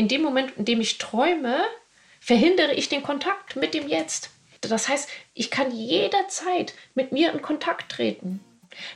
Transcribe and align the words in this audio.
In 0.00 0.08
dem 0.08 0.22
Moment, 0.22 0.52
in 0.56 0.64
dem 0.64 0.80
ich 0.80 0.96
träume, 0.96 1.58
verhindere 2.20 2.72
ich 2.72 2.88
den 2.88 3.02
Kontakt 3.02 3.56
mit 3.56 3.74
dem 3.74 3.86
Jetzt. 3.86 4.30
Das 4.62 4.88
heißt, 4.88 5.10
ich 5.34 5.50
kann 5.50 5.70
jederzeit 5.76 6.72
mit 6.94 7.12
mir 7.12 7.30
in 7.34 7.42
Kontakt 7.42 7.92
treten. 7.92 8.40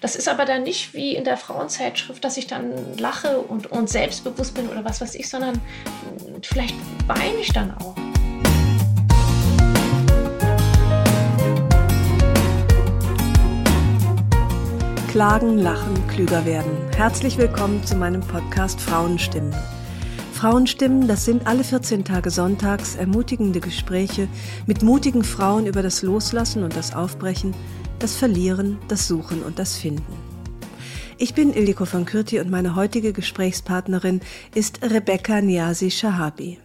Das 0.01 0.17
ist 0.17 0.29
aber 0.29 0.47
dann 0.47 0.63
nicht 0.63 0.95
wie 0.95 1.15
in 1.15 1.25
der 1.25 1.37
Frauenzeitschrift, 1.37 2.25
dass 2.25 2.39
ich 2.39 2.47
dann 2.47 2.97
lache 2.97 3.39
und, 3.41 3.71
und 3.71 3.91
selbstbewusst 3.91 4.55
bin 4.55 4.67
oder 4.71 4.83
was 4.87 5.03
weiß 5.03 5.15
ich, 5.17 5.29
sondern 5.29 5.61
vielleicht 6.41 6.75
weine 7.07 7.37
ich 7.39 7.53
dann 7.53 7.77
auch. 7.77 7.95
Klagen, 15.11 15.59
lachen, 15.59 16.09
klüger 16.09 16.47
werden. 16.47 16.91
Herzlich 16.97 17.37
willkommen 17.37 17.85
zu 17.85 17.95
meinem 17.95 18.23
Podcast 18.23 18.81
Frauenstimmen. 18.81 19.55
Frauenstimmen, 20.45 21.09
das 21.09 21.25
sind 21.25 21.47
alle 21.47 21.65
14 21.65 22.05
Tage 22.05 22.29
sonntags 22.29 22.97
ermutigende 22.97 23.61
Gespräche 23.61 24.29
mit 24.67 24.83
mutigen 24.83 25.25
Frauen 25.25 25.65
über 25.65 25.83
das 25.83 26.03
Loslassen 26.03 26.65
und 26.65 26.77
das 26.77 26.95
Aufbrechen, 26.95 27.55
das 27.99 28.15
Verlieren, 28.15 28.77
das 28.89 29.09
Suchen 29.09 29.43
und 29.43 29.59
das 29.59 29.79
Finden. 29.79 30.13
Ich 31.17 31.33
bin 31.33 31.55
Ildiko 31.55 31.87
von 31.87 32.05
Kürti 32.05 32.41
und 32.41 32.51
meine 32.51 32.75
heutige 32.75 33.15
Gesprächspartnerin 33.15 34.21
ist 34.55 34.83
Rebecca 34.83 35.41
Niasi 35.41 35.91
Shahabi. 35.91 36.59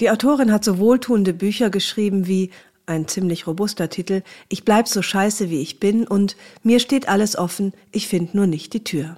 Die 0.00 0.10
Autorin 0.10 0.50
hat 0.50 0.64
so 0.64 0.78
wohltuende 0.78 1.32
Bücher 1.32 1.70
geschrieben 1.70 2.26
wie 2.26 2.50
ein 2.86 3.06
ziemlich 3.06 3.46
robuster 3.46 3.88
Titel, 3.88 4.22
Ich 4.48 4.64
bleib 4.64 4.88
so 4.88 5.00
scheiße 5.00 5.48
wie 5.48 5.60
ich 5.60 5.78
bin 5.78 6.08
und 6.08 6.36
Mir 6.64 6.80
steht 6.80 7.08
alles 7.08 7.38
offen, 7.38 7.72
ich 7.92 8.08
find 8.08 8.34
nur 8.34 8.48
nicht 8.48 8.72
die 8.72 8.82
Tür. 8.82 9.16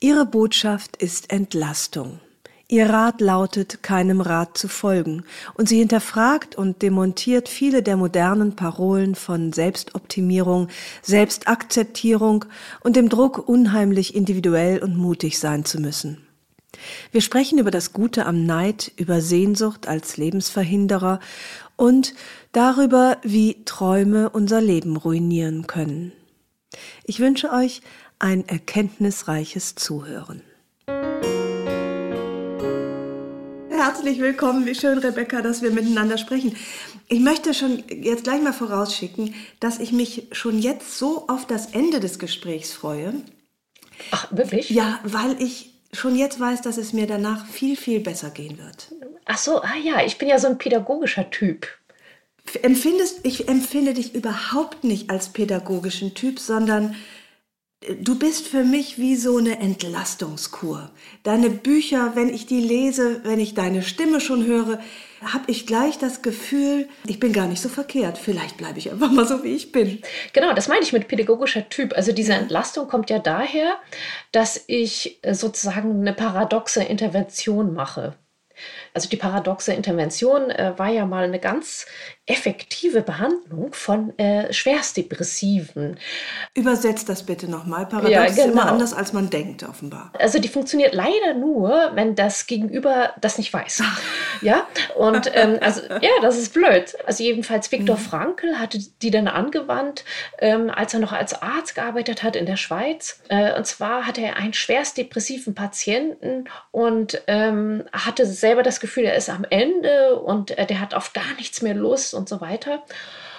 Ihre 0.00 0.26
Botschaft 0.26 0.96
ist 0.96 1.30
Entlastung. 1.30 2.18
Ihr 2.66 2.88
Rat 2.88 3.20
lautet, 3.20 3.82
keinem 3.82 4.22
Rat 4.22 4.56
zu 4.56 4.68
folgen, 4.68 5.24
und 5.52 5.68
sie 5.68 5.78
hinterfragt 5.78 6.56
und 6.56 6.80
demontiert 6.80 7.50
viele 7.50 7.82
der 7.82 7.96
modernen 7.98 8.56
Parolen 8.56 9.14
von 9.14 9.52
Selbstoptimierung, 9.52 10.68
Selbstakzeptierung 11.02 12.46
und 12.80 12.96
dem 12.96 13.10
Druck, 13.10 13.48
unheimlich 13.48 14.14
individuell 14.14 14.82
und 14.82 14.96
mutig 14.96 15.38
sein 15.38 15.66
zu 15.66 15.78
müssen. 15.78 16.26
Wir 17.12 17.20
sprechen 17.20 17.58
über 17.58 17.70
das 17.70 17.92
Gute 17.92 18.24
am 18.24 18.46
Neid, 18.46 18.92
über 18.96 19.20
Sehnsucht 19.20 19.86
als 19.86 20.16
Lebensverhinderer 20.16 21.20
und 21.76 22.14
darüber, 22.52 23.18
wie 23.22 23.64
Träume 23.66 24.30
unser 24.30 24.60
Leben 24.60 24.96
ruinieren 24.96 25.66
können. 25.66 26.12
Ich 27.04 27.20
wünsche 27.20 27.52
euch 27.52 27.82
ein 28.18 28.48
erkenntnisreiches 28.48 29.74
Zuhören. 29.74 30.42
Herzlich 33.76 34.20
willkommen, 34.20 34.66
wie 34.66 34.74
schön, 34.76 34.98
Rebecca, 34.98 35.42
dass 35.42 35.60
wir 35.60 35.72
miteinander 35.72 36.16
sprechen. 36.16 36.54
Ich 37.08 37.18
möchte 37.18 37.54
schon 37.54 37.82
jetzt 37.88 38.22
gleich 38.22 38.40
mal 38.40 38.52
vorausschicken, 38.52 39.34
dass 39.58 39.80
ich 39.80 39.90
mich 39.90 40.28
schon 40.30 40.60
jetzt 40.60 40.96
so 40.96 41.26
auf 41.26 41.44
das 41.44 41.74
Ende 41.74 41.98
des 41.98 42.20
Gesprächs 42.20 42.72
freue. 42.72 43.14
Ach, 44.12 44.28
wirklich? 44.30 44.70
Ja, 44.70 45.00
weil 45.02 45.42
ich 45.42 45.74
schon 45.92 46.14
jetzt 46.14 46.38
weiß, 46.38 46.62
dass 46.62 46.76
es 46.76 46.92
mir 46.92 47.08
danach 47.08 47.46
viel, 47.46 47.76
viel 47.76 47.98
besser 47.98 48.30
gehen 48.30 48.58
wird. 48.58 48.92
Ach 49.24 49.38
so, 49.38 49.60
ah 49.60 49.76
ja, 49.82 50.04
ich 50.06 50.18
bin 50.18 50.28
ja 50.28 50.38
so 50.38 50.46
ein 50.46 50.58
pädagogischer 50.58 51.28
Typ. 51.30 51.66
Empfindest, 52.62 53.20
ich 53.24 53.48
empfinde 53.48 53.92
dich 53.92 54.14
überhaupt 54.14 54.84
nicht 54.84 55.10
als 55.10 55.30
pädagogischen 55.30 56.14
Typ, 56.14 56.38
sondern 56.38 56.94
du 58.00 58.18
bist 58.18 58.48
für 58.48 58.64
mich 58.64 58.98
wie 58.98 59.16
so 59.16 59.36
eine 59.36 59.58
Entlastungskur. 59.58 60.90
Deine 61.22 61.50
Bücher, 61.50 62.12
wenn 62.14 62.28
ich 62.28 62.46
die 62.46 62.60
lese, 62.60 63.20
wenn 63.24 63.40
ich 63.40 63.54
deine 63.54 63.82
Stimme 63.82 64.20
schon 64.20 64.46
höre, 64.46 64.80
habe 65.22 65.50
ich 65.50 65.66
gleich 65.66 65.98
das 65.98 66.22
Gefühl, 66.22 66.88
ich 67.06 67.20
bin 67.20 67.32
gar 67.32 67.46
nicht 67.46 67.62
so 67.62 67.68
verkehrt. 67.68 68.18
Vielleicht 68.18 68.56
bleibe 68.56 68.78
ich 68.78 68.90
einfach 68.90 69.10
mal 69.10 69.26
so, 69.26 69.42
wie 69.42 69.54
ich 69.54 69.72
bin. 69.72 70.02
Genau, 70.32 70.52
das 70.54 70.68
meine 70.68 70.82
ich 70.82 70.92
mit 70.92 71.08
pädagogischer 71.08 71.68
Typ. 71.68 71.94
Also 71.96 72.12
diese 72.12 72.34
Entlastung 72.34 72.88
kommt 72.88 73.10
ja 73.10 73.18
daher, 73.18 73.76
dass 74.32 74.62
ich 74.66 75.18
äh, 75.22 75.34
sozusagen 75.34 76.00
eine 76.00 76.12
paradoxe 76.12 76.82
Intervention 76.82 77.74
mache. 77.74 78.16
Also 78.94 79.08
die 79.08 79.16
paradoxe 79.16 79.72
Intervention 79.72 80.50
äh, 80.50 80.72
war 80.76 80.88
ja 80.88 81.04
mal 81.04 81.24
eine 81.24 81.40
ganz 81.40 81.86
effektive 82.26 83.02
Behandlung 83.02 83.74
von 83.74 84.18
äh, 84.18 84.50
Schwerstdepressiven. 84.50 85.98
Übersetzt 86.54 87.10
das 87.10 87.24
bitte 87.24 87.50
nochmal. 87.50 87.86
Paradox 87.86 88.10
ja, 88.12 88.24
genau. 88.26 88.38
ist 88.38 88.52
immer 88.52 88.66
anders, 88.66 88.94
als 88.94 89.12
man 89.12 89.28
denkt, 89.28 89.62
offenbar. 89.62 90.10
Also 90.18 90.38
die 90.38 90.48
funktioniert 90.48 90.94
leider 90.94 91.34
nur, 91.34 91.90
wenn 91.94 92.14
das 92.14 92.46
Gegenüber 92.46 93.12
das 93.20 93.36
nicht 93.36 93.52
weiß. 93.52 93.82
ja, 94.40 94.66
und 94.94 95.30
ähm, 95.34 95.58
also 95.60 95.82
ja, 95.82 96.10
das 96.22 96.38
ist 96.38 96.54
blöd. 96.54 96.96
Also 97.04 97.22
jedenfalls 97.22 97.70
Viktor 97.70 97.96
mhm. 97.96 98.00
Frankl 98.00 98.58
hatte 98.58 98.78
die 99.02 99.10
dann 99.10 99.28
angewandt, 99.28 100.04
ähm, 100.38 100.70
als 100.70 100.94
er 100.94 101.00
noch 101.00 101.12
als 101.12 101.42
Arzt 101.42 101.74
gearbeitet 101.74 102.22
hat 102.22 102.36
in 102.36 102.46
der 102.46 102.56
Schweiz. 102.56 103.20
Äh, 103.28 103.54
und 103.54 103.66
zwar 103.66 104.06
hatte 104.06 104.22
er 104.22 104.36
einen 104.36 104.54
schwerstdepressiven 104.54 105.54
Patienten 105.54 106.44
und 106.70 107.20
ähm, 107.26 107.84
hatte 107.92 108.24
selber 108.24 108.62
das 108.62 108.80
Gefühl, 108.84 109.04
er 109.04 109.16
ist 109.16 109.30
am 109.30 109.44
Ende 109.48 110.16
und 110.16 110.56
äh, 110.58 110.66
der 110.66 110.80
hat 110.80 110.94
auf 110.94 111.12
gar 111.12 111.34
nichts 111.36 111.62
mehr 111.62 111.74
Lust 111.74 112.14
und 112.14 112.28
so 112.28 112.40
weiter. 112.40 112.82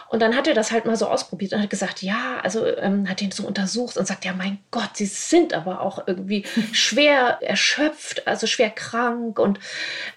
Und 0.07 0.22
dann 0.22 0.35
hat 0.35 0.47
er 0.47 0.53
das 0.53 0.72
halt 0.72 0.85
mal 0.85 0.95
so 0.95 1.07
ausprobiert 1.07 1.53
und 1.53 1.61
hat 1.61 1.69
gesagt, 1.69 2.01
ja, 2.01 2.39
also 2.44 2.66
ähm, 2.78 3.09
hat 3.09 3.22
ihn 3.22 3.31
so 3.31 3.45
untersucht 3.45 3.97
und 3.97 4.07
sagt, 4.07 4.23
ja, 4.23 4.33
mein 4.33 4.59
Gott, 4.72 4.91
sie 4.94 5.07
sind 5.07 5.53
aber 5.53 5.81
auch 5.81 6.07
irgendwie 6.07 6.45
schwer 6.72 7.39
erschöpft, 7.41 8.28
also 8.28 8.47
schwer 8.47 8.69
krank. 8.69 9.39
Und 9.39 9.59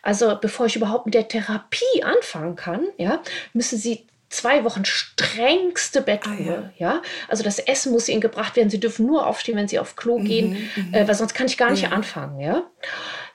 also 0.03 0.37
bevor 0.41 0.67
ich 0.67 0.77
überhaupt 0.77 1.07
mit 1.07 1.15
der 1.15 1.29
Therapie 1.29 2.03
anfangen 2.03 2.55
kann, 2.55 2.87
ja, 2.97 3.23
müssen 3.55 3.79
sie 3.79 4.07
zwei 4.31 4.63
Wochen 4.65 4.85
strengste 4.85 6.03
Bettruhe, 6.03 6.65
ah, 6.69 6.73
ja. 6.77 6.93
ja. 6.93 7.03
Also 7.29 7.43
das 7.43 7.59
Essen 7.59 7.93
muss 7.93 8.09
ihnen 8.09 8.21
gebracht 8.21 8.57
werden. 8.57 8.69
Sie 8.69 8.81
dürfen 8.81 9.07
nur 9.07 9.27
aufstehen, 9.27 9.57
wenn 9.57 9.69
sie 9.69 9.79
auf 9.79 9.97
Klo 9.97 10.19
mhm, 10.19 10.25
gehen, 10.25 10.71
mhm, 10.77 10.95
äh, 10.95 11.09
weil 11.09 11.15
sonst 11.15 11.35
kann 11.35 11.47
ich 11.47 11.57
gar 11.57 11.71
nicht 11.71 11.85
ja. 11.85 11.91
anfangen, 11.91 12.41
ja. 12.41 12.63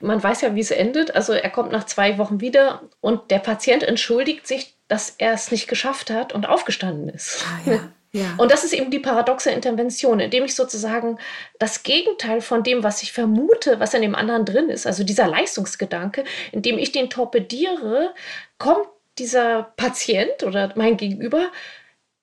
Man 0.04 0.22
weiß 0.22 0.42
ja, 0.42 0.54
wie 0.54 0.60
es 0.60 0.70
endet. 0.70 1.14
Also 1.14 1.32
er 1.32 1.50
kommt 1.50 1.72
nach 1.72 1.84
zwei 1.84 2.18
Wochen 2.18 2.40
wieder 2.40 2.82
und 3.00 3.30
der 3.30 3.38
Patient 3.38 3.82
entschuldigt 3.82 4.46
sich 4.46 4.74
dass 4.88 5.14
er 5.18 5.32
es 5.32 5.50
nicht 5.50 5.68
geschafft 5.68 6.10
hat 6.10 6.32
und 6.32 6.46
aufgestanden 6.46 7.08
ist. 7.08 7.44
Ah, 7.46 7.70
ja. 7.70 7.88
Ja. 8.12 8.32
Und 8.36 8.52
das 8.52 8.62
ist 8.62 8.72
eben 8.72 8.92
die 8.92 9.00
paradoxe 9.00 9.50
Intervention, 9.50 10.20
indem 10.20 10.44
ich 10.44 10.54
sozusagen 10.54 11.18
das 11.58 11.82
Gegenteil 11.82 12.40
von 12.42 12.62
dem, 12.62 12.84
was 12.84 13.02
ich 13.02 13.12
vermute, 13.12 13.80
was 13.80 13.92
in 13.92 14.02
dem 14.02 14.14
anderen 14.14 14.44
drin 14.44 14.70
ist, 14.70 14.86
also 14.86 15.02
dieser 15.02 15.26
Leistungsgedanke, 15.26 16.22
indem 16.52 16.78
ich 16.78 16.92
den 16.92 17.10
torpediere, 17.10 18.14
kommt 18.58 18.86
dieser 19.18 19.64
Patient 19.76 20.44
oder 20.44 20.72
mein 20.76 20.96
Gegenüber 20.96 21.50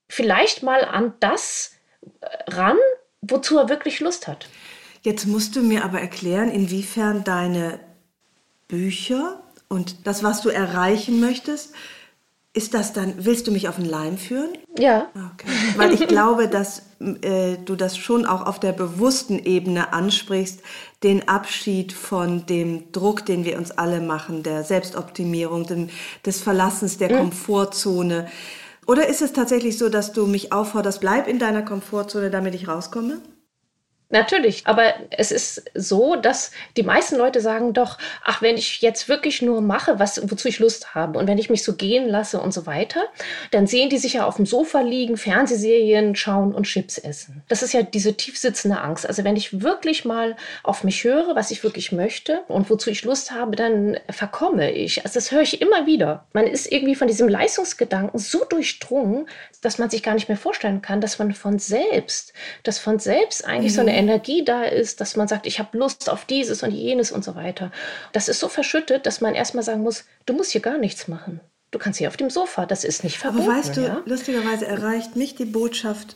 vielleicht 0.08 0.64
mal 0.64 0.86
an 0.86 1.14
das 1.20 1.74
ran, 2.48 2.78
wozu 3.20 3.58
er 3.58 3.68
wirklich 3.68 4.00
Lust 4.00 4.30
hat. 4.30 4.48
Jetzt 5.02 5.26
musst 5.26 5.56
du 5.56 5.62
mir 5.62 5.84
aber 5.84 6.00
erklären, 6.00 6.50
inwiefern 6.50 7.24
deine 7.24 7.80
Bücher 8.68 9.42
und 9.68 10.06
das, 10.06 10.24
was 10.24 10.42
du 10.42 10.50
erreichen 10.50 11.20
möchtest, 11.20 11.74
ist 12.54 12.74
das 12.74 12.92
dann, 12.92 13.14
willst 13.18 13.48
du 13.48 13.52
mich 13.52 13.70
auf 13.70 13.78
den 13.78 13.86
Leim 13.86 14.18
führen? 14.18 14.50
Ja. 14.78 15.08
Okay. 15.16 15.48
Weil 15.78 15.94
ich 15.94 16.06
glaube, 16.08 16.50
dass 16.50 16.84
äh, 17.00 17.58
du 17.64 17.78
das 17.78 17.98
schon 17.98 18.26
auch 18.26 18.46
auf 18.46 18.60
der 18.60 18.74
bewussten 18.74 19.40
Ebene 19.40 19.94
ansprichst, 19.94 20.60
den 21.02 21.30
Abschied 21.30 21.94
von 21.94 22.46
dem 22.46 22.92
Druck, 22.92 23.26
den 23.26 23.46
wir 23.46 23.58
uns 23.58 23.72
alle 23.72 24.02
machen, 24.02 24.44
der 24.44 24.66
Selbstoptimierung, 24.66 25.66
dem, 25.66 25.90
des 26.26 26.42
Verlassens 26.42 26.98
der 26.98 27.14
mhm. 27.14 27.18
Komfortzone. 27.20 28.28
Oder 28.86 29.08
ist 29.08 29.22
es 29.22 29.32
tatsächlich 29.32 29.78
so, 29.78 29.88
dass 29.88 30.12
du 30.12 30.28
mich 30.28 30.52
aufforderst, 30.52 31.00
bleib 31.00 31.30
in 31.30 31.40
deiner 31.40 31.62
Komfortzone, 31.62 32.30
damit 32.30 32.54
ich 32.56 32.68
rauskomme? 32.68 33.22
Natürlich, 34.12 34.68
aber 34.68 34.94
es 35.10 35.32
ist 35.32 35.64
so, 35.74 36.16
dass 36.16 36.52
die 36.76 36.84
meisten 36.84 37.16
Leute 37.16 37.40
sagen 37.40 37.74
doch, 37.74 37.98
ach, 38.24 38.42
wenn 38.42 38.58
ich 38.58 38.82
jetzt 38.82 39.08
wirklich 39.08 39.42
nur 39.42 39.62
mache, 39.62 40.00
was, 40.00 40.30
wozu 40.30 40.50
ich 40.50 40.60
Lust 40.60 40.94
habe 40.94 41.18
und 41.18 41.28
wenn 41.28 41.38
ich 41.38 41.50
mich 41.50 41.64
so 41.64 41.76
gehen 41.76 42.08
lasse 42.08 42.40
und 42.42 42.54
so 42.54 42.66
weiter, 42.66 43.02
dann 43.52 43.68
sehen 43.68 43.90
die 43.90 43.98
sich 43.98 44.14
ja 44.14 44.26
auf 44.26 44.36
dem 44.36 44.46
Sofa 44.46 44.82
liegen, 44.82 45.16
Fernsehserien 45.16 46.16
schauen 46.16 46.54
und 46.54 46.64
Chips 46.64 46.98
essen. 46.98 47.42
Das 47.48 47.64
ist 47.64 47.74
ja 47.74 47.84
diese 47.84 48.16
tiefsitzende 48.16 48.82
Angst. 48.82 49.08
Also 49.08 49.24
wenn 49.24 49.38
ich 49.38 49.62
wirklich 49.62 50.04
mal 50.04 50.36
auf 50.64 50.84
mich 50.84 51.04
höre, 51.04 51.36
was 51.36 51.52
ich 51.52 51.64
wirklich 51.64 51.92
möchte 51.92 52.42
und 52.48 52.70
wozu 52.70 52.90
ich 52.90 53.04
Lust 53.04 53.32
habe, 53.32 53.56
dann 53.56 53.98
verkomme 54.10 54.72
ich. 54.72 55.06
Also 55.06 55.16
das 55.16 55.32
höre 55.32 55.42
ich 55.42 55.62
immer 55.62 55.86
wieder. 55.86 56.26
Man 56.34 56.48
ist 56.48 56.70
irgendwie 56.72 56.96
von 56.96 57.08
diesem 57.08 57.30
Leistungsgedanken 57.30 58.20
so 58.20 58.44
durchdrungen, 58.44 59.28
dass 59.62 59.78
man 59.78 59.90
sich 59.90 60.04
gar 60.04 60.16
nicht 60.16 60.28
mehr 60.28 60.38
vorstellen 60.38 60.82
kann, 60.82 61.02
dass 61.02 61.20
man 61.20 61.34
von 61.34 61.60
selbst, 61.60 62.34
dass 62.64 62.78
von 62.78 63.00
selbst 63.00 63.46
eigentlich 63.46 63.72
mhm. 63.72 63.76
so 63.76 63.82
eine 63.82 64.01
Energie 64.02 64.44
da 64.44 64.64
ist, 64.64 65.00
dass 65.00 65.16
man 65.16 65.28
sagt, 65.28 65.46
ich 65.46 65.60
habe 65.60 65.78
Lust 65.78 66.10
auf 66.10 66.26
dieses 66.26 66.64
und 66.64 66.72
jenes 66.72 67.12
und 67.12 67.24
so 67.24 67.36
weiter. 67.36 67.72
Das 68.14 68.28
ist 68.28 68.40
so 68.40 68.50
verschüttet, 68.50 69.06
dass 69.06 69.22
man 69.22 69.36
erstmal 69.36 69.64
sagen 69.64 69.84
muss, 69.84 70.06
du 70.26 70.34
musst 70.34 70.52
hier 70.52 70.62
gar 70.62 70.80
nichts 70.80 71.08
machen. 71.08 71.40
Du 71.70 71.78
kannst 71.78 72.00
hier 72.00 72.10
auf 72.10 72.18
dem 72.18 72.32
Sofa, 72.32 72.66
das 72.66 72.84
ist 72.84 73.04
nicht 73.04 73.20
verboten. 73.20 73.48
Aber 73.48 73.58
weißt 73.58 73.78
du, 73.78 73.82
ja? 73.82 74.02
lustigerweise 74.06 74.66
erreicht 74.66 75.16
mich 75.16 75.36
die 75.36 75.46
Botschaft 75.46 76.16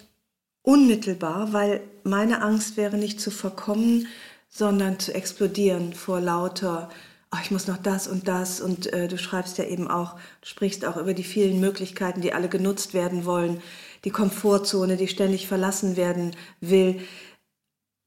unmittelbar, 0.63 1.53
weil 1.53 1.81
meine 2.03 2.41
Angst 2.41 2.75
wäre 2.75 2.97
nicht 2.97 3.21
zu 3.21 3.29
verkommen, 3.29 4.07
sondern 4.49 4.99
zu 4.99 5.13
explodieren 5.13 5.93
vor 5.93 6.19
lauter, 6.19 6.89
oh, 7.31 7.37
ich 7.43 7.51
muss 7.51 7.67
noch 7.67 7.77
das 7.77 8.07
und 8.07 8.27
das 8.27 8.61
und 8.61 8.91
äh, 8.93 9.07
du 9.07 9.17
schreibst 9.17 9.59
ja 9.59 9.65
eben 9.65 9.89
auch, 9.89 10.15
du 10.41 10.47
sprichst 10.47 10.85
auch 10.85 10.97
über 10.97 11.13
die 11.13 11.23
vielen 11.23 11.59
Möglichkeiten, 11.59 12.21
die 12.21 12.33
alle 12.33 12.49
genutzt 12.49 12.95
werden 12.95 13.25
wollen, 13.25 13.61
die 14.05 14.09
Komfortzone, 14.09 14.97
die 14.97 15.07
ständig 15.07 15.47
verlassen 15.47 15.97
werden 15.97 16.35
will 16.61 16.99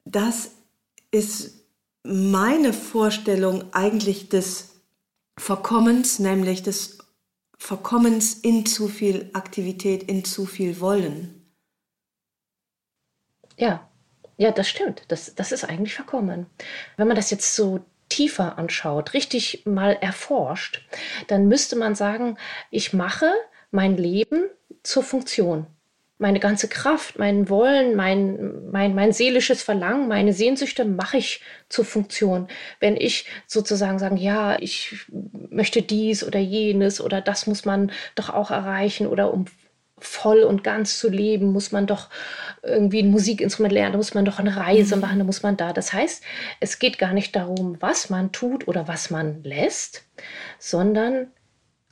das 0.09 0.53
ist 1.11 1.65
meine 2.03 2.73
Vorstellung 2.73 3.73
eigentlich 3.75 4.29
des 4.29 4.71
Verkommens, 5.39 6.19
nämlich 6.19 6.63
des 6.63 6.99
Verkommens 7.59 8.35
in 8.35 8.65
zu 8.65 8.89
viel 8.89 9.31
Aktivität, 9.35 10.03
in 10.05 10.25
zu 10.25 10.47
viel 10.47 10.81
Wollen. 10.81 11.53
Ja, 13.57 13.89
ja, 14.37 14.53
das 14.53 14.69
stimmt. 14.69 15.03
Das, 15.09 15.35
das 15.35 15.53
ist 15.53 15.65
eigentlich 15.65 15.95
verkommen. 15.95 16.47
Wenn 16.97 17.09
man 17.09 17.17
das 17.17 17.31
jetzt 17.31 17.55
so 17.55 17.85
tiefer 18.09 18.57
anschaut, 18.57 19.13
richtig 19.13 19.67
mal 19.67 19.93
erforscht, 20.01 20.89
dann 21.27 21.49
müsste 21.49 21.77
man 21.77 21.95
sagen, 21.95 22.39
ich 22.71 22.93
mache 22.95 23.31
mein 23.71 23.97
Leben 23.97 24.49
zur 24.83 25.03
Funktion 25.03 25.67
meine 26.19 26.41
ganze 26.41 26.69
Kraft, 26.69 27.19
mein 27.19 27.49
Wollen, 27.49 27.95
mein, 27.95 28.71
mein, 28.71 28.95
mein 28.95 29.13
seelisches 29.13 29.63
Verlangen, 29.63 30.09
meine 30.09 30.33
Sehnsüchte 30.33 30.85
mache 30.85 31.19
ich 31.19 31.41
zur 31.69 31.85
Funktion. 31.85 32.49
Wenn 32.81 32.97
ich 32.97 33.27
sozusagen 33.47 33.99
sagen, 33.99 34.17
ja, 34.17 34.59
ich 34.59 35.07
möchte 35.51 35.83
dies 35.83 36.25
oder 36.25 36.41
jenes 36.41 37.01
oder 37.01 37.21
das 37.21 37.47
muss 37.47 37.65
man 37.65 37.93
doch 38.17 38.31
auch 38.31 38.51
erreichen 38.51 39.07
oder 39.07 39.33
um 39.33 39.47
voll 40.01 40.43
und 40.43 40.65
ganz 40.65 40.99
zu 40.99 41.09
leben, 41.09 41.53
muss 41.53 41.73
man 41.73 41.87
doch 41.87 42.09
irgendwie 42.63 43.01
ein 43.01 43.11
Musikinstrument 43.11 43.73
lernen, 43.73 43.93
da 43.93 43.99
muss 43.99 44.15
man 44.15 44.25
doch 44.25 44.39
eine 44.39 44.57
Reise 44.57 44.97
mhm. 44.97 45.03
machen, 45.03 45.19
da 45.19 45.25
muss 45.25 45.43
man 45.43 45.57
da. 45.57 45.73
Das 45.73 45.93
heißt, 45.93 46.23
es 46.61 46.79
geht 46.79 46.99
gar 46.99 47.13
nicht 47.13 47.35
darum, 47.37 47.77
was 47.81 48.11
man 48.11 48.33
tut 48.33 48.69
oder 48.69 48.89
was 48.89 49.11
man 49.11 49.43
lässt, 49.43 50.05
sondern 50.59 51.29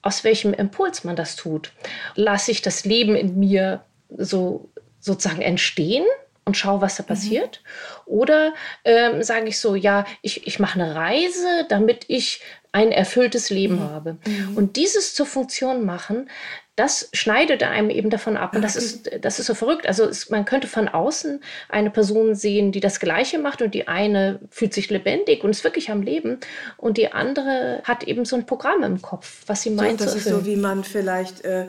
aus 0.03 0.25
welchem 0.25 0.53
Impuls 0.55 1.05
man 1.05 1.17
das 1.17 1.37
tut. 1.37 1.73
Lasse 2.15 2.51
ich 2.51 2.63
das 2.63 2.85
Leben 2.85 3.17
in 3.17 3.39
mir 3.39 3.85
so 4.11 4.71
sozusagen 5.01 5.43
entstehen 5.43 6.05
und 6.45 6.57
schaue, 6.57 6.81
was 6.81 6.97
da 6.97 7.03
mhm. 7.03 7.09
passiert. 7.09 7.61
Mhm. 7.63 8.13
Oder 8.13 8.55
ähm, 8.85 9.23
sage 9.23 9.49
ich 9.49 9.59
so, 9.59 9.75
ja, 9.75 10.05
ich, 10.23 10.47
ich 10.47 10.59
mache 10.59 10.81
eine 10.81 10.95
Reise, 10.95 11.67
damit 11.69 12.05
ich 12.09 12.41
ein 12.73 12.93
erfülltes 12.93 13.51
Leben 13.51 13.77
mhm. 13.77 13.91
habe. 13.91 14.17
Mhm. 14.27 14.57
Und 14.57 14.77
dieses 14.77 15.15
zur 15.15 15.27
Funktion 15.27 15.85
machen, 15.85 16.29
das 16.77 17.09
schneidet 17.15 17.63
einem 17.63 17.89
eben 17.89 18.11
davon 18.11 18.37
ab. 18.37 18.55
Und 18.55 18.61
das 18.61 18.77
ist, 18.77 19.11
das 19.23 19.39
ist 19.39 19.47
so 19.47 19.55
verrückt. 19.55 19.89
Also 19.89 20.05
es, 20.05 20.29
man 20.29 20.45
könnte 20.45 20.69
von 20.69 20.89
außen 20.89 21.41
eine 21.71 21.91
Person 21.91 22.35
sehen, 22.35 22.71
die 22.71 22.81
das 22.81 23.01
Gleiche 23.01 23.39
macht 23.39 23.63
und 23.63 23.73
die 23.73 23.89
eine 23.89 24.41
fühlt 24.51 24.75
sich 24.75 24.91
lebendig 24.91 25.43
und 25.43 25.51
ist 25.51 25.65
wirklich 25.65 25.91
am 25.91 26.03
Leben 26.03 26.39
und 26.77 26.99
die 26.99 27.13
andere 27.13 27.81
hat 27.85 28.05
eben 28.05 28.27
so 28.27 28.37
ein 28.37 28.45
Programm 28.45 28.83
im 28.83 29.01
Kopf, 29.01 29.45
was 29.47 29.63
sie 29.63 29.71
meint. 29.71 30.01
So, 30.01 30.05
das 30.05 30.15
ist 30.17 30.29
so, 30.29 30.45
wie 30.45 30.57
man 30.57 30.85
vielleicht 30.85 31.47
äh, 31.47 31.67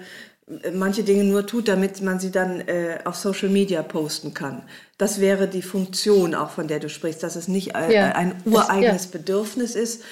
manche 0.74 1.04
Dinge 1.04 1.26
nur 1.26 1.46
tut, 1.46 1.68
damit 1.68 2.02
man 2.02 2.20
sie 2.20 2.32
dann 2.32 2.62
äh, 2.62 3.00
auf 3.04 3.16
Social 3.16 3.50
Media 3.50 3.84
posten 3.84 4.34
kann. 4.34 4.64
Das 4.98 5.20
wäre 5.20 5.48
die 5.48 5.62
Funktion 5.62 6.36
auch, 6.36 6.52
von 6.52 6.68
der 6.68 6.80
du 6.80 6.90
sprichst, 6.90 7.22
dass 7.22 7.36
es 7.36 7.48
nicht 7.48 7.76
ein, 7.76 7.92
ja. 7.92 8.12
ein 8.14 8.42
ureigenes 8.46 9.06
ja. 9.06 9.12
Bedürfnis 9.12 9.76
ist, 9.76 10.04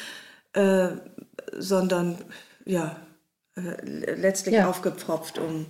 äh, 0.54 0.90
sondern 1.58 2.18
ja, 2.66 2.98
äh, 3.56 4.14
letztlich 4.16 4.56
ja. 4.56 4.68
aufgepfropft. 4.68 5.40
Um, 5.40 5.68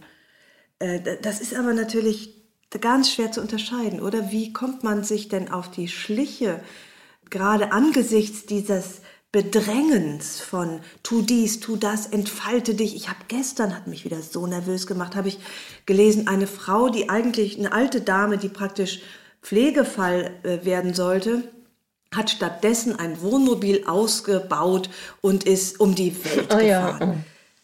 äh, 0.80 1.00
das 1.22 1.42
ist 1.42 1.56
aber 1.56 1.74
natürlich 1.74 2.34
ganz 2.82 3.12
schwer 3.12 3.32
zu 3.32 3.42
unterscheiden, 3.42 4.02
oder? 4.02 4.32
Wie 4.32 4.52
kommt 4.52 4.84
man 4.84 5.04
sich 5.04 5.28
denn 5.28 5.52
auf 5.52 5.70
die 5.70 5.88
Schliche, 5.88 6.60
gerade 7.30 7.72
angesichts 7.72 8.48
dieses 8.48 9.02
Bedrängens 9.36 10.40
von 10.40 10.80
tu 11.04 11.22
dies, 11.22 11.60
tu 11.60 11.76
das, 11.76 12.08
entfalte 12.08 12.74
dich. 12.74 12.96
Ich 12.96 13.10
habe 13.10 13.20
gestern, 13.28 13.76
hat 13.76 13.86
mich 13.86 14.06
wieder 14.06 14.22
so 14.22 14.48
nervös 14.48 14.88
gemacht, 14.88 15.14
habe 15.18 15.28
ich 15.28 15.40
gelesen, 15.86 16.30
eine 16.30 16.48
Frau, 16.48 16.88
die 16.88 17.10
eigentlich 17.10 17.60
eine 17.60 17.74
alte 17.74 18.00
Dame, 18.00 18.38
die 18.38 18.48
praktisch 18.48 19.02
Pflegefall 19.42 20.32
äh, 20.44 20.64
werden 20.64 20.94
sollte, 20.94 21.44
hat 22.16 22.30
stattdessen 22.30 22.98
ein 22.98 23.22
Wohnmobil 23.22 23.84
ausgebaut 23.86 24.90
und 25.20 25.44
ist 25.44 25.82
um 25.82 25.96
die 25.96 26.16
Welt 26.24 26.54
oh, 26.54 26.58
gefahren. 26.58 26.66
Ja. 26.66 27.16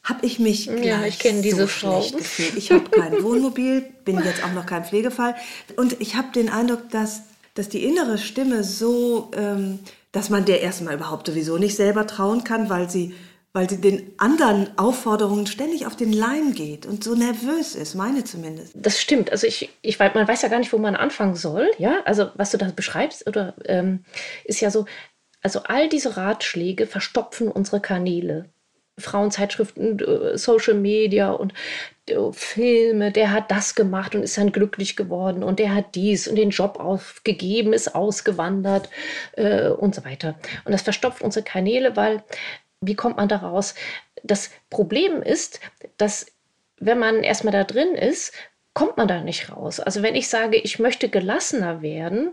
Habe 0.03 0.25
ich 0.25 0.39
mich 0.39 0.65
ja, 0.65 1.05
ich 1.05 1.19
kenne 1.19 1.41
diese 1.41 1.61
so 1.61 1.67
Frau. 1.67 2.01
schlecht 2.01 2.17
gefühlt. 2.17 2.57
Ich 2.57 2.73
habe 2.73 2.89
kein 2.89 3.23
Wohnmobil, 3.23 3.85
bin 4.03 4.21
jetzt 4.25 4.43
auch 4.43 4.51
noch 4.51 4.65
kein 4.65 4.83
Pflegefall 4.83 5.35
und 5.77 6.01
ich 6.01 6.17
habe 6.17 6.33
den 6.35 6.49
Eindruck, 6.49 6.89
dass, 6.89 7.21
dass 7.53 7.69
die 7.69 7.85
innere 7.85 8.17
Stimme 8.17 8.65
so 8.65 9.31
ähm, 9.37 9.79
dass 10.11 10.29
man 10.29 10.45
der 10.45 10.61
erstmal 10.61 10.95
überhaupt 10.95 11.27
sowieso 11.27 11.57
nicht 11.57 11.75
selber 11.75 12.07
trauen 12.07 12.43
kann, 12.43 12.69
weil 12.69 12.89
sie, 12.89 13.15
weil 13.53 13.69
sie 13.69 13.79
den 13.79 14.13
anderen 14.17 14.77
Aufforderungen 14.77 15.47
ständig 15.47 15.85
auf 15.85 15.95
den 15.95 16.11
Leim 16.11 16.53
geht 16.53 16.85
und 16.85 17.03
so 17.03 17.15
nervös 17.15 17.75
ist, 17.75 17.95
meine 17.95 18.23
zumindest. 18.23 18.73
Das 18.75 18.99
stimmt. 18.99 19.31
Also 19.31 19.47
ich, 19.47 19.69
ich 19.81 19.99
weiß, 19.99 20.13
man 20.13 20.27
weiß 20.27 20.41
ja 20.41 20.49
gar 20.49 20.59
nicht, 20.59 20.73
wo 20.73 20.77
man 20.77 20.95
anfangen 20.95 21.35
soll. 21.35 21.69
Ja, 21.77 22.01
also 22.05 22.29
was 22.35 22.51
du 22.51 22.57
da 22.57 22.69
beschreibst, 22.75 23.27
oder 23.27 23.55
ähm, 23.65 24.03
ist 24.43 24.59
ja 24.61 24.69
so, 24.71 24.85
also 25.41 25.63
all 25.63 25.89
diese 25.89 26.17
Ratschläge 26.17 26.87
verstopfen 26.87 27.47
unsere 27.47 27.81
Kanäle. 27.81 28.49
Frauenzeitschriften, 29.01 29.99
äh, 29.99 30.37
Social 30.37 30.75
Media 30.75 31.31
und 31.31 31.53
äh, 32.07 32.15
Filme, 32.31 33.11
der 33.11 33.31
hat 33.31 33.51
das 33.51 33.75
gemacht 33.75 34.15
und 34.15 34.23
ist 34.23 34.37
dann 34.37 34.51
glücklich 34.51 34.95
geworden 34.95 35.43
und 35.43 35.59
der 35.59 35.75
hat 35.75 35.95
dies 35.95 36.27
und 36.27 36.35
den 36.35 36.51
Job 36.51 36.79
aufgegeben, 36.79 37.73
ist 37.73 37.95
ausgewandert 37.95 38.89
äh, 39.33 39.69
und 39.69 39.95
so 39.95 40.05
weiter. 40.05 40.35
Und 40.65 40.71
das 40.71 40.81
verstopft 40.81 41.21
unsere 41.21 41.43
Kanäle, 41.43 41.95
weil 41.95 42.23
wie 42.81 42.95
kommt 42.95 43.17
man 43.17 43.27
da 43.27 43.37
raus? 43.37 43.75
Das 44.23 44.49
Problem 44.69 45.21
ist, 45.21 45.59
dass 45.97 46.25
wenn 46.77 46.97
man 46.97 47.23
erstmal 47.23 47.53
da 47.53 47.63
drin 47.63 47.93
ist, 47.95 48.33
kommt 48.73 48.95
man 48.95 49.07
da 49.07 49.21
nicht 49.21 49.51
raus. 49.51 49.79
Also 49.81 50.01
wenn 50.01 50.15
ich 50.15 50.29
sage, 50.29 50.57
ich 50.57 50.79
möchte 50.79 51.09
gelassener 51.09 51.81
werden, 51.81 52.31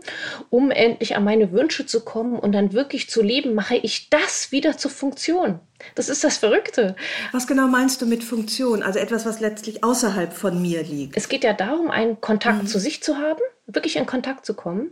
um 0.49 0.71
endlich 0.71 1.15
an 1.15 1.25
meine 1.25 1.51
Wünsche 1.51 1.85
zu 1.85 2.05
kommen 2.05 2.39
und 2.39 2.53
dann 2.53 2.71
wirklich 2.71 3.09
zu 3.09 3.21
leben, 3.21 3.53
mache 3.53 3.75
ich 3.75 4.09
das 4.09 4.51
wieder 4.51 4.77
zur 4.77 4.91
Funktion. 4.91 5.59
Das 5.95 6.07
ist 6.07 6.23
das 6.23 6.37
Verrückte. 6.37 6.95
Was 7.33 7.45
genau 7.45 7.67
meinst 7.67 8.01
du 8.01 8.05
mit 8.05 8.23
Funktion? 8.23 8.83
Also 8.83 8.99
etwas, 8.99 9.25
was 9.25 9.41
letztlich 9.41 9.83
außerhalb 9.83 10.31
von 10.31 10.61
mir 10.61 10.83
liegt. 10.83 11.17
Es 11.17 11.27
geht 11.27 11.43
ja 11.43 11.53
darum, 11.53 11.91
einen 11.91 12.21
Kontakt 12.21 12.63
mhm. 12.63 12.67
zu 12.67 12.79
sich 12.79 13.03
zu 13.03 13.17
haben, 13.17 13.41
wirklich 13.65 13.97
in 13.97 14.05
Kontakt 14.05 14.45
zu 14.45 14.53
kommen 14.53 14.91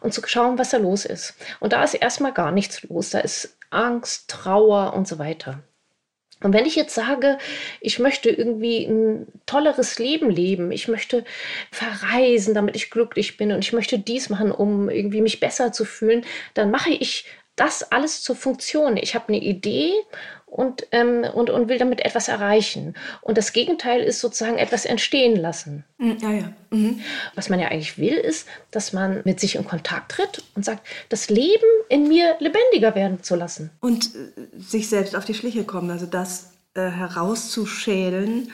und 0.00 0.14
zu 0.14 0.22
schauen, 0.26 0.58
was 0.58 0.70
da 0.70 0.78
los 0.78 1.04
ist. 1.04 1.34
Und 1.60 1.74
da 1.74 1.84
ist 1.84 1.94
erstmal 1.94 2.32
gar 2.32 2.52
nichts 2.52 2.82
los. 2.84 3.10
Da 3.10 3.20
ist 3.20 3.56
Angst, 3.70 4.28
Trauer 4.28 4.94
und 4.94 5.06
so 5.06 5.18
weiter. 5.18 5.62
Und 6.42 6.52
wenn 6.52 6.66
ich 6.66 6.76
jetzt 6.76 6.94
sage, 6.94 7.38
ich 7.80 7.98
möchte 7.98 8.28
irgendwie 8.28 8.84
ein 8.84 9.26
tolleres 9.46 9.98
Leben 9.98 10.28
leben, 10.28 10.70
ich 10.70 10.86
möchte 10.86 11.24
verreisen, 11.70 12.52
damit 12.52 12.76
ich 12.76 12.90
glücklich 12.90 13.36
bin 13.38 13.52
und 13.52 13.60
ich 13.60 13.72
möchte 13.72 13.98
dies 13.98 14.28
machen, 14.28 14.52
um 14.52 14.90
irgendwie 14.90 15.22
mich 15.22 15.40
besser 15.40 15.72
zu 15.72 15.84
fühlen, 15.84 16.24
dann 16.52 16.70
mache 16.70 16.90
ich 16.90 17.26
das 17.56 17.90
alles 17.90 18.22
zur 18.22 18.36
Funktion. 18.36 18.98
Ich 18.98 19.14
habe 19.14 19.28
eine 19.28 19.38
Idee 19.38 19.92
und, 20.56 20.86
ähm, 20.92 21.24
und, 21.34 21.50
und 21.50 21.68
will 21.68 21.78
damit 21.78 22.00
etwas 22.00 22.28
erreichen. 22.28 22.94
Und 23.20 23.36
das 23.36 23.52
Gegenteil 23.52 24.00
ist 24.00 24.20
sozusagen 24.20 24.56
etwas 24.56 24.86
entstehen 24.86 25.36
lassen. 25.36 25.84
Ja, 25.98 26.30
ja. 26.30 26.52
Mhm. 26.70 27.00
Was 27.34 27.50
man 27.50 27.60
ja 27.60 27.68
eigentlich 27.68 27.98
will, 27.98 28.14
ist, 28.14 28.48
dass 28.70 28.94
man 28.94 29.20
mit 29.24 29.38
sich 29.38 29.56
in 29.56 29.66
Kontakt 29.66 30.12
tritt 30.12 30.42
und 30.54 30.64
sagt, 30.64 30.86
das 31.10 31.28
Leben 31.28 31.66
in 31.90 32.08
mir 32.08 32.36
lebendiger 32.38 32.94
werden 32.94 33.22
zu 33.22 33.36
lassen. 33.36 33.70
Und 33.80 34.06
äh, 34.06 34.58
sich 34.58 34.88
selbst 34.88 35.14
auf 35.14 35.26
die 35.26 35.34
Schliche 35.34 35.64
kommen, 35.64 35.90
also 35.90 36.06
das 36.06 36.52
äh, 36.74 36.88
herauszuschälen, 36.88 38.50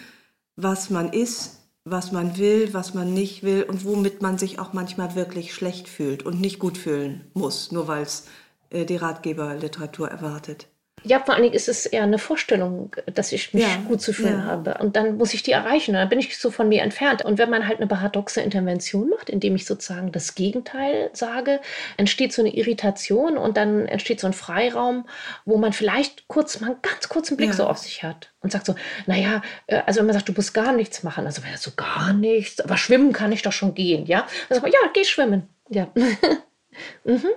was 0.56 0.90
man 0.90 1.12
ist, 1.12 1.61
was 1.85 2.11
man 2.11 2.37
will, 2.37 2.75
was 2.75 2.94
man 2.94 3.14
nicht 3.14 3.44
will 3.44 3.62
und 3.62 3.85
womit 3.85 4.23
man 4.23 4.38
sich 4.38 4.59
auch 4.59 4.73
manchmal 4.73 5.14
wirklich 5.14 5.54
schlecht 5.54 5.88
fühlt 5.88 6.25
und 6.25 6.40
nicht 6.40 6.59
gut 6.59 6.78
fühlen 6.78 7.30
muss, 7.35 7.71
nur 7.71 7.87
weil 7.87 8.02
es 8.02 8.26
äh, 8.71 8.85
die 8.85 8.97
Ratgeberliteratur 8.97 10.09
erwartet. 10.09 10.66
Ja, 11.04 11.21
vor 11.21 11.35
allen 11.35 11.42
Dingen 11.42 11.54
ist 11.54 11.68
es 11.68 11.87
eher 11.87 12.02
eine 12.02 12.18
Vorstellung, 12.18 12.94
dass 13.12 13.32
ich 13.32 13.52
mich 13.54 13.64
ja, 13.64 13.76
gut 13.88 14.00
zu 14.00 14.12
fühlen 14.12 14.38
ja. 14.38 14.44
habe. 14.44 14.75
Und 14.80 14.97
dann 14.97 15.16
muss 15.16 15.35
ich 15.35 15.42
die 15.42 15.52
erreichen. 15.52 15.92
Und 15.92 16.00
dann 16.00 16.09
bin 16.09 16.18
ich 16.18 16.38
so 16.38 16.50
von 16.50 16.68
mir 16.68 16.82
entfernt. 16.82 17.25
Und 17.25 17.38
wenn 17.38 17.50
man 17.50 17.66
halt 17.66 17.78
eine 17.78 17.87
paradoxe 17.87 18.40
Intervention 18.40 19.09
macht, 19.09 19.28
indem 19.28 19.56
ich 19.56 19.66
sozusagen 19.66 20.12
das 20.12 20.35
Gegenteil 20.35 21.11
sage, 21.12 21.61
entsteht 21.97 22.32
so 22.32 22.42
eine 22.42 22.54
Irritation 22.54 23.37
und 23.37 23.56
dann 23.56 23.87
entsteht 23.87 24.21
so 24.21 24.26
ein 24.26 24.32
Freiraum, 24.32 25.06
wo 25.44 25.56
man 25.59 25.73
vielleicht 25.73 26.28
kurz 26.28 26.61
mal 26.61 26.68
einen 26.68 26.82
ganz 26.82 27.09
kurzen 27.09 27.37
Blick 27.37 27.50
ja. 27.50 27.54
so 27.54 27.66
auf 27.66 27.78
sich 27.78 28.02
hat 28.02 28.30
und 28.40 28.52
sagt 28.52 28.66
so, 28.66 28.75
naja, 29.06 29.42
äh, 29.66 29.82
also 29.87 30.00
wenn 30.00 30.06
man 30.06 30.14
sagt, 30.14 30.28
du 30.28 30.32
musst 30.32 30.54
gar 30.54 30.73
nichts 30.73 31.02
machen, 31.02 31.26
also 31.26 31.42
wäre 31.42 31.59
so 31.59 31.73
gar 31.76 32.12
nichts, 32.12 32.61
aber 32.61 32.76
schwimmen 32.76 33.12
kann 33.12 33.32
ich 33.32 33.42
doch 33.42 33.52
schon 33.52 33.75
gehen, 33.75 34.06
ja? 34.06 34.26
Also 34.49 34.66
ja, 34.66 34.78
geh 34.92 35.04
schwimmen. 35.04 35.49
Ja. 35.68 35.88
mhm. 37.04 37.28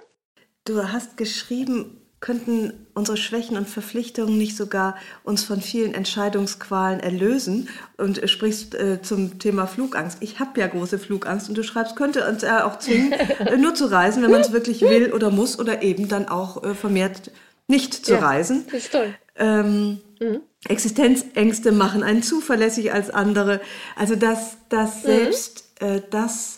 Du 0.66 0.92
hast 0.92 1.18
geschrieben, 1.18 2.05
könnten 2.26 2.74
unsere 2.96 3.18
Schwächen 3.18 3.56
und 3.56 3.70
Verpflichtungen 3.70 4.36
nicht 4.36 4.58
sogar 4.58 4.96
uns 5.24 5.44
von 5.44 5.62
vielen 5.62 5.94
Entscheidungsqualen 5.94 7.00
erlösen? 7.00 7.70
Und 7.98 8.28
sprichst 8.28 8.74
äh, 8.74 9.00
zum 9.00 9.38
Thema 9.38 9.68
Flugangst. 9.68 10.18
Ich 10.22 10.40
habe 10.40 10.60
ja 10.60 10.66
große 10.66 10.98
Flugangst 10.98 11.50
und 11.50 11.56
du 11.56 11.62
schreibst, 11.62 11.96
könnte 11.96 12.28
uns 12.28 12.42
ja 12.42 12.66
auch 12.66 12.80
zwingen, 12.80 13.12
äh, 13.46 13.58
nur 13.58 13.76
zu 13.76 13.86
reisen, 13.86 14.24
wenn 14.24 14.32
man 14.32 14.42
es 14.42 14.52
wirklich 14.52 14.82
will 14.82 15.14
oder 15.14 15.30
muss 15.30 15.60
oder 15.60 15.84
eben 15.84 16.08
dann 16.08 16.28
auch 16.28 16.64
äh, 16.64 16.74
vermehrt 16.74 17.30
nicht 17.68 17.94
zu 17.94 18.14
ja, 18.14 18.20
reisen. 18.20 18.66
Das 18.72 18.86
ist 18.86 18.92
toll. 18.92 19.14
Ähm, 19.36 20.00
mhm. 20.20 20.42
Existenzängste 20.68 21.72
machen 21.72 22.02
einen 22.02 22.24
zuverlässig 22.24 22.92
als 22.92 23.12
andere. 23.12 23.62
Also 23.96 24.16
dass, 24.16 24.58
dass 24.70 25.04
mhm. 25.04 25.08
selbst 25.08 25.66
äh, 25.80 26.02
das, 26.10 26.58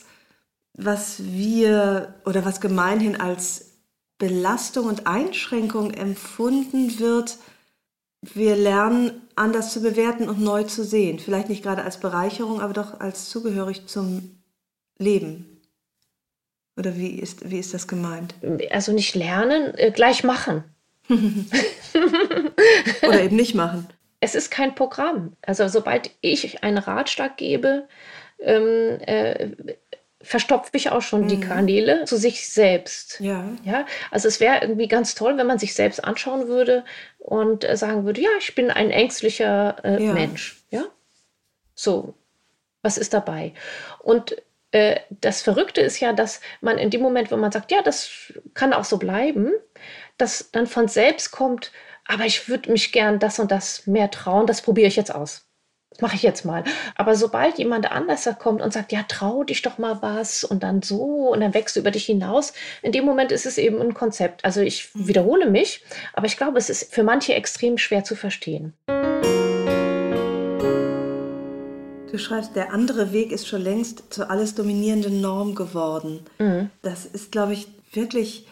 was 0.76 1.18
wir 1.20 2.16
oder 2.24 2.46
was 2.46 2.62
gemeinhin 2.62 3.20
als 3.20 3.67
Belastung 4.18 4.88
und 4.88 5.08
Einschränkung 5.08 5.92
empfunden 5.92 7.00
wird, 7.00 7.38
wir 8.22 8.56
lernen 8.56 9.22
anders 9.36 9.72
zu 9.72 9.82
bewerten 9.82 10.28
und 10.28 10.42
neu 10.42 10.64
zu 10.64 10.84
sehen. 10.84 11.20
Vielleicht 11.20 11.50
nicht 11.50 11.64
gerade 11.64 11.84
als 11.84 12.00
Bereicherung, 12.00 12.62
aber 12.62 12.74
doch 12.74 13.00
als 13.00 13.30
zugehörig 13.30 13.88
zum 13.88 14.42
Leben. 14.98 15.62
Oder 16.78 16.98
wie 16.98 17.20
ist, 17.20 17.50
wie 17.50 17.60
ist 17.60 17.74
das 17.74 17.88
gemeint? 17.88 18.36
Also 18.72 18.92
nicht 18.92 19.16
lernen, 19.16 19.74
äh, 19.76 19.92
gleich 19.92 20.24
machen. 20.24 20.64
Oder 21.10 23.24
eben 23.24 23.36
nicht 23.36 23.56
machen. 23.56 23.88
Es 24.20 24.36
ist 24.36 24.52
kein 24.52 24.76
Programm. 24.76 25.36
Also 25.42 25.68
sobald 25.68 26.12
ich 26.22 26.64
einen 26.64 26.78
Ratschlag 26.78 27.38
gebe, 27.38 27.88
ähm, 28.40 29.00
äh, 29.02 29.52
verstopfe 30.22 30.72
ich 30.74 30.90
auch 30.90 31.02
schon 31.02 31.22
mhm. 31.22 31.28
die 31.28 31.40
Kanäle 31.40 32.06
zu 32.06 32.18
sich 32.18 32.50
selbst. 32.50 33.20
Ja. 33.20 33.50
ja? 33.64 33.86
Also 34.12 34.28
es 34.28 34.40
wäre 34.40 34.62
irgendwie 34.62 34.88
ganz 34.88 35.16
toll, 35.16 35.38
wenn 35.38 35.48
man 35.48 35.60
sich 35.60 35.74
selbst 35.74 36.04
anschauen 36.04 36.48
würde 36.48 36.84
und 37.20 37.64
äh, 37.64 37.78
sagen 37.78 38.06
würde, 38.06 38.22
ja, 38.22 38.30
ich 38.40 38.56
bin 38.56 38.72
ein 38.72 38.90
ängstlicher 38.90 39.78
äh, 39.84 40.04
ja. 40.04 40.14
Mensch. 40.14 40.64
Ja. 40.72 40.86
So, 41.76 42.16
was 42.82 42.98
ist 42.98 43.14
dabei? 43.14 43.54
Und 44.00 44.36
äh, 44.72 45.00
das 45.10 45.42
Verrückte 45.42 45.82
ist 45.82 46.00
ja, 46.00 46.14
dass 46.14 46.42
man 46.62 46.78
in 46.78 46.90
dem 46.90 47.02
Moment, 47.02 47.32
wo 47.32 47.38
man 47.38 47.52
sagt, 47.52 47.72
ja, 47.72 47.82
das 47.84 48.34
kann 48.54 48.74
auch 48.74 48.86
so 48.86 48.98
bleiben, 48.98 49.52
dass 50.18 50.52
dann 50.52 50.66
von 50.66 50.88
selbst 50.88 51.32
kommt, 51.32 51.72
aber 52.06 52.26
ich 52.26 52.50
würde 52.50 52.72
mich 52.72 52.92
gern 52.92 53.20
das 53.20 53.38
und 53.40 53.52
das 53.52 53.86
mehr 53.86 54.10
trauen, 54.10 54.48
das 54.48 54.62
probiere 54.62 54.88
ich 54.88 54.96
jetzt 54.96 55.14
aus 55.14 55.47
mache 56.02 56.16
ich 56.16 56.24
jetzt 56.24 56.46
mal. 56.46 56.64
Aber 56.96 57.16
sobald 57.16 57.58
jemand 57.58 57.92
anders 57.92 58.30
kommt 58.40 58.62
und 58.62 58.74
sagt, 58.74 58.92
ja, 58.92 59.04
trau 59.08 59.44
dich 59.44 59.62
doch 59.62 59.78
mal 59.78 60.02
was 60.02 60.44
und 60.44 60.64
dann 60.64 60.82
so 60.82 61.30
und 61.30 61.42
dann 61.42 61.54
wächst 61.54 61.76
du 61.76 61.80
über 61.80 61.92
dich 61.92 62.06
hinaus, 62.06 62.54
in 62.82 62.92
dem 62.92 63.06
Moment 63.06 63.32
ist 63.32 63.46
es 63.46 63.58
eben 63.58 63.82
ein 63.82 63.94
Konzept. 63.94 64.46
Also 64.46 64.62
ich 64.62 64.90
wiederhole 64.94 65.50
mich, 65.50 65.84
aber 66.14 66.28
ich 66.28 66.38
glaube, 66.38 66.58
es 66.58 66.70
ist 66.70 66.94
für 66.94 67.04
manche 67.04 67.34
extrem 67.34 67.78
schwer 67.78 68.04
zu 68.04 68.16
verstehen. 68.16 68.74
Du 72.12 72.18
schreibst, 72.18 72.56
der 72.56 72.74
andere 72.74 73.12
Weg 73.12 73.32
ist 73.32 73.48
schon 73.48 73.62
längst 73.62 74.14
zur 74.14 74.32
alles 74.32 74.56
dominierenden 74.56 75.20
Norm 75.20 75.56
geworden. 75.56 76.22
Mhm. 76.40 76.70
Das 76.82 77.06
ist, 77.06 77.32
glaube 77.32 77.54
ich, 77.54 77.68
wirklich 77.92 78.48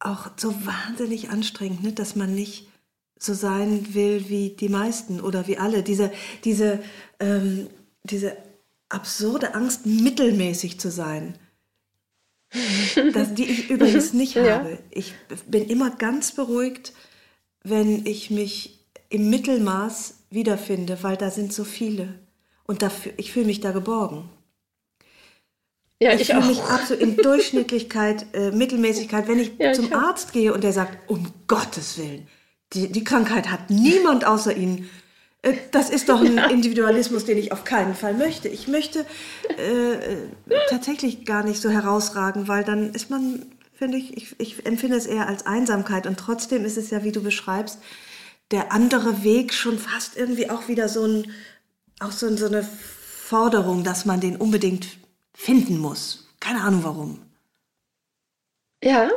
auch 0.00 0.30
so 0.36 0.54
wahnsinnig 0.66 1.30
anstrengend, 1.30 1.82
ne? 1.82 1.92
dass 1.92 2.16
man 2.16 2.34
nicht 2.34 2.68
so 3.18 3.34
sein 3.34 3.94
will 3.94 4.28
wie 4.28 4.50
die 4.50 4.68
meisten 4.68 5.20
oder 5.20 5.46
wie 5.46 5.58
alle. 5.58 5.82
Diese, 5.82 6.12
diese, 6.44 6.80
ähm, 7.20 7.68
diese 8.02 8.36
absurde 8.88 9.54
Angst, 9.54 9.86
mittelmäßig 9.86 10.78
zu 10.78 10.90
sein. 10.90 11.38
Das, 13.12 13.34
die 13.34 13.44
ich 13.44 13.70
übrigens 13.70 14.12
nicht 14.14 14.34
ja. 14.34 14.58
habe. 14.58 14.78
Ich 14.90 15.14
bin 15.46 15.66
immer 15.68 15.90
ganz 15.90 16.32
beruhigt, 16.32 16.92
wenn 17.62 18.06
ich 18.06 18.30
mich 18.30 18.78
im 19.08 19.30
Mittelmaß 19.30 20.14
wiederfinde, 20.30 20.98
weil 21.02 21.16
da 21.16 21.30
sind 21.30 21.52
so 21.52 21.64
viele. 21.64 22.20
Und 22.64 22.82
dafür, 22.82 23.12
ich 23.16 23.32
fühle 23.32 23.46
mich 23.46 23.60
da 23.60 23.72
geborgen. 23.72 24.28
Ja, 26.00 26.12
ich, 26.12 26.22
ich 26.22 26.26
fühle 26.28 26.46
mich 26.46 26.62
absolut 26.62 27.02
in 27.02 27.16
Durchschnittlichkeit, 27.22 28.26
äh, 28.32 28.50
Mittelmäßigkeit. 28.50 29.28
Wenn 29.28 29.38
ich 29.38 29.52
ja, 29.58 29.72
zum 29.72 29.86
ich 29.86 29.94
Arzt 29.94 30.32
gehe 30.32 30.52
und 30.52 30.64
der 30.64 30.72
sagt, 30.72 31.10
um 31.10 31.26
Gottes 31.46 31.98
Willen, 31.98 32.26
die, 32.72 32.90
die 32.90 33.04
Krankheit 33.04 33.50
hat 33.50 33.70
niemand 33.70 34.24
außer 34.24 34.56
Ihnen. 34.56 34.88
Äh, 35.42 35.54
das 35.70 35.90
ist 35.90 36.08
doch 36.08 36.20
ein 36.20 36.36
ja. 36.36 36.46
Individualismus, 36.46 37.24
den 37.24 37.38
ich 37.38 37.52
auf 37.52 37.64
keinen 37.64 37.94
Fall 37.94 38.14
möchte. 38.14 38.48
Ich 38.48 38.68
möchte 38.68 39.06
äh, 39.56 40.16
tatsächlich 40.68 41.24
gar 41.24 41.44
nicht 41.44 41.60
so 41.60 41.70
herausragen, 41.70 42.48
weil 42.48 42.64
dann 42.64 42.92
ist 42.92 43.10
man, 43.10 43.46
finde 43.74 43.98
ich, 43.98 44.16
ich, 44.16 44.40
ich 44.40 44.66
empfinde 44.66 44.96
es 44.96 45.06
eher 45.06 45.28
als 45.28 45.46
Einsamkeit. 45.46 46.06
Und 46.06 46.18
trotzdem 46.18 46.64
ist 46.64 46.76
es 46.76 46.90
ja, 46.90 47.04
wie 47.04 47.12
du 47.12 47.22
beschreibst, 47.22 47.78
der 48.50 48.72
andere 48.72 49.22
Weg 49.22 49.52
schon 49.52 49.78
fast 49.78 50.16
irgendwie 50.16 50.50
auch 50.50 50.68
wieder 50.68 50.88
so, 50.88 51.04
ein, 51.06 51.30
auch 52.00 52.12
so, 52.12 52.34
so 52.36 52.46
eine 52.46 52.62
Forderung, 52.62 53.84
dass 53.84 54.04
man 54.04 54.20
den 54.20 54.36
unbedingt 54.36 54.98
finden 55.32 55.78
muss. 55.78 56.28
Keine 56.40 56.62
Ahnung 56.62 56.84
warum. 56.84 57.22
Ja, 58.82 59.08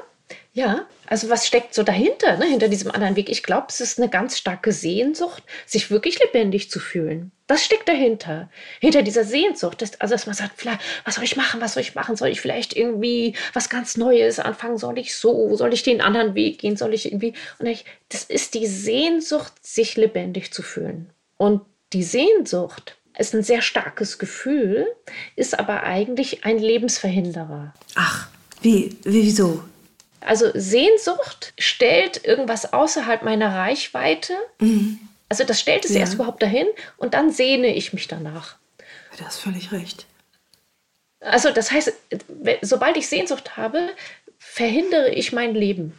ja, 0.57 0.87
also 1.05 1.29
was 1.29 1.45
steckt 1.45 1.75
so 1.75 1.83
dahinter, 1.83 2.35
ne, 2.37 2.45
hinter 2.45 2.67
diesem 2.67 2.89
anderen 2.89 3.15
Weg? 3.15 3.29
Ich 3.29 3.43
glaube, 3.43 3.67
es 3.69 3.79
ist 3.79 3.99
eine 3.99 4.09
ganz 4.09 4.39
starke 4.39 4.71
Sehnsucht, 4.71 5.43
sich 5.67 5.91
wirklich 5.91 6.19
lebendig 6.19 6.71
zu 6.71 6.79
fühlen. 6.79 7.31
Das 7.45 7.63
steckt 7.63 7.87
dahinter. 7.87 8.49
Hinter 8.79 9.03
dieser 9.03 9.23
Sehnsucht. 9.23 9.83
Dass, 9.83 10.01
also, 10.01 10.15
dass 10.15 10.25
man 10.25 10.33
sagt, 10.33 10.65
was 11.05 11.13
soll 11.13 11.25
ich 11.25 11.35
machen? 11.35 11.61
Was 11.61 11.75
soll 11.75 11.81
ich 11.81 11.93
machen? 11.93 12.15
Soll 12.15 12.29
ich 12.29 12.41
vielleicht 12.41 12.75
irgendwie 12.75 13.35
was 13.53 13.69
ganz 13.69 13.97
Neues 13.97 14.39
anfangen? 14.39 14.79
Soll 14.79 14.97
ich 14.97 15.15
so? 15.15 15.55
Soll 15.55 15.75
ich 15.75 15.83
den 15.83 16.01
anderen 16.01 16.33
Weg 16.33 16.57
gehen? 16.57 16.75
Soll 16.75 16.95
ich 16.95 17.05
irgendwie? 17.05 17.33
Und 17.59 17.67
ich, 17.67 17.85
das 18.09 18.23
ist 18.23 18.55
die 18.55 18.65
Sehnsucht, 18.65 19.53
sich 19.61 19.95
lebendig 19.95 20.51
zu 20.51 20.63
fühlen. 20.63 21.11
Und 21.37 21.61
die 21.93 22.03
Sehnsucht 22.03 22.97
ist 23.15 23.35
ein 23.35 23.43
sehr 23.43 23.61
starkes 23.61 24.17
Gefühl, 24.17 24.87
ist 25.35 25.59
aber 25.59 25.83
eigentlich 25.83 26.45
ein 26.45 26.57
Lebensverhinderer. 26.57 27.75
Ach, 27.93 28.27
wie, 28.63 28.97
wieso? 29.03 29.63
Also 30.19 30.51
Sehnsucht 30.53 31.53
stellt 31.57 32.25
irgendwas 32.25 32.73
außerhalb 32.73 33.23
meiner 33.23 33.55
Reichweite. 33.55 34.33
Mhm. 34.59 34.99
Also 35.29 35.43
das 35.43 35.59
stellt 35.59 35.85
es 35.85 35.91
ja. 35.91 35.99
erst 35.99 36.15
überhaupt 36.15 36.41
dahin 36.41 36.67
und 36.97 37.13
dann 37.13 37.31
sehne 37.31 37.73
ich 37.75 37.93
mich 37.93 38.07
danach. 38.07 38.55
Du 39.17 39.25
hast 39.25 39.39
völlig 39.39 39.71
recht. 39.71 40.05
Also 41.19 41.51
das 41.51 41.71
heißt, 41.71 41.93
sobald 42.61 42.97
ich 42.97 43.07
Sehnsucht 43.07 43.57
habe, 43.57 43.89
verhindere 44.37 45.09
ich 45.09 45.33
mein 45.33 45.55
Leben. 45.55 45.97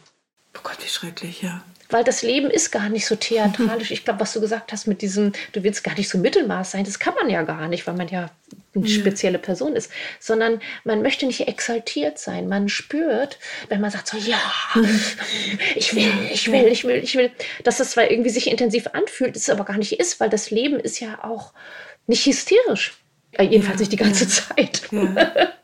Oh 0.57 0.61
Gott, 0.63 0.77
wie 0.81 0.87
schrecklich, 0.87 1.41
ja 1.41 1.63
weil 1.89 2.03
das 2.03 2.21
Leben 2.21 2.49
ist 2.49 2.71
gar 2.71 2.89
nicht 2.89 3.05
so 3.05 3.15
theatralisch. 3.15 3.91
Ich 3.91 4.05
glaube, 4.05 4.19
was 4.19 4.33
du 4.33 4.41
gesagt 4.41 4.71
hast 4.71 4.87
mit 4.87 5.01
diesem, 5.01 5.33
du 5.51 5.63
willst 5.63 5.83
gar 5.83 5.95
nicht 5.95 6.09
so 6.09 6.17
Mittelmaß 6.17 6.71
sein, 6.71 6.85
das 6.85 6.99
kann 6.99 7.15
man 7.15 7.29
ja 7.29 7.41
gar 7.41 7.67
nicht, 7.67 7.87
weil 7.87 7.95
man 7.95 8.07
ja 8.07 8.29
eine 8.75 8.87
spezielle 8.87 9.39
Person 9.39 9.75
ist, 9.75 9.91
sondern 10.19 10.61
man 10.83 11.01
möchte 11.01 11.25
nicht 11.25 11.47
exaltiert 11.47 12.19
sein. 12.19 12.47
Man 12.47 12.69
spürt, 12.69 13.39
wenn 13.67 13.81
man 13.81 13.91
sagt 13.91 14.07
so, 14.07 14.17
ja, 14.17 14.39
ich 15.75 15.95
will, 15.95 16.11
ich 16.31 16.51
will, 16.51 16.67
ich 16.67 16.83
will, 16.83 17.03
ich 17.03 17.15
will, 17.15 17.31
dass 17.63 17.79
es 17.79 17.91
zwar 17.91 18.09
irgendwie 18.09 18.29
sich 18.29 18.49
intensiv 18.49 18.87
anfühlt, 18.93 19.35
es 19.35 19.49
aber 19.49 19.65
gar 19.65 19.77
nicht 19.77 19.99
ist, 19.99 20.19
weil 20.19 20.29
das 20.29 20.51
Leben 20.51 20.79
ist 20.79 20.99
ja 20.99 21.23
auch 21.23 21.53
nicht 22.05 22.25
hysterisch. 22.25 22.93
Äh, 23.31 23.43
jedenfalls 23.43 23.79
nicht 23.79 23.91
die 23.91 23.97
ganze. 23.97 24.27
Zeit. 24.27 24.89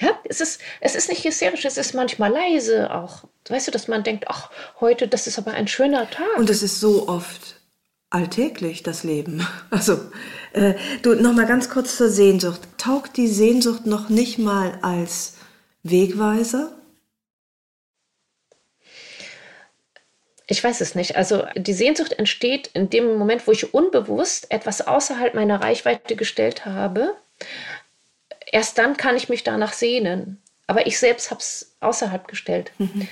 Ja. 0.00 0.18
es, 0.24 0.40
ist, 0.40 0.60
es 0.80 0.96
ist 0.96 1.08
nicht 1.08 1.24
hysterisch, 1.24 1.64
es 1.64 1.76
ist 1.76 1.94
manchmal 1.94 2.32
leise 2.32 2.92
auch. 2.92 3.22
Weißt 3.48 3.68
du, 3.68 3.70
dass 3.70 3.86
man 3.86 4.02
denkt, 4.02 4.24
ach, 4.26 4.50
heute, 4.80 5.06
das 5.06 5.28
ist 5.28 5.38
aber 5.38 5.52
ein 5.52 5.68
schöner 5.68 6.10
Tag. 6.10 6.36
Und 6.36 6.50
es 6.50 6.64
ist 6.64 6.80
so 6.80 7.06
oft 7.06 7.60
alltäglich, 8.10 8.82
das 8.82 9.04
Leben. 9.04 9.46
Also, 9.70 10.00
äh, 10.52 10.74
du, 11.02 11.14
noch 11.14 11.32
mal 11.32 11.46
ganz 11.46 11.70
kurz 11.70 11.96
zur 11.96 12.08
Sehnsucht. 12.08 12.60
Taugt 12.76 13.16
die 13.16 13.28
Sehnsucht 13.28 13.86
noch 13.86 14.08
nicht 14.08 14.38
mal 14.38 14.78
als 14.82 15.34
Wegweiser? 15.84 16.72
Ich 20.52 20.62
weiß 20.62 20.82
es 20.82 20.94
nicht. 20.94 21.16
Also 21.16 21.46
die 21.56 21.72
Sehnsucht 21.72 22.12
entsteht 22.12 22.66
in 22.74 22.90
dem 22.90 23.16
Moment, 23.16 23.46
wo 23.46 23.52
ich 23.52 23.72
unbewusst 23.72 24.50
etwas 24.50 24.86
außerhalb 24.86 25.32
meiner 25.32 25.62
Reichweite 25.62 26.14
gestellt 26.14 26.66
habe. 26.66 27.16
Erst 28.50 28.76
dann 28.76 28.98
kann 28.98 29.16
ich 29.16 29.30
mich 29.30 29.44
danach 29.44 29.72
sehnen. 29.72 30.42
Aber 30.66 30.86
ich 30.86 30.98
selbst 30.98 31.30
habe 31.30 31.40
es 31.40 31.74
außerhalb 31.80 32.28
gestellt. 32.28 32.70
Mhm. 32.76 33.08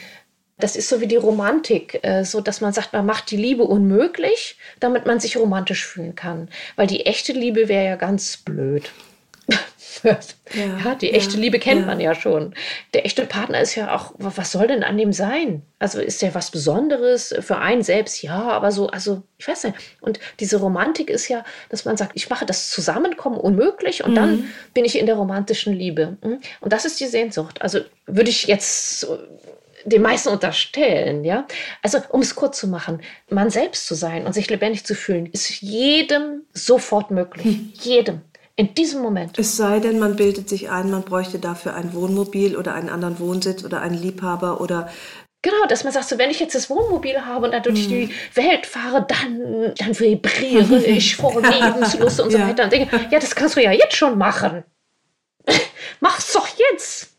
Das 0.58 0.76
ist 0.76 0.90
so 0.90 1.00
wie 1.00 1.06
die 1.06 1.16
Romantik, 1.16 2.00
äh, 2.02 2.26
so 2.26 2.42
dass 2.42 2.60
man 2.60 2.74
sagt, 2.74 2.92
man 2.92 3.06
macht 3.06 3.30
die 3.30 3.38
Liebe 3.38 3.62
unmöglich, 3.62 4.58
damit 4.78 5.06
man 5.06 5.18
sich 5.18 5.38
romantisch 5.38 5.86
fühlen 5.86 6.14
kann. 6.14 6.50
Weil 6.76 6.88
die 6.88 7.06
echte 7.06 7.32
Liebe 7.32 7.68
wäre 7.68 7.86
ja 7.86 7.96
ganz 7.96 8.36
blöd. 8.36 8.90
Ja, 10.52 10.96
die 10.96 11.12
echte 11.12 11.34
ja, 11.34 11.40
Liebe 11.40 11.60
kennt 11.60 11.82
ja. 11.82 11.86
man 11.86 12.00
ja 12.00 12.14
schon. 12.14 12.54
Der 12.92 13.06
echte 13.06 13.24
Partner 13.24 13.60
ist 13.60 13.76
ja 13.76 13.94
auch, 13.94 14.12
was 14.18 14.50
soll 14.50 14.66
denn 14.66 14.82
an 14.82 14.98
dem 14.98 15.12
sein? 15.12 15.62
Also 15.78 16.00
ist 16.00 16.22
der 16.22 16.34
was 16.34 16.50
Besonderes 16.50 17.32
für 17.40 17.58
einen 17.58 17.82
selbst? 17.82 18.22
Ja, 18.22 18.48
aber 18.50 18.72
so, 18.72 18.88
also 18.88 19.22
ich 19.38 19.46
weiß 19.46 19.64
nicht. 19.64 19.76
Und 20.00 20.18
diese 20.40 20.56
Romantik 20.56 21.08
ist 21.08 21.28
ja, 21.28 21.44
dass 21.68 21.84
man 21.84 21.96
sagt, 21.96 22.12
ich 22.14 22.28
mache 22.28 22.46
das 22.46 22.70
Zusammenkommen 22.70 23.38
unmöglich 23.38 24.02
und 24.02 24.10
mhm. 24.10 24.16
dann 24.16 24.52
bin 24.74 24.84
ich 24.84 24.98
in 24.98 25.06
der 25.06 25.14
romantischen 25.14 25.72
Liebe. 25.72 26.16
Hm? 26.22 26.40
Und 26.60 26.72
das 26.72 26.84
ist 26.84 26.98
die 26.98 27.06
Sehnsucht. 27.06 27.62
Also 27.62 27.80
würde 28.06 28.30
ich 28.30 28.48
jetzt 28.48 29.06
den 29.84 30.02
meisten 30.02 30.28
unterstellen, 30.28 31.24
ja. 31.24 31.46
Also, 31.82 31.98
um 32.10 32.20
es 32.20 32.34
kurz 32.34 32.58
zu 32.58 32.68
machen, 32.68 33.00
man 33.28 33.50
selbst 33.50 33.86
zu 33.86 33.94
sein 33.94 34.26
und 34.26 34.34
sich 34.34 34.50
lebendig 34.50 34.84
zu 34.84 34.94
fühlen, 34.94 35.26
ist 35.26 35.60
jedem 35.60 36.42
sofort 36.52 37.10
möglich. 37.10 37.44
Hm. 37.44 37.72
Jedem. 37.80 38.20
In 38.56 38.74
diesem 38.74 39.00
Moment. 39.00 39.38
Es 39.38 39.56
sei 39.56 39.80
denn, 39.80 39.98
man 39.98 40.16
bildet 40.16 40.48
sich 40.48 40.70
ein, 40.70 40.90
man 40.90 41.02
bräuchte 41.02 41.38
dafür 41.38 41.74
ein 41.74 41.94
Wohnmobil 41.94 42.56
oder 42.56 42.74
einen 42.74 42.90
anderen 42.90 43.18
Wohnsitz 43.18 43.64
oder 43.64 43.80
einen 43.80 44.00
Liebhaber 44.00 44.60
oder 44.60 44.90
Genau, 45.42 45.64
dass 45.68 45.84
man 45.84 45.92
sagt, 45.94 46.06
so, 46.06 46.18
wenn 46.18 46.30
ich 46.30 46.38
jetzt 46.38 46.54
das 46.54 46.68
Wohnmobil 46.68 47.24
habe 47.24 47.46
und 47.46 47.52
dann 47.52 47.62
durch 47.62 47.88
die 47.88 48.08
hm. 48.08 48.14
Welt 48.34 48.66
fahre, 48.66 49.06
dann, 49.08 49.72
dann 49.74 49.98
vibriere 49.98 50.76
ich 50.84 51.16
vor 51.16 51.40
Lebenslust 51.40 52.20
und 52.20 52.30
so 52.30 52.36
ja. 52.36 52.48
weiter. 52.48 52.64
Und 52.64 52.72
denke, 52.72 53.08
ja, 53.10 53.18
das 53.18 53.34
kannst 53.34 53.56
du 53.56 53.62
ja 53.62 53.72
jetzt 53.72 53.96
schon 53.96 54.18
machen. 54.18 54.64
Mach's 56.00 56.34
doch 56.34 56.46
jetzt. 56.70 57.16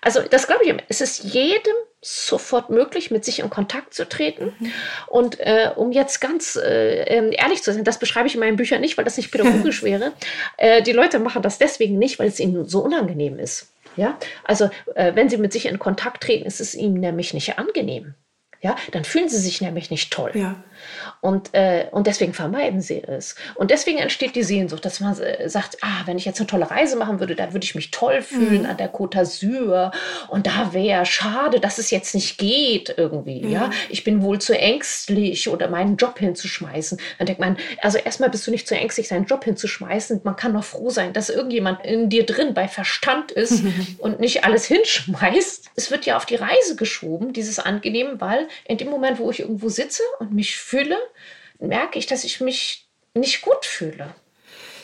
Also 0.00 0.22
das 0.28 0.48
glaube 0.48 0.64
ich, 0.64 0.74
es 0.88 1.00
ist 1.00 1.22
jedem 1.22 1.74
sofort 2.04 2.68
möglich, 2.68 3.12
mit 3.12 3.24
sich 3.24 3.38
in 3.38 3.48
Kontakt 3.48 3.94
zu 3.94 4.08
treten. 4.08 4.52
Mhm. 4.58 4.72
Und 5.06 5.40
äh, 5.40 5.70
um 5.74 5.92
jetzt 5.92 6.20
ganz 6.20 6.56
äh, 6.56 7.04
ähm, 7.04 7.30
ehrlich 7.32 7.62
zu 7.62 7.72
sein, 7.72 7.84
das 7.84 8.00
beschreibe 8.00 8.26
ich 8.26 8.34
in 8.34 8.40
meinen 8.40 8.56
Büchern 8.56 8.80
nicht, 8.80 8.98
weil 8.98 9.04
das 9.04 9.16
nicht 9.16 9.30
pädagogisch 9.30 9.82
wäre. 9.84 10.12
Äh, 10.56 10.82
die 10.82 10.92
Leute 10.92 11.20
machen 11.20 11.42
das 11.42 11.58
deswegen 11.58 11.98
nicht, 11.98 12.18
weil 12.18 12.26
es 12.26 12.40
ihnen 12.40 12.66
so 12.66 12.80
unangenehm 12.80 13.38
ist. 13.38 13.72
Ja, 13.96 14.18
also 14.44 14.70
äh, 14.94 15.14
wenn 15.14 15.28
sie 15.28 15.36
mit 15.36 15.52
sich 15.52 15.66
in 15.66 15.78
Kontakt 15.78 16.22
treten, 16.22 16.46
ist 16.46 16.60
es 16.60 16.74
ihnen 16.74 16.94
nämlich 16.94 17.34
nicht 17.34 17.58
angenehm. 17.58 18.14
Ja, 18.62 18.76
dann 18.92 19.04
fühlen 19.04 19.28
sie 19.28 19.38
sich 19.38 19.60
nämlich 19.60 19.90
nicht 19.90 20.12
toll. 20.12 20.30
Ja. 20.34 20.62
Und, 21.20 21.54
äh, 21.54 21.86
und 21.90 22.06
deswegen 22.06 22.34
vermeiden 22.34 22.80
sie 22.80 23.02
es. 23.02 23.34
Und 23.54 23.70
deswegen 23.70 23.98
entsteht 23.98 24.34
die 24.34 24.42
Sehnsucht, 24.42 24.84
dass 24.84 25.00
man 25.00 25.18
äh, 25.18 25.48
sagt, 25.48 25.78
ah, 25.82 26.02
wenn 26.06 26.18
ich 26.18 26.24
jetzt 26.24 26.40
eine 26.40 26.46
tolle 26.46 26.70
Reise 26.70 26.96
machen 26.96 27.20
würde, 27.20 27.34
da 27.34 27.52
würde 27.52 27.64
ich 27.64 27.74
mich 27.74 27.90
toll 27.90 28.22
fühlen 28.22 28.62
mhm. 28.62 28.66
an 28.66 28.76
der 28.76 28.92
Côte 28.92 29.18
d'Azur. 29.18 29.92
Und 30.28 30.46
da 30.46 30.72
wäre 30.72 31.06
schade, 31.06 31.60
dass 31.60 31.78
es 31.78 31.90
jetzt 31.90 32.14
nicht 32.14 32.38
geht 32.38 32.94
irgendwie. 32.96 33.42
Mhm. 33.42 33.50
Ja, 33.50 33.70
ich 33.88 34.04
bin 34.04 34.22
wohl 34.22 34.40
zu 34.40 34.58
ängstlich 34.58 35.48
oder 35.48 35.68
meinen 35.68 35.96
Job 35.96 36.18
hinzuschmeißen. 36.18 36.98
Dann 37.18 37.26
denkt 37.26 37.40
man, 37.40 37.56
also 37.80 37.98
erstmal 37.98 38.30
bist 38.30 38.46
du 38.46 38.50
nicht 38.50 38.66
zu 38.66 38.74
ängstlich, 38.74 39.08
seinen 39.08 39.26
Job 39.26 39.44
hinzuschmeißen. 39.44 40.20
Man 40.24 40.36
kann 40.36 40.52
noch 40.52 40.64
froh 40.64 40.90
sein, 40.90 41.12
dass 41.12 41.30
irgendjemand 41.30 41.84
in 41.84 42.08
dir 42.08 42.26
drin 42.26 42.54
bei 42.54 42.68
Verstand 42.68 43.32
ist 43.32 43.62
und 43.98 44.20
nicht 44.20 44.44
alles 44.44 44.64
hinschmeißt. 44.64 45.70
Es 45.76 45.90
wird 45.90 46.06
ja 46.06 46.16
auf 46.16 46.26
die 46.26 46.36
Reise 46.36 46.76
geschoben, 46.76 47.32
dieses 47.32 47.58
Angenehm, 47.58 48.20
weil 48.20 48.48
in 48.64 48.78
dem 48.78 48.88
Moment, 48.88 49.18
wo 49.18 49.30
ich 49.30 49.40
irgendwo 49.40 49.68
sitze 49.68 50.02
und 50.18 50.32
mich 50.32 50.56
fühle, 50.72 50.96
merke 51.60 51.98
ich, 51.98 52.06
dass 52.06 52.24
ich 52.24 52.40
mich 52.40 52.88
nicht 53.14 53.42
gut 53.42 53.66
fühle. 53.66 54.14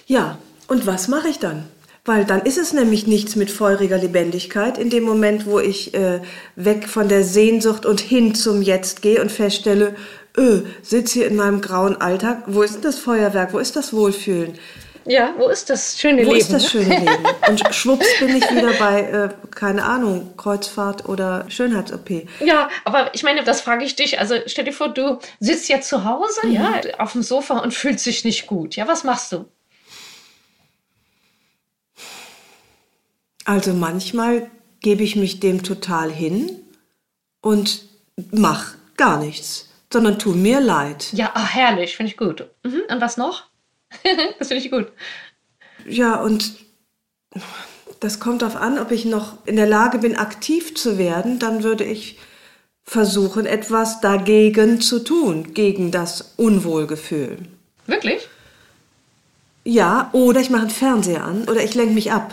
Ja, 0.07 0.38
und 0.66 0.87
was 0.87 1.09
mache 1.09 1.28
ich 1.28 1.38
dann? 1.38 1.66
Weil 2.04 2.26
dann 2.26 2.42
ist 2.42 2.59
es 2.59 2.75
nämlich 2.75 3.07
nichts 3.07 3.37
mit 3.37 3.50
feuriger 3.50 3.97
Lebendigkeit. 3.97 4.76
In 4.76 4.90
dem 4.90 5.04
Moment, 5.04 5.47
wo 5.47 5.59
ich 5.61 5.95
äh, 5.95 6.21
weg 6.57 6.88
von 6.88 7.09
der 7.09 7.25
Sehnsucht 7.25 7.87
und 7.87 8.00
hin 8.00 8.35
zum 8.35 8.61
Jetzt 8.61 9.00
gehe 9.00 9.21
und 9.23 9.33
feststelle, 9.33 9.97
öh, 10.37 10.61
sitze 10.83 11.21
hier 11.21 11.28
in 11.28 11.37
meinem 11.37 11.62
grauen 11.62 11.99
Alltag, 11.99 12.45
wo 12.47 12.62
ist 12.62 12.75
denn 12.75 12.83
das 12.83 12.99
Feuerwerk, 12.99 13.54
wo 13.54 13.59
ist 13.59 13.75
das 13.75 13.95
Wohlfühlen? 13.95 14.59
Ja, 15.09 15.35
wo 15.38 15.49
ist 15.49 15.71
das 15.71 15.99
schöne 15.99 16.27
wo 16.27 16.33
Leben? 16.33 16.33
Wo 16.33 16.35
ist 16.35 16.53
das 16.53 16.62
ne? 16.65 16.69
schöne 16.69 16.99
Leben? 16.99 17.27
Und 17.49 17.75
schwupps 17.75 18.07
bin 18.21 18.37
ich 18.37 18.50
wieder 18.50 18.73
bei, 18.75 19.00
äh, 19.00 19.29
keine 19.50 19.85
Ahnung, 19.85 20.35
Kreuzfahrt 20.37 21.09
oder 21.09 21.47
Schönheits-OP. 21.49 22.29
Ja, 22.41 22.69
aber 22.85 23.15
ich 23.15 23.23
meine, 23.23 23.43
das 23.43 23.62
frage 23.62 23.87
ich 23.87 23.97
dich. 23.97 24.21
Also 24.21 24.35
stell 24.45 24.67
dir 24.67 24.73
vor, 24.73 24.91
du 24.91 25.19
sitzt 25.41 25.71
ja 25.71 25.81
zu 25.81 26.05
Hause, 26.05 26.47
mhm. 26.47 26.53
ja, 26.53 26.81
auf 26.99 27.12
dem 27.12 27.23
Sofa 27.23 27.59
und 27.59 27.73
fühlst 27.73 28.05
dich 28.05 28.25
nicht 28.25 28.47
gut. 28.47 28.77
Ja, 28.77 28.87
was 28.87 29.03
machst 29.03 29.33
du? 29.33 29.47
Also 33.47 33.73
manchmal 33.73 34.51
gebe 34.81 35.03
ich 35.03 35.16
mich 35.16 35.40
dem 35.40 35.62
total 35.62 36.12
hin 36.12 36.51
und 37.40 37.85
mach 38.31 38.75
gar 38.99 39.18
nichts, 39.18 39.71
sondern 39.90 40.18
tu 40.18 40.33
mir 40.33 40.61
leid. 40.61 41.09
Ja, 41.14 41.31
ach, 41.33 41.55
herrlich, 41.55 41.97
finde 41.97 42.12
ich 42.12 42.18
gut. 42.18 42.47
Mhm. 42.62 42.83
Und 42.90 43.01
was 43.01 43.16
noch? 43.16 43.47
das 44.38 44.48
finde 44.48 44.64
ich 44.64 44.70
gut. 44.70 44.92
Ja, 45.87 46.20
und 46.20 46.53
das 48.01 48.20
kommt 48.20 48.42
darauf 48.42 48.57
an, 48.57 48.79
ob 48.79 48.90
ich 48.90 49.05
noch 49.05 49.44
in 49.46 49.57
der 49.57 49.66
Lage 49.66 49.98
bin, 49.98 50.16
aktiv 50.16 50.74
zu 50.74 50.98
werden. 50.98 51.38
Dann 51.38 51.62
würde 51.62 51.85
ich 51.85 52.18
versuchen, 52.85 53.46
etwas 53.46 54.01
dagegen 54.01 54.81
zu 54.81 55.01
tun, 55.01 55.53
gegen 55.55 55.90
das 55.90 56.35
Unwohlgefühl. 56.37 57.38
Wirklich? 57.87 58.29
Ja, 59.64 60.09
oder 60.12 60.40
ich 60.40 60.51
mache 60.51 60.62
einen 60.62 60.70
Fernseher 60.70 61.24
an 61.24 61.42
oder 61.42 61.62
ich 61.62 61.74
lenke 61.74 61.94
mich 61.94 62.12
ab. 62.12 62.33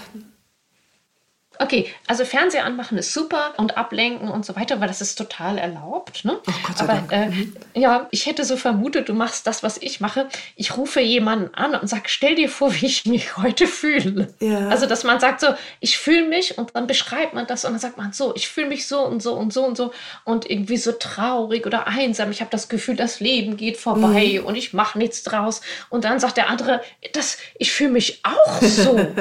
Okay, 1.59 1.87
also 2.07 2.25
Fernseher 2.25 2.65
anmachen 2.65 2.97
ist 2.97 3.13
super 3.13 3.53
und 3.57 3.77
ablenken 3.77 4.29
und 4.29 4.45
so 4.45 4.55
weiter, 4.55 4.79
weil 4.81 4.87
das 4.87 5.01
ist 5.01 5.15
total 5.15 5.57
erlaubt. 5.57 6.25
Ne? 6.25 6.39
Oh 6.47 6.51
Gott 6.63 6.77
sei 6.77 6.83
Aber 6.83 6.93
Dank. 6.93 7.11
Äh, 7.11 7.29
mhm. 7.29 7.55
ja, 7.73 8.07
ich 8.11 8.25
hätte 8.25 8.43
so 8.43 8.57
vermutet, 8.57 9.09
du 9.09 9.13
machst 9.13 9.47
das, 9.47 9.63
was 9.63 9.77
ich 9.77 9.99
mache. 9.99 10.27
Ich 10.55 10.77
rufe 10.77 11.01
jemanden 11.01 11.53
an 11.55 11.75
und 11.75 11.87
sage, 11.87 12.03
stell 12.07 12.35
dir 12.35 12.49
vor, 12.49 12.73
wie 12.73 12.85
ich 12.85 13.05
mich 13.05 13.37
heute 13.37 13.67
fühle. 13.67 14.33
Ja. 14.39 14.69
Also, 14.69 14.85
dass 14.85 15.03
man 15.03 15.19
sagt 15.19 15.41
so, 15.41 15.47
ich 15.79 15.97
fühle 15.97 16.27
mich 16.27 16.57
und 16.57 16.75
dann 16.75 16.87
beschreibt 16.87 17.33
man 17.33 17.47
das 17.47 17.65
und 17.65 17.71
dann 17.71 17.79
sagt 17.79 17.97
man 17.97 18.13
so, 18.13 18.35
ich 18.35 18.47
fühle 18.47 18.67
mich 18.67 18.87
so 18.87 19.01
und 19.01 19.21
so 19.21 19.33
und 19.33 19.53
so 19.53 19.65
und 19.65 19.77
so 19.77 19.93
und 20.23 20.49
irgendwie 20.49 20.77
so 20.77 20.91
traurig 20.91 21.65
oder 21.65 21.87
einsam. 21.87 22.31
Ich 22.31 22.41
habe 22.41 22.51
das 22.51 22.69
Gefühl, 22.69 22.95
das 22.95 23.19
Leben 23.19 23.57
geht 23.57 23.77
vorbei 23.77 24.39
mhm. 24.39 24.45
und 24.45 24.55
ich 24.55 24.73
mache 24.73 24.97
nichts 24.97 25.23
draus. 25.23 25.61
Und 25.89 26.05
dann 26.05 26.19
sagt 26.19 26.37
der 26.37 26.49
andere, 26.49 26.81
das, 27.13 27.37
ich 27.57 27.71
fühle 27.71 27.91
mich 27.91 28.21
auch 28.23 28.61
so. 28.61 28.99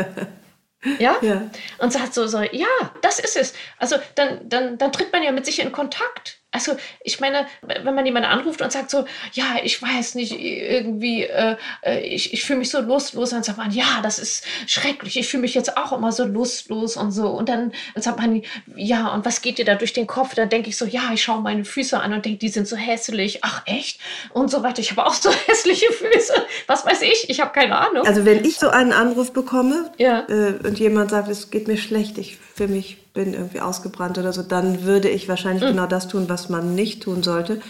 Ja? 0.98 1.16
ja. 1.22 1.50
Und 1.78 1.92
sagt 1.92 2.14
so, 2.14 2.26
so, 2.26 2.40
ja, 2.42 2.66
das 3.02 3.18
ist 3.18 3.36
es. 3.36 3.54
Also 3.78 3.96
dann, 4.14 4.48
dann, 4.48 4.78
dann 4.78 4.92
tritt 4.92 5.12
man 5.12 5.22
ja 5.22 5.32
mit 5.32 5.46
sich 5.46 5.60
in 5.60 5.72
Kontakt. 5.72 6.40
Also 6.54 6.76
ich 7.02 7.18
meine, 7.18 7.46
wenn 7.62 7.94
man 7.94 8.06
jemanden 8.06 8.28
anruft 8.28 8.62
und 8.62 8.70
sagt 8.70 8.88
so, 8.88 9.04
ja, 9.32 9.56
ich 9.64 9.82
weiß 9.82 10.14
nicht, 10.14 10.38
irgendwie, 10.38 11.24
äh, 11.24 11.56
äh, 11.82 11.98
ich, 12.06 12.32
ich 12.32 12.44
fühle 12.44 12.60
mich 12.60 12.70
so 12.70 12.80
lustlos, 12.80 13.30
dann 13.30 13.42
sagt 13.42 13.58
man, 13.58 13.72
ja, 13.72 14.00
das 14.04 14.20
ist 14.20 14.44
schrecklich, 14.68 15.18
ich 15.18 15.26
fühle 15.26 15.40
mich 15.40 15.54
jetzt 15.54 15.76
auch 15.76 15.92
immer 15.92 16.12
so 16.12 16.24
lustlos 16.24 16.96
und 16.96 17.10
so. 17.10 17.26
Und 17.26 17.48
dann 17.48 17.72
sagt 17.96 18.20
man, 18.20 18.42
ja, 18.76 19.08
und 19.08 19.24
was 19.24 19.42
geht 19.42 19.58
dir 19.58 19.64
da 19.64 19.74
durch 19.74 19.92
den 19.92 20.06
Kopf? 20.06 20.36
Dann 20.36 20.48
denke 20.48 20.68
ich 20.68 20.76
so, 20.76 20.84
ja, 20.84 21.10
ich 21.12 21.24
schaue 21.24 21.42
meine 21.42 21.64
Füße 21.64 21.98
an 21.98 22.12
und 22.12 22.24
denke, 22.24 22.38
die 22.38 22.48
sind 22.48 22.68
so 22.68 22.76
hässlich. 22.76 23.40
Ach 23.42 23.62
echt? 23.66 23.98
Und 24.32 24.48
so 24.48 24.62
weiter. 24.62 24.78
Ich 24.78 24.92
habe 24.92 25.04
auch 25.04 25.14
so 25.14 25.32
hässliche 25.46 25.90
Füße. 25.92 26.34
Was 26.68 26.86
weiß 26.86 27.02
ich? 27.02 27.28
Ich 27.30 27.40
habe 27.40 27.50
keine 27.50 27.76
Ahnung. 27.76 28.06
Also 28.06 28.24
wenn 28.24 28.44
ich 28.44 28.58
so 28.58 28.68
einen 28.68 28.92
Anruf 28.92 29.32
bekomme 29.32 29.90
ja. 29.98 30.24
äh, 30.28 30.54
und 30.64 30.78
jemand 30.78 31.10
sagt, 31.10 31.28
es 31.28 31.50
geht 31.50 31.66
mir 31.66 31.78
schlecht, 31.78 32.16
ich 32.18 32.38
fühle 32.54 32.68
mich 32.68 33.03
bin 33.14 33.32
irgendwie 33.32 33.60
ausgebrannt 33.60 34.18
oder 34.18 34.32
so, 34.32 34.42
dann 34.42 34.82
würde 34.82 35.08
ich 35.08 35.28
wahrscheinlich 35.28 35.62
mhm. 35.62 35.68
genau 35.68 35.86
das 35.86 36.08
tun, 36.08 36.28
was 36.28 36.48
man 36.48 36.74
nicht 36.74 37.02
tun 37.02 37.22
sollte. 37.22 37.62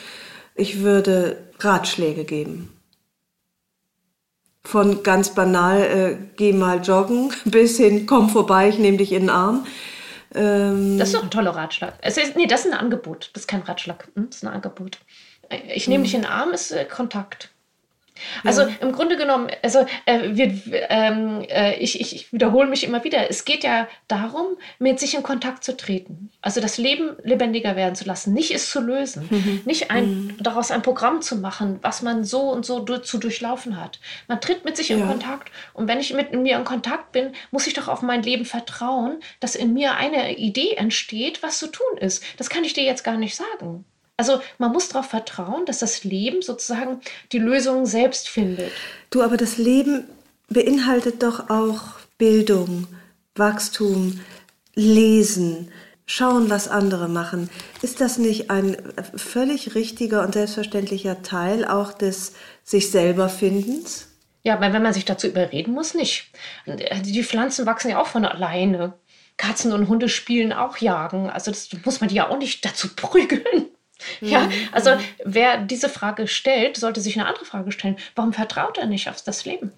Ich 0.55 0.81
würde 0.81 1.37
Ratschläge 1.61 2.25
geben. 2.25 2.71
Von 4.65 5.03
ganz 5.03 5.35
banal, 5.35 5.81
äh, 5.83 6.17
geh 6.37 6.53
mal 6.53 6.81
joggen, 6.81 7.33
bis 7.45 7.77
hin, 7.77 8.07
komm 8.07 8.31
vorbei, 8.31 8.69
ich 8.69 8.79
nehme 8.79 8.97
dich 8.97 9.13
in 9.13 9.25
den 9.25 9.31
Arm. 9.31 9.67
Ähm, 10.35 10.99
das 10.99 11.09
ist 11.09 11.15
doch 11.15 11.23
ein 11.23 11.31
toller 11.31 11.55
Ratschlag. 11.55 11.95
Es 12.01 12.17
ist, 12.17 12.35
nee, 12.35 12.47
das 12.47 12.65
ist 12.65 12.73
ein 12.73 12.79
Angebot. 12.79 13.31
Das 13.35 13.43
ist 13.43 13.47
kein 13.47 13.63
Ratschlag. 13.63 14.09
Hm, 14.15 14.27
das 14.29 14.39
ist 14.39 14.45
ein 14.45 14.53
Angebot. 14.53 14.99
Ich 15.75 15.87
nehme 15.87 16.01
mhm. 16.01 16.05
dich 16.05 16.15
in 16.15 16.23
den 16.23 16.31
Arm, 16.31 16.53
ist 16.53 16.73
äh, 16.73 16.87
Kontakt. 16.87 17.54
Also 18.45 18.63
ja. 18.63 18.69
im 18.81 18.93
Grunde 18.93 19.17
genommen, 19.17 19.49
also 19.63 19.87
äh, 20.07 20.31
wir, 20.31 20.61
ähm, 20.89 21.45
äh, 21.49 21.77
ich, 21.77 22.01
ich, 22.01 22.15
ich, 22.15 22.33
wiederhole 22.33 22.69
mich 22.69 22.85
immer 22.85 23.03
wieder, 23.03 23.29
es 23.29 23.45
geht 23.45 23.65
ja 23.65 23.89
darum, 24.07 24.57
mit 24.79 25.01
sich 25.01 25.15
in 25.15 25.23
Kontakt 25.23 25.65
zu 25.65 25.77
treten. 25.77 26.31
Also 26.41 26.61
das 26.61 26.79
Leben 26.79 27.17
lebendiger 27.25 27.75
werden 27.75 27.97
zu 27.97 28.05
lassen, 28.05 28.33
nicht 28.33 28.53
es 28.53 28.71
zu 28.71 28.81
lösen, 28.81 29.27
mhm. 29.31 29.63
nicht 29.65 29.91
ein, 29.91 30.27
mhm. 30.27 30.37
daraus 30.41 30.71
ein 30.71 30.83
Programm 30.83 31.23
zu 31.23 31.37
machen, 31.37 31.79
was 31.83 32.03
man 32.03 32.25
so 32.25 32.51
und 32.51 32.65
so 32.65 32.81
du, 32.81 32.99
zu 32.99 33.19
durchlaufen 33.19 33.81
hat. 33.81 33.99
Man 34.29 34.41
tritt 34.41 34.65
mit 34.65 34.77
sich 34.77 34.91
ja. 34.91 34.97
in 34.97 35.07
Kontakt 35.07 35.51
und 35.73 35.89
wenn 35.89 35.99
ich 35.99 36.15
mit 36.15 36.33
mir 36.33 36.57
in 36.57 36.65
Kontakt 36.65 37.13
bin, 37.13 37.33
muss 37.51 37.67
ich 37.67 37.75
doch 37.75 37.89
auf 37.89 38.03
mein 38.03 38.23
Leben 38.23 38.45
vertrauen, 38.45 39.21
dass 39.41 39.57
in 39.57 39.73
mir 39.73 39.97
eine 39.97 40.37
Idee 40.37 40.75
entsteht, 40.75 41.43
was 41.43 41.59
zu 41.59 41.67
tun 41.67 41.99
ist. 41.99 42.23
Das 42.37 42.49
kann 42.49 42.65
ich 42.65 42.75
dir 42.75 42.85
jetzt 42.85 43.03
gar 43.03 43.17
nicht 43.17 43.35
sagen. 43.35 43.85
Also 44.17 44.41
man 44.59 44.73
muss 44.73 44.89
darauf 44.89 45.07
vertrauen, 45.07 45.67
dass 45.67 45.81
das 45.81 46.05
Leben 46.05 46.43
sozusagen 46.43 47.01
die 47.33 47.39
Lösung 47.39 47.85
selbst 47.85 48.29
findet. 48.29 48.73
Du, 49.11 49.23
aber 49.23 49.37
das 49.37 49.59
Leben 49.59 50.05
beinhaltet 50.49 51.23
doch 51.23 51.51
auch 51.51 51.99
Bildung, 52.17 52.87
Wachstum, 53.35 54.21
Lesen, 54.77 55.73
schauen, 56.07 56.51
was 56.51 56.69
andere 56.69 57.09
machen. 57.09 57.51
Ist 57.83 58.01
das 58.01 58.19
nicht 58.19 58.51
ein 58.51 58.77
völlig 59.17 59.75
richtiger 59.75 60.23
und 60.23 60.35
selbstverständlicher 60.35 61.23
Teil 61.23 61.65
auch 61.65 61.93
des 61.93 62.35
sich 62.63 62.91
selber 62.91 63.29
Findens? 63.29 64.09
Ja, 64.43 64.61
weil 64.61 64.73
wenn 64.73 64.83
man 64.83 64.93
sich 64.93 65.07
dazu 65.07 65.27
überreden 65.27 65.73
muss, 65.73 65.95
nicht. 65.95 66.31
Die 66.67 67.25
Pflanzen 67.25 67.67
wachsen 67.67 67.91
ja 67.91 68.01
auch 68.01 68.07
von 68.07 68.25
alleine. 68.25 68.95
Katzen 69.37 69.73
und 69.73 69.89
Hunde 69.89 70.09
spielen 70.09 70.53
auch 70.53 70.77
Jagen. 70.77 71.31
Also 71.31 71.51
das 71.51 71.71
muss 71.85 72.01
man 72.01 72.09
die 72.11 72.17
ja 72.17 72.29
auch 72.29 72.39
nicht 72.39 72.65
dazu 72.65 72.89
prügeln. 72.95 73.71
Ja, 74.21 74.41
mhm. 74.41 74.53
also 74.73 74.91
wer 75.25 75.59
diese 75.59 75.89
Frage 75.89 76.27
stellt, 76.27 76.77
sollte 76.77 77.01
sich 77.01 77.19
eine 77.19 77.29
andere 77.29 77.45
Frage 77.45 77.73
stellen. 77.73 77.97
Warum 78.15 78.33
vertraut 78.33 78.79
er 78.79 78.87
nicht 78.87 79.09
auf 79.09 79.23
das 79.23 79.45
Leben? 79.45 79.73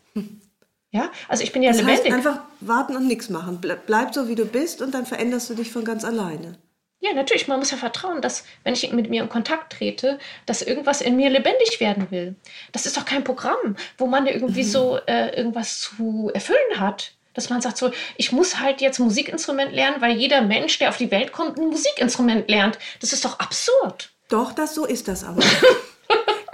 Ja, 0.90 1.10
also 1.28 1.42
ich 1.42 1.52
bin 1.52 1.62
ja 1.62 1.70
das 1.70 1.80
lebendig. 1.80 2.04
Heißt 2.04 2.26
einfach 2.26 2.40
warten 2.60 2.96
und 2.96 3.06
nichts 3.06 3.28
machen. 3.28 3.60
Bleib 3.60 4.14
so, 4.14 4.28
wie 4.28 4.34
du 4.34 4.46
bist 4.46 4.80
und 4.80 4.94
dann 4.94 5.04
veränderst 5.04 5.50
du 5.50 5.54
dich 5.54 5.70
von 5.70 5.84
ganz 5.84 6.04
alleine. 6.04 6.58
Ja, 7.00 7.12
natürlich. 7.12 7.46
Man 7.46 7.58
muss 7.58 7.70
ja 7.70 7.76
vertrauen, 7.76 8.22
dass, 8.22 8.44
wenn 8.64 8.72
ich 8.72 8.90
mit 8.92 9.10
mir 9.10 9.22
in 9.22 9.28
Kontakt 9.28 9.74
trete, 9.74 10.18
dass 10.46 10.62
irgendwas 10.62 11.02
in 11.02 11.16
mir 11.16 11.28
lebendig 11.28 11.78
werden 11.80 12.10
will. 12.10 12.34
Das 12.72 12.86
ist 12.86 12.96
doch 12.96 13.04
kein 13.04 13.22
Programm, 13.24 13.76
wo 13.98 14.06
man 14.06 14.26
irgendwie 14.26 14.62
mhm. 14.62 14.68
so 14.68 14.98
äh, 15.06 15.36
irgendwas 15.36 15.80
zu 15.80 16.30
erfüllen 16.32 16.80
hat. 16.80 17.12
Dass 17.36 17.50
man 17.50 17.60
sagt 17.60 17.76
so, 17.76 17.92
ich 18.16 18.32
muss 18.32 18.58
halt 18.58 18.80
jetzt 18.80 18.98
Musikinstrument 18.98 19.72
lernen, 19.72 20.00
weil 20.00 20.16
jeder 20.16 20.40
Mensch, 20.40 20.78
der 20.78 20.88
auf 20.88 20.96
die 20.96 21.10
Welt 21.10 21.32
kommt, 21.32 21.58
ein 21.58 21.68
Musikinstrument 21.68 22.48
lernt. 22.48 22.78
Das 23.00 23.12
ist 23.12 23.24
doch 23.24 23.38
absurd. 23.38 24.10
Doch, 24.28 24.52
das 24.52 24.74
so 24.74 24.84
ist 24.84 25.06
das 25.06 25.22
aber. 25.22 25.42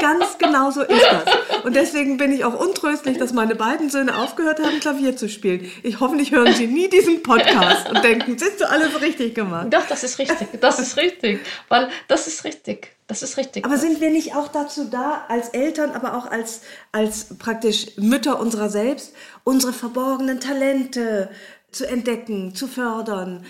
Ganz 0.03 0.37
genau 0.37 0.73
so 0.73 0.83
ist 0.83 1.07
das. 1.11 1.63
Und 1.65 1.77
deswegen 1.77 2.17
bin 2.17 2.33
ich 2.33 2.45
auch 2.45 2.59
untröstlich, 2.59 3.19
dass 3.19 3.33
meine 3.33 3.55
beiden 3.55 3.89
Söhne 3.89 4.17
aufgehört 4.17 4.61
haben, 4.61 4.81
Klavier 4.81 5.17
zu 5.17 5.29
spielen. 5.29 5.71
Ich 5.85 6.01
hoffentlich 6.01 6.33
hören 6.33 6.53
sie 6.55 6.67
nie 6.67 6.89
diesen 6.89 7.23
Podcast 7.23 7.89
und 7.89 8.03
denken, 8.03 8.37
siehst 8.37 8.61
du 8.61 8.69
alles 8.69 9.01
richtig 9.01 9.37
gemacht. 9.37 9.69
Doch, 9.71 9.87
das 9.87 10.03
ist 10.03 10.19
richtig. 10.19 10.61
Das 10.61 10.81
ist 10.81 10.97
richtig. 10.97 11.39
Weil 11.69 11.89
das 12.09 12.27
ist 12.27 12.43
richtig. 12.43 12.97
Das 13.07 13.23
ist 13.23 13.37
richtig. 13.37 13.65
Aber 13.65 13.77
sind 13.77 14.01
wir 14.01 14.11
nicht 14.11 14.35
auch 14.35 14.49
dazu 14.49 14.89
da, 14.91 15.25
als 15.29 15.51
Eltern, 15.51 15.93
aber 15.93 16.17
auch 16.17 16.27
als, 16.29 16.63
als 16.91 17.39
praktisch 17.39 17.97
Mütter 17.97 18.41
unserer 18.41 18.71
selbst, 18.71 19.15
unsere 19.45 19.73
verborgenen 19.73 20.41
Talente 20.41 21.31
zu 21.71 21.87
entdecken, 21.87 22.57
zu 22.57 22.67
fördern, 22.67 23.45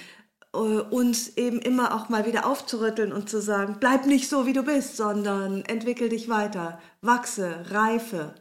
uns 0.53 1.37
eben 1.37 1.61
immer 1.61 1.95
auch 1.95 2.09
mal 2.09 2.27
wieder 2.27 2.47
aufzurütteln 2.47 3.13
und 3.13 3.31
zu 3.31 3.41
sagen, 3.41 3.79
bleib 3.81 4.05
nicht 4.07 4.29
so, 4.29 4.47
wie 4.47 4.53
du 4.53 4.63
bist, 4.63 4.97
sondern 4.97 5.65
entwickel 5.65 6.11
dich 6.11 6.29
weiter, 6.29 6.79
wachse, 7.01 7.65
reife. 7.71 8.35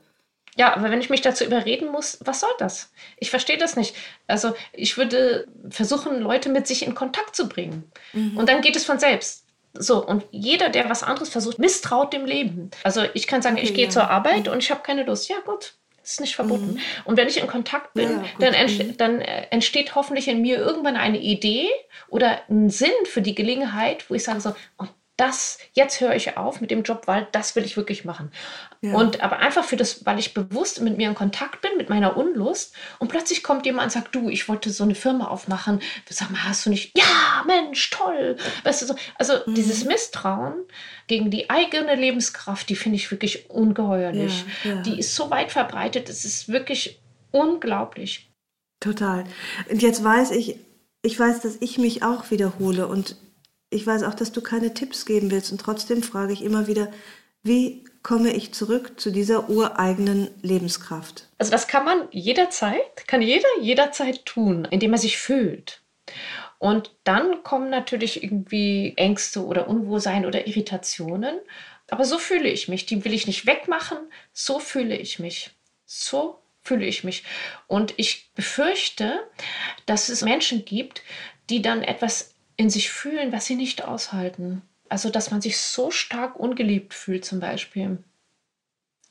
Ja, 0.58 0.76
aber 0.76 0.91
wenn 0.91 1.00
ich 1.00 1.10
mich 1.10 1.21
dazu 1.21 1.45
überreden 1.45 1.89
muss, 1.89 2.19
was 2.26 2.41
soll 2.41 2.50
das? 2.60 2.91
Ich 3.17 3.30
verstehe 3.30 3.58
das 3.58 3.78
nicht. 3.78 3.95
Also 4.28 4.54
ich 4.74 4.97
würde 4.97 5.47
versuchen, 5.69 6.19
Leute 6.19 6.50
mit 6.50 6.67
sich 6.67 6.86
in 6.86 6.93
Kontakt 6.93 7.36
zu 7.36 7.47
bringen. 7.47 7.89
Mhm. 8.12 8.38
Und 8.38 8.50
dann 8.50 8.62
geht 8.62 8.76
es 8.76 8.84
von 8.84 9.00
selbst. 9.00 9.45
So, 9.74 10.06
und 10.06 10.26
jeder, 10.32 10.67
der 10.67 10.89
was 10.89 11.04
anderes 11.04 11.30
versucht, 11.30 11.58
misstraut 11.58 12.12
dem 12.12 12.26
Leben. 12.26 12.71
Also 12.84 13.04
ich 13.13 13.26
kann 13.28 13.41
sagen, 13.41 13.56
okay, 13.56 13.65
ich 13.65 13.74
gehe 13.74 13.86
ja. 13.86 13.89
zur 13.89 14.10
Arbeit 14.10 14.47
mhm. 14.47 14.52
und 14.52 14.60
ich 14.60 14.69
habe 14.69 14.82
keine 14.82 15.06
Lust. 15.06 15.30
Ja, 15.30 15.38
gut, 15.45 15.76
ist 16.12 16.21
nicht 16.21 16.36
verboten. 16.36 16.74
Mhm. 16.74 16.80
Und 17.06 17.17
wenn 17.17 17.28
ich 17.28 17.39
in 17.39 17.47
Kontakt 17.47 17.93
bin, 17.93 18.10
ja, 18.10 18.24
dann, 18.39 18.54
entsteht, 18.54 18.88
mhm. 18.88 18.97
dann 18.97 19.21
äh, 19.21 19.47
entsteht 19.50 19.95
hoffentlich 19.95 20.28
in 20.28 20.41
mir 20.41 20.58
irgendwann 20.58 20.95
eine 20.95 21.19
Idee 21.19 21.67
oder 22.10 22.41
ein 22.50 22.69
Sinn 22.69 22.91
für 23.06 23.21
die 23.21 23.36
Gelegenheit, 23.36 24.10
wo 24.10 24.15
ich 24.15 24.24
sage 24.24 24.41
so, 24.41 24.56
und 24.78 24.89
das, 25.21 25.60
jetzt 25.73 26.01
höre 26.01 26.15
ich 26.15 26.36
auf 26.36 26.62
mit 26.62 26.71
dem 26.71 26.81
Job, 26.81 27.03
weil 27.05 27.27
das 27.31 27.55
will 27.55 27.63
ich 27.63 27.77
wirklich 27.77 28.05
machen. 28.05 28.31
Ja. 28.81 28.95
Und 28.95 29.21
aber 29.21 29.38
einfach 29.38 29.63
für 29.63 29.77
das, 29.77 30.03
weil 30.03 30.17
ich 30.17 30.34
bewusst 30.34 30.81
mit 30.81 30.97
mir 30.97 31.07
in 31.07 31.13
Kontakt 31.13 31.62
bin, 31.62 31.77
mit 31.77 31.89
meiner 31.89 32.17
Unlust 32.17 32.73
und 32.97 33.10
plötzlich 33.10 33.43
kommt 33.43 33.67
jemand 33.67 33.86
und 33.86 33.91
sagt, 33.91 34.15
du, 34.15 34.29
ich 34.29 34.49
wollte 34.49 34.71
so 34.71 34.84
eine 34.84 34.95
Firma 34.95 35.27
aufmachen. 35.27 35.79
Sag 36.10 36.31
mal, 36.31 36.43
hast 36.43 36.65
du 36.65 36.71
nicht? 36.71 36.97
Ja, 36.97 37.43
Mensch, 37.45 37.91
toll. 37.91 38.36
Weißt 38.63 38.81
du, 38.81 38.88
so, 38.88 38.95
also 39.19 39.34
mhm. 39.45 39.53
dieses 39.53 39.86
Misstrauen 39.86 40.55
gegen 41.05 41.29
die 41.29 41.51
eigene 41.51 41.93
Lebenskraft, 41.93 42.67
die 42.67 42.75
finde 42.75 42.95
ich 42.95 43.12
wirklich 43.12 43.47
ungeheuerlich. 43.51 44.43
Ja, 44.63 44.71
ja. 44.71 44.81
Die 44.81 44.97
ist 44.97 45.15
so 45.15 45.29
weit 45.29 45.51
verbreitet, 45.51 46.10
es 46.10 46.25
ist 46.25 46.49
wirklich 46.49 46.99
unglaublich. 47.29 48.34
Total. 48.79 49.25
Und 49.69 49.84
jetzt 49.84 50.03
weiß 50.03 50.31
ich, 50.31 50.57
ich 51.03 51.19
weiß, 51.19 51.41
dass 51.41 51.57
ich 51.60 51.77
mich 51.77 52.01
auch 52.01 52.31
wiederhole 52.31 52.88
und 52.88 53.15
ich 53.71 53.88
weiß 53.88 54.03
auch, 54.03 54.13
dass 54.13 54.31
du 54.31 54.41
keine 54.41 54.73
Tipps 54.73 55.05
geben 55.05 55.31
willst 55.31 55.51
und 55.51 55.60
trotzdem 55.60 56.03
frage 56.03 56.34
ich 56.34 56.43
immer 56.43 56.67
wieder, 56.67 56.91
wie 57.41 57.84
komme 58.03 58.31
ich 58.31 58.53
zurück 58.53 58.99
zu 58.99 59.12
dieser 59.12 59.49
ureigenen 59.49 60.29
Lebenskraft? 60.43 61.27
Also 61.39 61.51
das 61.51 61.67
kann 61.67 61.86
man 61.86 62.07
jederzeit, 62.12 63.07
kann 63.07 63.21
jeder 63.21 63.47
jederzeit 63.62 64.25
tun, 64.25 64.67
indem 64.69 64.93
er 64.93 64.99
sich 64.99 65.17
fühlt. 65.17 65.81
Und 66.60 66.91
dann 67.05 67.41
kommen 67.43 67.71
natürlich 67.71 68.23
irgendwie 68.23 68.93
Ängste 68.95 69.43
oder 69.43 69.67
Unwohlsein 69.67 70.27
oder 70.27 70.45
Irritationen. 70.45 71.39
Aber 71.89 72.05
so 72.05 72.19
fühle 72.19 72.49
ich 72.49 72.67
mich. 72.67 72.86
Die 72.86 73.03
will 73.03 73.13
ich 73.13 73.25
nicht 73.25 73.47
wegmachen. 73.47 73.97
So 74.34 74.60
fühle 74.60 74.95
ich 74.95 75.17
mich. 75.17 75.51
So 75.86 76.39
fühle 76.62 76.86
ich 76.86 77.03
mich. 77.03 77.23
Und 77.65 77.95
ich 77.97 78.31
befürchte, 78.36 79.27
dass 79.88 80.10
es 80.10 80.21
Menschen 80.21 80.63
gibt, 80.63 81.01
die 81.49 81.63
dann 81.63 81.81
etwas 81.81 82.36
in 82.57 82.69
sich 82.69 82.91
fühlen, 82.91 83.31
was 83.31 83.45
sie 83.45 83.55
nicht 83.55 83.83
aushalten. 83.83 84.61
Also, 84.89 85.09
dass 85.09 85.31
man 85.31 85.41
sich 85.41 85.57
so 85.57 85.91
stark 85.91 86.35
ungeliebt 86.37 86.93
fühlt 86.93 87.25
zum 87.25 87.39
Beispiel. 87.39 88.03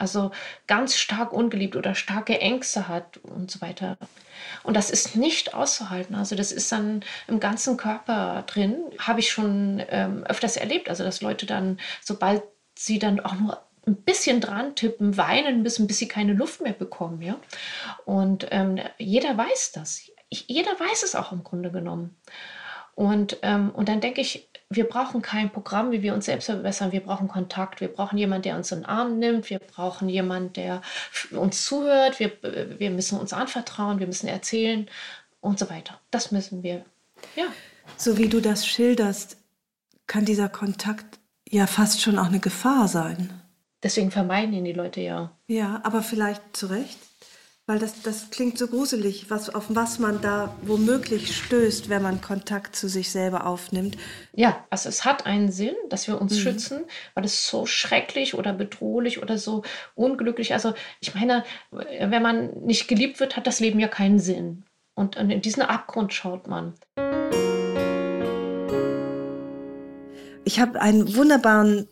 Also 0.00 0.31
ganz 0.66 0.96
stark 0.96 1.31
ungeliebt 1.31 1.76
oder 1.76 1.94
starke 1.94 2.40
Ängste 2.40 2.88
hat 2.88 3.18
und 3.18 3.50
so 3.50 3.61
weiter. 3.61 3.98
Und 4.62 4.74
das 4.74 4.90
ist 4.90 5.14
nicht 5.14 5.53
auszuhalten. 5.53 6.16
Also 6.16 6.35
das 6.37 6.53
ist 6.53 6.72
dann 6.72 7.05
im 7.29 7.38
ganzen 7.38 7.76
Körper 7.76 8.44
drin. 8.46 8.79
Habe 8.98 9.20
ich 9.20 9.31
schon 9.31 9.83
ähm, 9.90 10.24
öfters 10.24 10.57
erlebt. 10.57 10.88
Also 10.88 11.05
dass 11.05 11.20
Leute 11.20 11.44
dann, 11.44 11.79
sobald 12.00 12.42
sie 12.74 12.98
dann 12.98 13.20
auch 13.20 13.35
nur 13.35 13.62
ein 13.87 13.96
bisschen 13.96 14.40
dran 14.40 14.74
tippen, 14.74 15.18
weinen 15.18 15.62
müssen, 15.62 15.87
bis 15.87 15.98
sie 15.98 16.09
keine 16.09 16.33
Luft 16.33 16.62
mehr 16.62 16.72
bekommen. 16.72 17.20
Ja? 17.20 17.37
Und 18.07 18.46
ähm, 18.53 18.81
jeder 18.96 19.37
weiß 19.37 19.72
das. 19.72 20.11
Ich, 20.31 20.46
jeder 20.48 20.81
weiß 20.81 21.03
es 21.03 21.14
auch 21.14 21.31
im 21.31 21.44
Grunde 21.44 21.70
genommen. 21.70 22.16
Und, 23.01 23.39
ähm, 23.41 23.71
und 23.71 23.89
dann 23.89 24.03
denke 24.03 24.21
ich, 24.21 24.47
wir 24.69 24.85
brauchen 24.85 25.23
kein 25.23 25.49
Programm, 25.49 25.91
wie 25.91 26.03
wir 26.03 26.13
uns 26.13 26.27
selbst 26.27 26.45
verbessern. 26.45 26.93
Wir 26.93 27.01
brauchen 27.01 27.29
Kontakt. 27.29 27.81
Wir 27.81 27.89
brauchen 27.89 28.19
jemanden, 28.19 28.43
der 28.43 28.57
uns 28.57 28.71
in 28.73 28.81
den 28.81 28.85
Arm 28.85 29.19
nimmt. 29.19 29.49
Wir 29.49 29.59
brauchen 29.59 30.11
jemanden, 30.11 30.53
der 30.53 30.83
uns 31.31 31.65
zuhört. 31.65 32.21
Wir, 32.21 32.31
wir 32.79 32.91
müssen 32.91 33.19
uns 33.19 33.33
anvertrauen. 33.33 34.01
Wir 34.01 34.07
müssen 34.07 34.27
erzählen 34.27 34.87
und 35.41 35.59
so 35.59 35.71
weiter. 35.71 35.99
Das 36.11 36.31
müssen 36.31 36.63
wir. 36.63 36.85
Ja. 37.37 37.47
So 37.97 38.19
wie 38.19 38.29
du 38.29 38.43
das 38.43 38.67
schilderst, 38.67 39.39
kann 40.07 40.27
dieser 40.27 40.51
Kontakt 40.51 41.21
ja 41.49 41.67
fast 41.67 42.03
schon 42.03 42.19
auch 42.19 42.27
eine 42.27 42.41
Gefahr 42.41 42.87
sein. 42.87 43.31
Deswegen 43.83 44.11
vermeiden 44.11 44.53
ihn 44.53 44.67
die 44.67 44.75
Leute 44.75 45.01
ja. 45.01 45.31
Ja, 45.47 45.81
aber 45.85 46.03
vielleicht 46.03 46.55
zu 46.55 46.67
Recht. 46.67 46.99
Weil 47.71 47.79
das, 47.79 48.03
das 48.03 48.31
klingt 48.31 48.59
so 48.59 48.67
gruselig, 48.67 49.31
was, 49.31 49.49
auf 49.49 49.67
was 49.69 50.01
man 50.01 50.21
da 50.21 50.57
womöglich 50.63 51.37
stößt, 51.37 51.89
wenn 51.89 52.03
man 52.03 52.21
Kontakt 52.21 52.75
zu 52.75 52.89
sich 52.89 53.13
selber 53.13 53.47
aufnimmt. 53.47 53.97
Ja, 54.33 54.67
also 54.71 54.89
es 54.89 55.05
hat 55.05 55.25
einen 55.25 55.53
Sinn, 55.53 55.77
dass 55.89 56.09
wir 56.09 56.21
uns 56.21 56.35
mhm. 56.35 56.39
schützen, 56.41 56.85
weil 57.15 57.25
es 57.25 57.47
so 57.47 57.67
schrecklich 57.67 58.35
oder 58.35 58.53
bedrohlich 58.53 59.23
oder 59.23 59.39
so 59.39 59.63
unglücklich. 59.95 60.53
Also 60.53 60.75
ich 60.99 61.15
meine, 61.15 61.45
wenn 61.71 62.21
man 62.21 62.51
nicht 62.65 62.89
geliebt 62.89 63.21
wird, 63.21 63.37
hat 63.37 63.47
das 63.47 63.61
Leben 63.61 63.79
ja 63.79 63.87
keinen 63.87 64.19
Sinn. 64.19 64.65
Und 64.97 65.15
in 65.15 65.41
diesen 65.41 65.63
Abgrund 65.63 66.13
schaut 66.13 66.49
man. 66.49 66.75
Ich 70.45 70.59
habe 70.59 70.81
einen 70.81 71.15
wunderbaren 71.15 71.87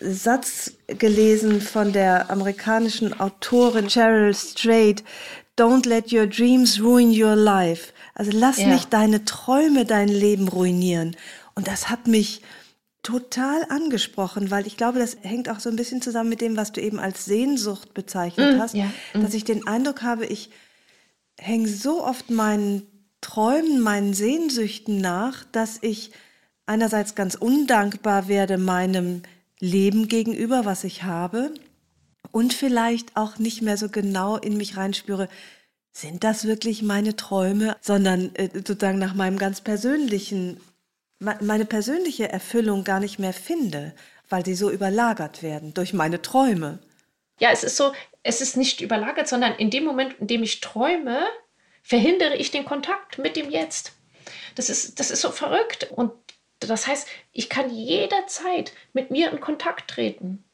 Satz 0.00 0.72
gelesen 0.86 1.60
von 1.60 1.92
der 1.92 2.30
amerikanischen 2.30 3.18
Autorin 3.18 3.88
Cheryl 3.88 4.34
Strait. 4.34 5.04
Don't 5.58 5.86
let 5.86 6.12
your 6.12 6.26
dreams 6.26 6.80
ruin 6.80 7.10
your 7.10 7.36
life. 7.36 7.92
Also 8.14 8.30
lass 8.34 8.58
ja. 8.58 8.68
nicht 8.68 8.92
deine 8.92 9.24
Träume 9.24 9.84
dein 9.84 10.08
Leben 10.08 10.48
ruinieren. 10.48 11.16
Und 11.54 11.68
das 11.68 11.90
hat 11.90 12.06
mich 12.06 12.42
total 13.02 13.64
angesprochen, 13.68 14.50
weil 14.50 14.66
ich 14.66 14.76
glaube, 14.76 14.98
das 14.98 15.16
hängt 15.22 15.48
auch 15.48 15.60
so 15.60 15.70
ein 15.70 15.76
bisschen 15.76 16.02
zusammen 16.02 16.28
mit 16.28 16.40
dem, 16.40 16.56
was 16.56 16.72
du 16.72 16.80
eben 16.80 16.98
als 16.98 17.24
Sehnsucht 17.24 17.94
bezeichnet 17.94 18.56
mm, 18.56 18.60
hast, 18.60 18.74
ja, 18.74 18.92
mm. 19.14 19.22
dass 19.22 19.32
ich 19.32 19.44
den 19.44 19.66
Eindruck 19.66 20.02
habe, 20.02 20.26
ich 20.26 20.50
hänge 21.38 21.68
so 21.68 22.04
oft 22.04 22.30
meinen 22.30 22.86
Träumen, 23.22 23.80
meinen 23.80 24.12
Sehnsüchten 24.12 25.00
nach, 25.00 25.44
dass 25.52 25.78
ich 25.80 26.12
einerseits 26.66 27.14
ganz 27.14 27.34
undankbar 27.34 28.28
werde 28.28 28.58
meinem 28.58 29.22
Leben 29.60 30.08
gegenüber, 30.08 30.64
was 30.64 30.84
ich 30.84 31.02
habe 31.04 31.52
und 32.32 32.54
vielleicht 32.54 33.16
auch 33.16 33.38
nicht 33.38 33.62
mehr 33.62 33.76
so 33.76 33.88
genau 33.88 34.36
in 34.36 34.56
mich 34.56 34.76
reinspüre, 34.76 35.28
sind 35.92 36.24
das 36.24 36.46
wirklich 36.46 36.82
meine 36.82 37.16
Träume, 37.16 37.76
sondern 37.80 38.34
äh, 38.34 38.48
sozusagen 38.52 38.98
nach 38.98 39.14
meinem 39.14 39.38
ganz 39.38 39.60
persönlichen, 39.60 40.60
meine 41.18 41.66
persönliche 41.66 42.30
Erfüllung 42.30 42.84
gar 42.84 43.00
nicht 43.00 43.18
mehr 43.18 43.32
finde, 43.32 43.92
weil 44.28 44.44
sie 44.44 44.54
so 44.54 44.70
überlagert 44.70 45.42
werden 45.42 45.74
durch 45.74 45.92
meine 45.92 46.22
Träume. 46.22 46.78
Ja, 47.40 47.50
es 47.50 47.64
ist 47.64 47.76
so, 47.76 47.92
es 48.22 48.40
ist 48.40 48.56
nicht 48.56 48.80
überlagert, 48.80 49.28
sondern 49.28 49.54
in 49.54 49.70
dem 49.70 49.84
Moment, 49.84 50.14
in 50.20 50.26
dem 50.28 50.42
ich 50.42 50.60
träume, 50.60 51.24
verhindere 51.82 52.36
ich 52.36 52.50
den 52.50 52.64
Kontakt 52.64 53.18
mit 53.18 53.36
dem 53.36 53.50
Jetzt. 53.50 53.92
Das 54.54 54.70
ist, 54.70 55.00
das 55.00 55.10
ist 55.10 55.20
so 55.20 55.30
verrückt. 55.30 55.90
Und 55.90 56.12
das 56.68 56.86
heißt, 56.86 57.08
ich 57.32 57.48
kann 57.48 57.70
jederzeit 57.70 58.72
mit 58.92 59.10
mir 59.10 59.30
in 59.30 59.40
Kontakt 59.40 59.90
treten. 59.90 60.44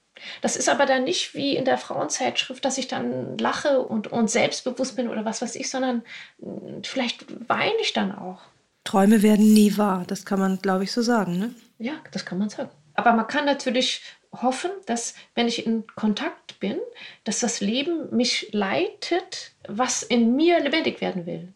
Das 0.41 0.57
ist 0.57 0.69
aber 0.69 0.87
dann 0.87 1.05
nicht 1.05 1.35
wie 1.35 1.57
in 1.57 1.65
der 1.65 1.79
Frauenzeitschrift, 1.79 2.65
dass 2.65 2.79
ich 2.79 2.89
dann 2.89 3.37
lache 3.39 3.81
und, 3.81 4.09
und 4.09 4.31
selbstbewusst 4.31 4.97
bin 4.97 5.09
oder 5.09 5.25
was 5.25 5.43
weiß 5.43 5.57
ich, 5.57 5.71
sondern 5.71 6.03
hm, 6.41 6.83
vielleicht 6.85 7.27
weine 7.49 7.77
ich 7.81 7.93
dann 7.93 8.17
auch. 8.17 8.41
Träume 8.85 9.23
werden 9.23 9.53
nie 9.53 9.77
wahr, 9.77 10.05
das 10.07 10.25
kann 10.25 10.39
man, 10.39 10.59
glaube 10.63 10.85
ich, 10.85 10.93
so 10.93 11.03
sagen. 11.03 11.39
Ne? 11.39 11.55
Ja, 11.79 11.95
das 12.13 12.25
kann 12.25 12.39
man 12.39 12.49
sagen. 12.49 12.71
Aber 12.95 13.13
man 13.13 13.27
kann 13.27 13.45
natürlich 13.45 14.03
hoffen, 14.33 14.71
dass 14.87 15.15
wenn 15.35 15.49
ich 15.49 15.67
in 15.67 15.87
Kontakt 15.97 16.61
bin, 16.61 16.79
dass 17.25 17.41
das 17.41 17.61
Leben 17.61 18.15
mich 18.15 18.49
leitet, 18.53 19.53
was 19.69 20.03
in 20.03 20.37
mir 20.37 20.61
lebendig 20.61 21.01
werden 21.01 21.27
will. 21.27 21.53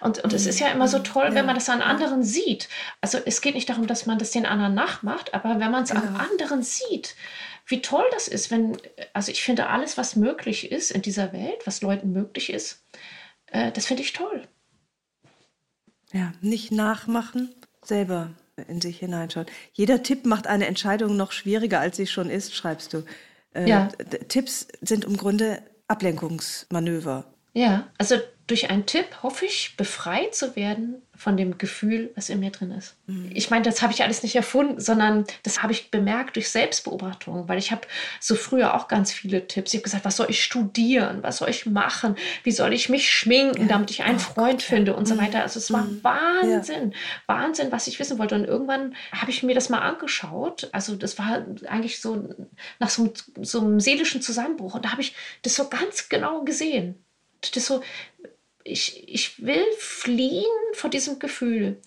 Und, 0.00 0.22
und 0.24 0.32
es 0.32 0.46
ist 0.46 0.60
ja 0.60 0.68
immer 0.68 0.88
so 0.88 0.98
toll, 0.98 1.30
wenn 1.32 1.46
man 1.46 1.54
das 1.54 1.68
an 1.68 1.82
anderen 1.82 2.22
sieht. 2.22 2.68
Also 3.00 3.18
es 3.24 3.40
geht 3.40 3.54
nicht 3.54 3.68
darum, 3.68 3.86
dass 3.86 4.06
man 4.06 4.18
das 4.18 4.30
den 4.30 4.46
anderen 4.46 4.74
nachmacht, 4.74 5.34
aber 5.34 5.60
wenn 5.60 5.70
man 5.70 5.84
es 5.84 5.90
ja. 5.90 5.96
an 5.96 6.16
anderen 6.16 6.62
sieht, 6.62 7.16
wie 7.66 7.82
toll 7.82 8.04
das 8.12 8.28
ist, 8.28 8.50
wenn, 8.50 8.76
also 9.12 9.32
ich 9.32 9.42
finde 9.42 9.68
alles, 9.68 9.98
was 9.98 10.16
möglich 10.16 10.70
ist 10.70 10.90
in 10.90 11.02
dieser 11.02 11.32
Welt, 11.32 11.66
was 11.66 11.82
Leuten 11.82 12.12
möglich 12.12 12.50
ist, 12.50 12.84
äh, 13.46 13.72
das 13.72 13.86
finde 13.86 14.02
ich 14.02 14.12
toll. 14.12 14.46
Ja, 16.12 16.32
nicht 16.40 16.70
nachmachen, 16.70 17.54
selber 17.82 18.30
in 18.68 18.80
sich 18.80 18.98
hineinschauen. 19.00 19.46
Jeder 19.72 20.02
Tipp 20.02 20.24
macht 20.24 20.46
eine 20.46 20.66
Entscheidung 20.66 21.16
noch 21.16 21.32
schwieriger, 21.32 21.80
als 21.80 21.96
sie 21.96 22.06
schon 22.06 22.30
ist, 22.30 22.54
schreibst 22.54 22.92
du. 22.92 23.04
Äh, 23.54 23.68
ja. 23.68 23.88
Tipps 24.28 24.68
sind 24.80 25.04
im 25.04 25.16
Grunde 25.16 25.62
Ablenkungsmanöver. 25.88 27.24
Ja, 27.56 27.88
also 27.96 28.16
durch 28.46 28.68
einen 28.68 28.84
Tipp 28.84 29.06
hoffe 29.22 29.46
ich, 29.46 29.78
befreit 29.78 30.34
zu 30.34 30.54
werden 30.56 31.00
von 31.16 31.38
dem 31.38 31.56
Gefühl, 31.56 32.10
was 32.14 32.28
in 32.28 32.38
mir 32.38 32.50
drin 32.50 32.70
ist. 32.70 32.94
Mhm. 33.06 33.30
Ich 33.32 33.48
meine, 33.48 33.64
das 33.64 33.80
habe 33.80 33.94
ich 33.94 34.02
alles 34.02 34.22
nicht 34.22 34.36
erfunden, 34.36 34.78
sondern 34.78 35.24
das 35.42 35.62
habe 35.62 35.72
ich 35.72 35.90
bemerkt 35.90 36.36
durch 36.36 36.50
Selbstbeobachtung, 36.50 37.48
weil 37.48 37.56
ich 37.56 37.72
habe 37.72 37.88
so 38.20 38.34
früher 38.34 38.74
auch 38.74 38.88
ganz 38.88 39.10
viele 39.10 39.48
Tipps. 39.48 39.72
Ich 39.72 39.78
habe 39.78 39.84
gesagt, 39.84 40.04
was 40.04 40.16
soll 40.16 40.26
ich 40.28 40.44
studieren, 40.44 41.22
was 41.22 41.38
soll 41.38 41.48
ich 41.48 41.64
machen, 41.64 42.16
wie 42.42 42.52
soll 42.52 42.74
ich 42.74 42.90
mich 42.90 43.10
schminken, 43.10 43.62
ja. 43.62 43.68
damit 43.68 43.90
ich 43.90 44.02
einen 44.02 44.18
oh 44.18 44.34
Freund 44.34 44.58
Gott, 44.58 44.62
finde 44.62 44.92
ja. 44.92 44.98
und 44.98 45.08
so 45.08 45.14
mhm. 45.14 45.20
weiter. 45.20 45.40
Also 45.40 45.58
es 45.58 45.72
war 45.72 45.84
mhm. 45.84 46.04
Wahnsinn, 46.04 46.90
ja. 46.90 46.98
Wahnsinn, 47.34 47.72
was 47.72 47.86
ich 47.86 47.98
wissen 47.98 48.18
wollte. 48.18 48.34
Und 48.34 48.44
irgendwann 48.44 48.94
habe 49.12 49.30
ich 49.30 49.42
mir 49.42 49.54
das 49.54 49.70
mal 49.70 49.80
angeschaut. 49.80 50.68
Also 50.72 50.94
das 50.94 51.18
war 51.18 51.46
eigentlich 51.68 52.02
so 52.02 52.28
nach 52.80 52.90
so, 52.90 53.14
so 53.40 53.62
einem 53.62 53.80
seelischen 53.80 54.20
Zusammenbruch. 54.20 54.74
Und 54.74 54.84
da 54.84 54.92
habe 54.92 55.00
ich 55.00 55.16
das 55.40 55.54
so 55.54 55.70
ganz 55.70 56.10
genau 56.10 56.44
gesehen. 56.44 57.02
Das 57.40 57.66
so, 57.66 57.82
ich, 58.66 59.08
ich 59.08 59.44
will 59.44 59.64
fliehen 59.78 60.44
vor 60.72 60.90
diesem 60.90 61.18
Gefühl. 61.18 61.80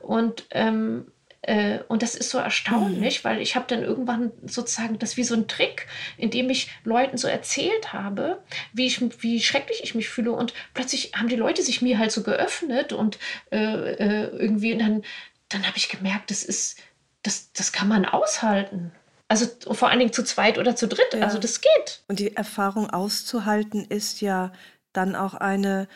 Und, 0.00 0.46
ähm, 0.50 1.10
äh, 1.42 1.78
und 1.88 2.02
das 2.02 2.14
ist 2.14 2.30
so 2.30 2.38
erstaunlich, 2.38 3.22
mhm. 3.22 3.28
weil 3.28 3.40
ich 3.40 3.56
habe 3.56 3.66
dann 3.68 3.82
irgendwann 3.82 4.32
sozusagen 4.44 4.98
das 4.98 5.16
wie 5.16 5.24
so 5.24 5.34
ein 5.34 5.48
Trick, 5.48 5.86
in 6.16 6.30
dem 6.30 6.50
ich 6.50 6.70
Leuten 6.84 7.16
so 7.16 7.28
erzählt 7.28 7.92
habe, 7.92 8.42
wie, 8.72 8.86
ich, 8.86 9.00
wie 9.22 9.40
schrecklich 9.40 9.82
ich 9.82 9.94
mich 9.94 10.08
fühle. 10.08 10.32
Und 10.32 10.52
plötzlich 10.74 11.12
haben 11.14 11.28
die 11.28 11.36
Leute 11.36 11.62
sich 11.62 11.82
mir 11.82 11.98
halt 11.98 12.12
so 12.12 12.22
geöffnet 12.22 12.92
und 12.92 13.18
äh, 13.50 13.56
äh, 13.56 14.28
irgendwie, 14.36 14.72
und 14.72 14.80
dann, 14.80 15.04
dann 15.48 15.66
habe 15.66 15.76
ich 15.76 15.88
gemerkt, 15.88 16.30
das 16.30 16.42
ist, 16.42 16.78
das, 17.22 17.52
das 17.52 17.72
kann 17.72 17.88
man 17.88 18.04
aushalten. 18.04 18.92
Also 19.28 19.46
vor 19.72 19.90
allen 19.90 19.98
Dingen 19.98 20.12
zu 20.12 20.24
zweit 20.24 20.58
oder 20.58 20.74
zu 20.74 20.88
dritt. 20.88 21.12
Ja. 21.12 21.20
Also 21.20 21.38
das 21.38 21.60
geht. 21.60 22.02
Und 22.08 22.18
die 22.18 22.34
Erfahrung 22.34 22.88
auszuhalten 22.88 23.84
ist 23.84 24.22
ja 24.22 24.52
dann 24.92 25.14
auch 25.14 25.34
eine 25.34 25.88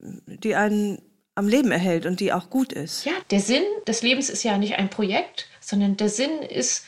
die 0.00 0.54
einen 0.54 1.02
am 1.34 1.48
Leben 1.48 1.70
erhält 1.70 2.06
und 2.06 2.20
die 2.20 2.32
auch 2.32 2.50
gut 2.50 2.72
ist. 2.72 3.04
Ja, 3.04 3.12
der 3.30 3.40
Sinn 3.40 3.62
des 3.86 4.02
Lebens 4.02 4.28
ist 4.28 4.42
ja 4.42 4.58
nicht 4.58 4.74
ein 4.74 4.90
Projekt, 4.90 5.46
sondern 5.60 5.96
der 5.96 6.08
Sinn 6.08 6.42
ist, 6.42 6.84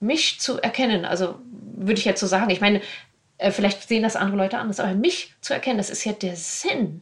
mich 0.00 0.38
zu 0.40 0.58
erkennen. 0.58 1.04
Also 1.04 1.38
würde 1.50 1.98
ich 1.98 2.04
jetzt 2.04 2.20
so 2.20 2.26
sagen. 2.26 2.50
Ich 2.50 2.60
meine, 2.60 2.82
äh, 3.38 3.50
vielleicht 3.50 3.88
sehen 3.88 4.02
das 4.02 4.16
andere 4.16 4.36
Leute 4.36 4.58
anders, 4.58 4.80
aber 4.80 4.94
mich 4.94 5.34
zu 5.40 5.54
erkennen, 5.54 5.78
das 5.78 5.90
ist 5.90 6.04
ja 6.04 6.12
der 6.12 6.36
Sinn. 6.36 7.00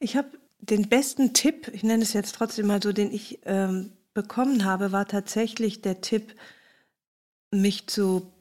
Ich 0.00 0.16
habe 0.16 0.28
den 0.58 0.88
besten 0.88 1.34
Tipp, 1.34 1.70
ich 1.72 1.84
nenne 1.84 2.02
es 2.02 2.12
jetzt 2.12 2.34
trotzdem 2.34 2.66
mal 2.66 2.82
so, 2.82 2.92
den 2.92 3.12
ich 3.12 3.38
ähm, 3.46 3.92
bekommen 4.12 4.64
habe, 4.64 4.90
war 4.90 5.06
tatsächlich 5.06 5.82
der 5.82 6.00
Tipp, 6.00 6.34
mich 7.50 7.86
zu 7.86 8.32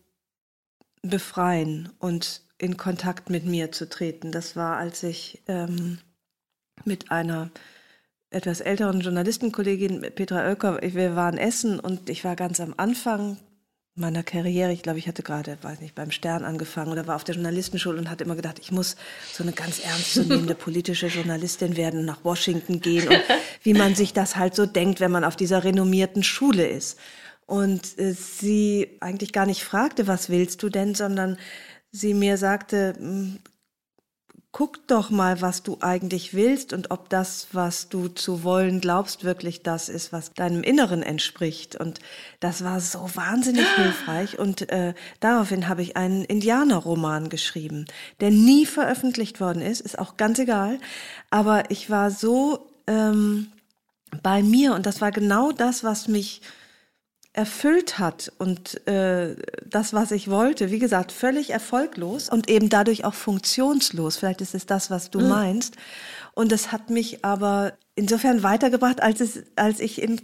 befreien 1.02 1.94
und 2.00 2.42
in 2.58 2.78
Kontakt 2.78 3.30
mit 3.30 3.46
mir 3.46 3.72
zu 3.72 3.88
treten. 3.90 4.32
Das 4.32 4.56
war, 4.56 4.78
als 4.78 5.04
ich 5.04 5.42
ähm, 5.48 6.00
mit 6.86 7.12
einer 7.12 7.50
etwas 8.30 8.60
älteren 8.60 9.00
Journalistenkollegin, 9.00 10.02
Petra 10.16 10.46
Oelker, 10.48 10.80
wir 10.82 11.16
waren 11.16 11.38
essen 11.38 11.80
und 11.80 12.10
ich 12.10 12.24
war 12.24 12.36
ganz 12.36 12.60
am 12.60 12.74
Anfang 12.78 13.38
meiner 13.98 14.22
Karriere, 14.22 14.72
ich 14.72 14.84
glaube, 14.84 15.00
ich 15.00 15.08
hatte 15.08 15.24
gerade, 15.24 15.58
weiß 15.62 15.82
nicht, 15.82 15.96
beim 15.96 16.12
Stern 16.12 16.46
angefangen 16.46 16.92
oder 16.92 17.08
war 17.08 17.16
auf 17.16 17.24
der 17.24 17.34
Journalistenschule 17.34 17.98
und 17.98 18.10
hatte 18.10 18.24
immer 18.26 18.36
gedacht, 18.36 18.60
ich 18.60 18.72
muss 18.72 18.96
so 19.34 19.44
eine 19.44 19.54
ganz 19.54 19.80
ernstzunehmende 19.80 20.54
politische 20.56 21.08
Journalistin 21.08 21.76
werden, 21.78 22.06
nach 22.06 22.24
Washington 22.24 22.80
gehen 22.80 23.08
und 23.08 23.20
wie 23.64 23.74
man 23.74 23.96
sich 23.96 24.14
das 24.14 24.36
halt 24.36 24.54
so 24.54 24.68
denkt, 24.68 25.00
wenn 25.00 25.12
man 25.12 25.24
auf 25.24 25.36
dieser 25.36 25.64
renommierten 25.64 26.24
Schule 26.24 26.68
ist. 26.68 27.00
Und 27.48 27.98
äh, 27.98 28.14
sie 28.14 28.98
eigentlich 29.00 29.34
gar 29.34 29.46
nicht 29.46 29.64
fragte, 29.64 30.06
was 30.06 30.30
willst 30.30 30.62
du 30.62 30.70
denn, 30.70 30.94
sondern 30.94 31.38
sie 32.00 32.14
mir 32.14 32.38
sagte, 32.38 32.94
hm, 32.98 33.40
guck 34.58 34.88
doch 34.88 35.12
mal, 35.12 35.42
was 35.42 35.62
du 35.62 35.78
eigentlich 35.82 36.34
willst 36.34 36.74
und 36.74 36.90
ob 36.90 37.10
das, 37.10 37.50
was 37.52 37.90
du 37.90 38.08
zu 38.08 38.44
wollen 38.44 38.82
glaubst, 38.82 39.24
wirklich 39.24 39.62
das 39.62 39.88
ist, 39.88 40.12
was 40.12 40.34
deinem 40.34 40.64
Inneren 40.64 41.04
entspricht. 41.04 41.76
Und 41.76 42.00
das 42.40 42.64
war 42.64 42.80
so 42.80 43.08
wahnsinnig 43.14 43.68
hilfreich. 43.76 44.40
Und 44.40 44.68
äh, 44.72 44.96
daraufhin 45.20 45.68
habe 45.68 45.84
ich 45.84 45.96
einen 45.96 46.26
Indianerroman 46.26 47.30
geschrieben, 47.30 47.86
der 48.20 48.32
nie 48.32 48.66
veröffentlicht 48.66 49.40
worden 49.40 49.62
ist, 49.62 49.82
ist 49.82 50.00
auch 50.00 50.18
ganz 50.18 50.40
egal. 50.40 50.80
Aber 51.30 51.70
ich 51.70 51.92
war 51.92 52.10
so 52.10 52.68
ähm, 52.88 53.52
bei 54.24 54.42
mir 54.42 54.74
und 54.74 54.88
das 54.88 55.02
war 55.02 55.12
genau 55.12 55.52
das, 55.52 55.84
was 55.84 56.08
mich 56.08 56.42
erfüllt 57.38 58.00
hat 58.00 58.34
und 58.40 58.88
äh, 58.88 59.36
das, 59.64 59.94
was 59.94 60.10
ich 60.10 60.28
wollte, 60.28 60.72
wie 60.72 60.80
gesagt, 60.80 61.12
völlig 61.12 61.52
erfolglos 61.52 62.30
und 62.30 62.50
eben 62.50 62.68
dadurch 62.68 63.06
auch 63.06 63.14
funktionslos. 63.14 64.18
Vielleicht 64.18 64.42
ist 64.42 64.56
es 64.56 64.66
das, 64.66 64.90
was 64.90 65.12
du 65.12 65.20
mhm. 65.20 65.28
meinst. 65.28 65.76
Und 66.34 66.52
es 66.52 66.72
hat 66.72 66.90
mich 66.90 67.24
aber 67.24 67.74
insofern 67.94 68.42
weitergebracht, 68.42 69.04
als 69.04 69.22
es, 69.22 69.44
als 69.56 69.80
ich 69.82 70.02
im, 70.02 70.18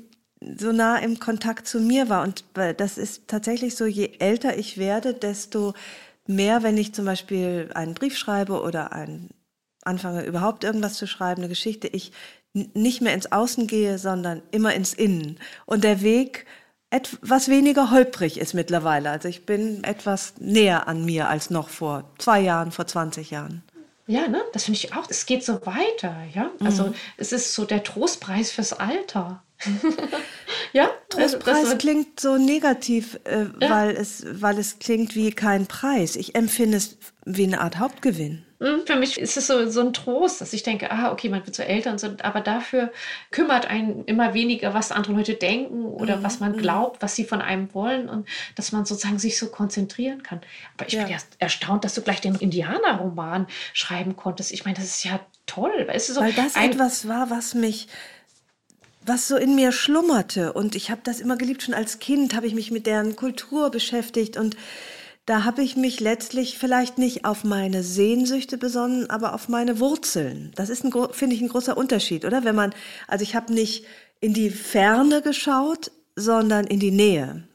so 0.57 0.71
nah 0.71 0.97
im 0.97 1.19
Kontakt 1.19 1.67
zu 1.67 1.79
mir 1.79 2.09
war. 2.09 2.23
Und 2.23 2.45
das 2.77 2.97
ist 2.97 3.27
tatsächlich 3.27 3.75
so, 3.75 3.85
je 3.85 4.13
älter 4.17 4.57
ich 4.57 4.79
werde, 4.79 5.13
desto 5.13 5.75
mehr, 6.25 6.63
wenn 6.63 6.79
ich 6.79 6.95
zum 6.95 7.05
Beispiel 7.05 7.69
einen 7.75 7.93
Brief 7.93 8.17
schreibe 8.17 8.59
oder 8.59 8.91
ein, 8.91 9.29
anfange 9.83 10.23
überhaupt 10.25 10.63
irgendwas 10.63 10.95
zu 10.95 11.05
schreiben, 11.05 11.41
eine 11.41 11.49
Geschichte, 11.49 11.87
ich 11.89 12.11
nicht 12.53 13.01
mehr 13.01 13.13
ins 13.13 13.31
Außen 13.31 13.67
gehe, 13.67 13.99
sondern 13.99 14.41
immer 14.49 14.73
ins 14.73 14.95
Innen. 14.95 15.37
Und 15.67 15.83
der 15.83 16.01
Weg 16.01 16.47
etwas 16.93 17.47
weniger 17.49 17.89
holprig 17.89 18.39
ist 18.39 18.53
mittlerweile. 18.53 19.09
Also 19.09 19.27
ich 19.27 19.47
bin 19.47 19.83
etwas 19.83 20.35
näher 20.39 20.87
an 20.87 21.03
mir 21.03 21.27
als 21.27 21.49
noch 21.49 21.69
vor 21.69 22.03
zwei 22.19 22.39
Jahren, 22.39 22.71
vor 22.71 22.85
20 22.85 23.31
Jahren. 23.31 23.63
Ja, 24.05 24.27
ne? 24.27 24.43
Das 24.53 24.65
finde 24.65 24.77
ich 24.77 24.93
auch. 24.93 25.09
Es 25.09 25.25
geht 25.25 25.43
so 25.43 25.65
weiter, 25.65 26.15
ja. 26.35 26.51
Also 26.59 26.87
mhm. 26.87 26.93
es 27.17 27.31
ist 27.31 27.55
so 27.55 27.65
der 27.65 27.83
Trostpreis 27.83 28.51
fürs 28.51 28.73
Alter. 28.73 29.41
ja, 30.73 30.89
Trostpreis 31.09 31.65
also, 31.65 31.77
klingt 31.77 32.19
so 32.19 32.37
negativ, 32.37 33.19
äh, 33.23 33.45
ja. 33.59 33.69
weil 33.69 33.91
es, 33.91 34.25
weil 34.29 34.57
es 34.57 34.79
klingt 34.79 35.15
wie 35.15 35.31
kein 35.31 35.67
Preis. 35.67 36.15
Ich 36.15 36.35
empfinde 36.35 36.77
es 36.77 36.97
wie 37.25 37.45
eine 37.45 37.61
Art 37.61 37.79
Hauptgewinn. 37.79 38.45
Hm, 38.63 38.85
für 38.85 38.95
mich 38.95 39.19
ist 39.19 39.35
es 39.35 39.47
so, 39.47 39.69
so 39.69 39.81
ein 39.81 39.91
Trost, 39.91 40.39
dass 40.39 40.53
ich 40.53 40.63
denke, 40.63 40.89
ah, 40.89 41.11
okay, 41.11 41.27
man 41.27 41.45
wird 41.45 41.53
so 41.53 41.63
älter 41.63 41.91
und 41.91 41.99
so, 41.99 42.15
aber 42.23 42.39
dafür 42.39 42.93
kümmert 43.29 43.65
einen 43.65 44.05
immer 44.05 44.33
weniger, 44.33 44.73
was 44.73 44.93
andere 44.93 45.13
Leute 45.13 45.33
denken 45.33 45.83
oder 45.85 46.17
mhm. 46.17 46.23
was 46.23 46.39
man 46.39 46.53
mhm. 46.53 46.59
glaubt, 46.59 47.01
was 47.01 47.13
sie 47.13 47.25
von 47.25 47.41
einem 47.41 47.73
wollen 47.73 48.07
und 48.07 48.25
dass 48.55 48.71
man 48.71 48.85
sozusagen 48.85 49.19
sich 49.19 49.37
so 49.37 49.47
konzentrieren 49.47 50.23
kann. 50.23 50.39
Aber 50.77 50.87
ich 50.87 50.93
ja. 50.93 51.03
bin 51.03 51.11
erst 51.11 51.35
erstaunt, 51.39 51.83
dass 51.83 51.93
du 51.93 52.01
gleich 52.01 52.21
den 52.21 52.35
Indianerroman 52.35 53.47
schreiben 53.73 54.15
konntest. 54.15 54.53
Ich 54.53 54.63
meine, 54.63 54.77
das 54.77 54.85
ist 54.85 55.03
ja 55.03 55.19
toll. 55.45 55.85
Weißt 55.85 56.07
du, 56.07 56.13
so 56.13 56.21
Weil 56.21 56.31
das 56.31 56.55
etwas 56.55 57.07
war, 57.09 57.29
was 57.29 57.55
mich 57.55 57.89
was 59.05 59.27
so 59.27 59.37
in 59.37 59.55
mir 59.55 59.71
schlummerte 59.71 60.53
und 60.53 60.75
ich 60.75 60.89
habe 60.91 61.01
das 61.03 61.19
immer 61.19 61.37
geliebt 61.37 61.63
schon 61.63 61.73
als 61.73 61.99
Kind 61.99 62.35
habe 62.35 62.47
ich 62.47 62.55
mich 62.55 62.71
mit 62.71 62.85
deren 62.85 63.15
Kultur 63.15 63.69
beschäftigt 63.69 64.37
und 64.37 64.55
da 65.25 65.45
habe 65.45 65.63
ich 65.63 65.77
mich 65.77 66.01
letztlich 66.01 66.57
vielleicht 66.57 66.97
nicht 66.97 67.23
auf 67.23 67.45
meine 67.45 67.81
Sehnsüchte 67.81 68.57
besonnen, 68.57 69.09
aber 69.09 69.33
auf 69.33 69.47
meine 69.47 69.79
Wurzeln. 69.79 70.51
Das 70.55 70.69
ist, 70.69 70.81
finde 71.11 71.35
ich, 71.35 71.41
ein 71.41 71.47
großer 71.47 71.77
Unterschied, 71.77 72.25
oder? 72.25 72.43
Wenn 72.43 72.55
man, 72.55 72.75
also 73.07 73.23
ich 73.23 73.33
habe 73.33 73.53
nicht 73.53 73.85
in 74.19 74.33
die 74.33 74.49
Ferne 74.49 75.21
geschaut, 75.21 75.91
sondern 76.15 76.67
in 76.67 76.79
die 76.79 76.91
Nähe. 76.91 77.47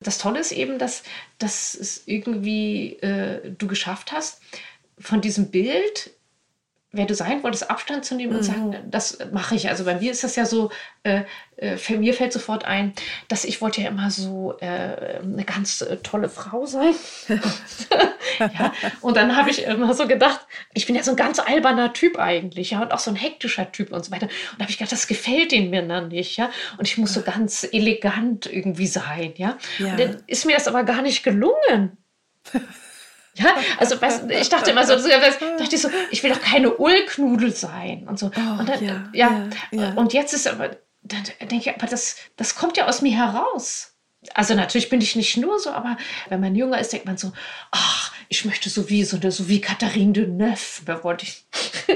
das 0.00 0.18
Tolle 0.18 0.40
ist 0.40 0.52
eben, 0.52 0.78
dass, 0.78 1.02
dass 1.38 1.74
es 1.74 2.02
irgendwie 2.06 2.94
äh, 3.00 3.52
du 3.52 3.66
geschafft 3.66 4.10
hast, 4.10 4.40
von 4.98 5.20
diesem 5.20 5.50
Bild 5.50 6.12
wer 6.92 7.06
du 7.06 7.14
sein 7.14 7.42
wolltest, 7.42 7.70
Abstand 7.70 8.04
zu 8.04 8.14
nehmen 8.14 8.32
mhm. 8.32 8.38
und 8.38 8.44
sagen, 8.44 8.76
das 8.90 9.18
mache 9.32 9.54
ich. 9.54 9.70
Also 9.70 9.84
bei 9.84 9.94
mir 9.94 10.12
ist 10.12 10.24
das 10.24 10.36
ja 10.36 10.44
so, 10.44 10.70
äh, 11.04 11.22
äh, 11.56 11.96
mir 11.96 12.12
fällt 12.12 12.34
sofort 12.34 12.66
ein, 12.66 12.92
dass 13.28 13.44
ich 13.44 13.62
wollte 13.62 13.80
ja 13.80 13.88
immer 13.88 14.10
so 14.10 14.58
äh, 14.60 15.20
eine 15.22 15.44
ganz 15.44 15.80
äh, 15.80 15.96
tolle 15.98 16.28
Frau 16.28 16.66
sein. 16.66 16.94
ja, 18.38 18.72
und 19.00 19.16
dann 19.16 19.36
habe 19.36 19.50
ich 19.50 19.64
immer 19.64 19.94
so 19.94 20.06
gedacht, 20.06 20.46
ich 20.74 20.86
bin 20.86 20.94
ja 20.94 21.02
so 21.02 21.12
ein 21.12 21.16
ganz 21.16 21.38
alberner 21.38 21.94
Typ 21.94 22.18
eigentlich, 22.18 22.72
ja, 22.72 22.82
und 22.82 22.92
auch 22.92 22.98
so 22.98 23.10
ein 23.10 23.16
hektischer 23.16 23.72
Typ 23.72 23.90
und 23.90 24.04
so 24.04 24.12
weiter. 24.12 24.26
Und 24.26 24.58
da 24.58 24.64
habe 24.64 24.70
ich 24.70 24.76
gedacht, 24.76 24.92
das 24.92 25.06
gefällt 25.06 25.52
den 25.52 25.70
Männern 25.70 26.08
nicht, 26.08 26.36
ja. 26.36 26.50
Und 26.76 26.86
ich 26.86 26.98
muss 26.98 27.14
so 27.14 27.22
ganz 27.22 27.66
elegant 27.72 28.46
irgendwie 28.52 28.86
sein, 28.86 29.32
ja. 29.36 29.56
ja. 29.78 29.92
Und 29.92 30.00
dann 30.00 30.22
ist 30.26 30.44
mir 30.44 30.56
das 30.56 30.68
aber 30.68 30.84
gar 30.84 31.00
nicht 31.00 31.22
gelungen. 31.22 31.96
Ja, 33.34 33.56
also 33.78 34.00
weißt, 34.00 34.30
ich 34.30 34.48
dachte 34.50 34.70
immer 34.72 34.86
so, 34.86 34.94
dachte 34.94 35.74
ich 35.74 35.80
so, 35.80 35.88
ich 36.10 36.22
will 36.22 36.30
doch 36.30 36.40
keine 36.40 36.74
Ulknudel 36.76 37.54
sein 37.54 38.06
und 38.06 38.18
so. 38.18 38.30
Oh, 38.36 38.60
und 38.60 38.68
dann, 38.68 38.84
ja, 38.84 39.08
ja, 39.12 39.48
ja, 39.70 39.92
und 39.94 40.12
jetzt 40.12 40.34
ist 40.34 40.46
aber, 40.46 40.76
dann 41.02 41.22
denke 41.40 41.56
ich, 41.56 41.74
aber 41.74 41.86
das, 41.86 42.16
das 42.36 42.54
kommt 42.54 42.76
ja 42.76 42.86
aus 42.86 43.00
mir 43.00 43.16
heraus. 43.16 43.96
Also 44.34 44.54
natürlich 44.54 44.88
bin 44.88 45.00
ich 45.00 45.16
nicht 45.16 45.36
nur 45.38 45.58
so, 45.58 45.70
aber 45.70 45.96
wenn 46.28 46.40
man 46.40 46.54
jünger 46.54 46.78
ist, 46.78 46.92
denkt 46.92 47.06
man 47.06 47.16
so, 47.16 47.32
ach, 47.70 48.12
ich 48.32 48.46
möchte 48.46 48.70
so 48.70 48.88
wie 48.88 49.04
so, 49.04 49.18
so 49.28 49.48
wie 49.50 49.60
Katharine 49.60 50.14
Deneuve, 50.14 50.82
da 50.86 51.04
wollte 51.04 51.26
ich. 51.26 51.44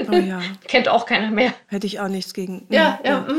Oh 0.07 0.13
ja. 0.13 0.39
Kennt 0.67 0.87
auch 0.87 1.07
keiner 1.07 1.31
mehr. 1.31 1.51
Hätte 1.65 1.87
ich 1.87 1.99
auch 1.99 2.09
nichts 2.09 2.35
gegen. 2.35 2.67
Ja, 2.69 2.99
ja, 3.03 3.09
ja. 3.09 3.19
Mh. 3.21 3.33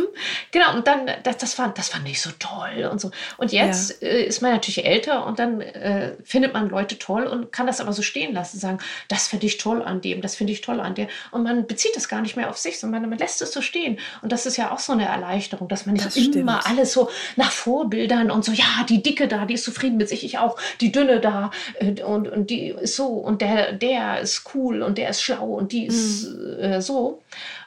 genau. 0.51 0.75
Und 0.75 0.89
dann, 0.89 1.09
das, 1.23 1.39
das, 1.39 1.57
war, 1.61 1.73
das 1.73 1.95
war 1.95 2.01
nicht 2.01 2.21
so 2.21 2.31
toll 2.41 2.89
und 2.91 3.01
so. 3.01 3.13
Und 3.37 3.53
jetzt 3.53 4.03
ja. 4.03 4.09
äh, 4.09 4.25
ist 4.25 4.43
man 4.43 4.51
natürlich 4.51 4.85
älter 4.85 5.27
und 5.27 5.39
dann 5.39 5.61
äh, 5.61 6.17
findet 6.25 6.55
man 6.55 6.71
Leute 6.71 6.99
toll 6.99 7.29
und 7.29 7.53
kann 7.53 7.69
das 7.69 7.81
aber 7.81 7.93
so 7.93 8.03
stehen 8.03 8.35
lassen, 8.35 8.59
sagen, 8.59 8.79
das 9.07 9.29
finde 9.29 9.47
ich 9.47 9.59
toll 9.59 9.81
an 9.81 10.01
dem, 10.01 10.21
das 10.21 10.35
finde 10.35 10.53
ich 10.53 10.61
toll 10.61 10.81
an 10.81 10.97
der. 10.97 11.07
Und 11.31 11.45
man 11.45 11.69
bezieht 11.69 11.95
das 11.95 12.09
gar 12.09 12.21
nicht 12.21 12.35
mehr 12.35 12.51
auf 12.51 12.59
sich, 12.59 12.81
sondern 12.81 13.09
man 13.09 13.17
lässt 13.17 13.41
es 13.43 13.53
so 13.53 13.63
stehen. 13.63 14.01
Und 14.23 14.33
das 14.33 14.45
ist 14.45 14.57
ja 14.57 14.73
auch 14.73 14.81
so 14.81 14.93
eine 14.93 15.07
Erleichterung, 15.07 15.69
dass 15.69 15.87
man 15.87 15.93
nicht 15.93 16.05
das 16.07 16.17
immer 16.17 16.61
stimmt. 16.63 16.79
alles 16.79 16.93
so 16.93 17.11
nach 17.37 17.53
Vorbildern 17.53 18.33
und 18.33 18.45
so, 18.45 18.51
ja, 18.51 18.85
die 18.89 19.05
Dicke 19.05 19.29
da, 19.29 19.45
die 19.45 19.55
ist 19.55 19.63
zufrieden 19.63 19.99
mit 19.99 20.09
sich, 20.09 20.25
ich 20.25 20.39
auch, 20.39 20.59
die 20.81 20.91
Dünne 20.91 21.21
da 21.21 21.53
äh, 21.79 22.03
und, 22.03 22.27
und 22.27 22.51
die 22.51 22.71
ist 22.71 22.88
so 22.95 23.07
und 23.07 23.43
der, 23.43 23.73
der 23.73 24.21
ist 24.21 24.55
cool 24.55 24.83
und 24.83 24.99
der 24.99 25.11
ist 25.11 25.23
schlau 25.23 25.55
und 25.55 25.73
die 25.73 25.87
ist 25.87 26.29
mhm. 26.29 26.59
äh, 26.59 26.83
so. 26.83 27.23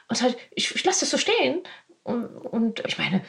Und 0.08 0.22
halt, 0.22 0.36
ich, 0.50 0.74
ich 0.74 0.84
lasse 0.84 1.00
das 1.00 1.10
so 1.10 1.18
stehen. 1.18 1.62
Und, 2.02 2.26
und 2.26 2.82
ich 2.86 2.98
meine, 2.98 3.22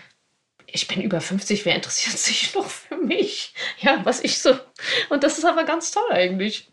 ich 0.68 0.88
bin 0.88 1.02
über 1.02 1.22
50, 1.22 1.66
wer 1.66 1.76
interessiert 1.76 2.18
sich 2.18 2.54
noch 2.56 2.68
für 2.68 2.98
mich? 2.98 3.54
Ja, 3.80 4.02
was 4.04 4.22
ich 4.22 4.40
so. 4.40 4.56
Und 5.10 5.24
das 5.24 5.38
ist 5.38 5.46
aber 5.46 5.64
ganz 5.64 5.92
toll 5.92 6.12
eigentlich. 6.12 6.72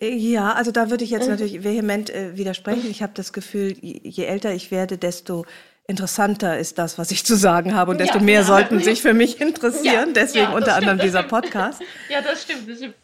Ja, 0.00 0.52
also 0.52 0.72
da 0.72 0.90
würde 0.90 1.04
ich 1.04 1.10
jetzt 1.10 1.28
natürlich 1.28 1.62
vehement 1.62 2.10
äh, 2.10 2.36
widersprechen. 2.36 2.90
Ich 2.90 3.02
habe 3.02 3.12
das 3.14 3.32
Gefühl, 3.32 3.76
je 3.80 4.24
älter 4.24 4.52
ich 4.52 4.70
werde, 4.70 4.98
desto 4.98 5.46
interessanter 5.88 6.58
ist 6.58 6.78
das, 6.78 6.98
was 6.98 7.12
ich 7.12 7.24
zu 7.24 7.36
sagen 7.36 7.74
habe 7.74 7.92
und 7.92 7.98
desto 7.98 8.18
ja, 8.18 8.24
mehr 8.24 8.40
ja, 8.40 8.46
sollten 8.46 8.82
sich 8.82 9.02
für 9.02 9.14
mich 9.14 9.40
interessieren. 9.40 10.08
Ja, 10.08 10.12
Deswegen 10.14 10.46
unter 10.48 10.72
stimmt, 10.72 10.76
anderem 10.76 10.98
dieser 10.98 11.22
Podcast. 11.22 11.80
ja, 12.08 12.20
das 12.20 12.42
stimmt, 12.42 12.68
das 12.68 12.78
stimmt. 12.78 12.94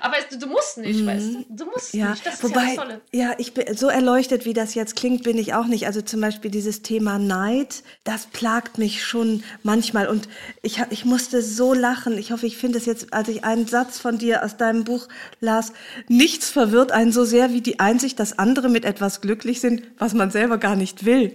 Aber 0.00 0.14
es, 0.18 0.38
du 0.38 0.46
musst 0.46 0.78
nicht, 0.78 1.00
mhm. 1.00 1.06
weißt 1.06 1.26
du? 1.26 1.44
Du 1.48 1.64
musst 1.66 1.94
nicht. 1.94 2.26
Das 2.26 2.42
wobei, 2.42 2.74
ja, 2.74 3.30
ja, 3.30 3.34
ich 3.38 3.54
bin 3.54 3.74
so 3.74 3.88
erleuchtet, 3.88 4.44
wie 4.44 4.52
das 4.52 4.74
jetzt 4.74 4.96
klingt, 4.96 5.22
bin 5.22 5.38
ich 5.38 5.54
auch 5.54 5.66
nicht. 5.66 5.86
Also 5.86 6.02
zum 6.02 6.20
Beispiel 6.20 6.50
dieses 6.50 6.82
Thema 6.82 7.18
Neid, 7.18 7.82
das 8.04 8.26
plagt 8.26 8.76
mich 8.76 9.02
schon 9.02 9.42
manchmal 9.62 10.06
und 10.06 10.28
ich, 10.60 10.82
ich 10.90 11.06
musste 11.06 11.40
so 11.40 11.72
lachen. 11.72 12.18
Ich 12.18 12.32
hoffe, 12.32 12.46
ich 12.46 12.58
finde 12.58 12.78
es 12.78 12.84
jetzt, 12.84 13.14
als 13.14 13.28
ich 13.28 13.44
einen 13.44 13.66
Satz 13.66 13.98
von 13.98 14.18
dir 14.18 14.44
aus 14.44 14.58
deinem 14.58 14.84
Buch 14.84 15.08
las, 15.40 15.72
nichts 16.08 16.50
verwirrt 16.50 16.92
einen 16.92 17.12
so 17.12 17.24
sehr 17.24 17.50
wie 17.50 17.62
die 17.62 17.80
Einsicht, 17.80 18.20
dass 18.20 18.38
andere 18.38 18.68
mit 18.68 18.84
etwas 18.84 19.22
glücklich 19.22 19.60
sind, 19.62 19.82
was 19.96 20.12
man 20.12 20.30
selber 20.30 20.58
gar 20.58 20.76
nicht 20.76 21.06
will. 21.06 21.34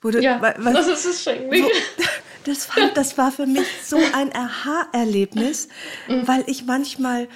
Du, 0.00 0.10
ja, 0.10 0.40
was, 0.40 0.74
das 0.74 0.86
ist 0.86 1.04
es 1.04 1.22
schrecklich. 1.22 1.64
das, 2.44 2.64
fand, 2.64 2.96
das 2.96 3.18
war 3.18 3.30
für 3.30 3.46
mich 3.46 3.66
so 3.84 3.98
ein 4.14 4.34
Aha-Erlebnis, 4.34 5.68
mhm. 6.08 6.26
weil 6.26 6.44
ich 6.46 6.64
manchmal, 6.64 7.28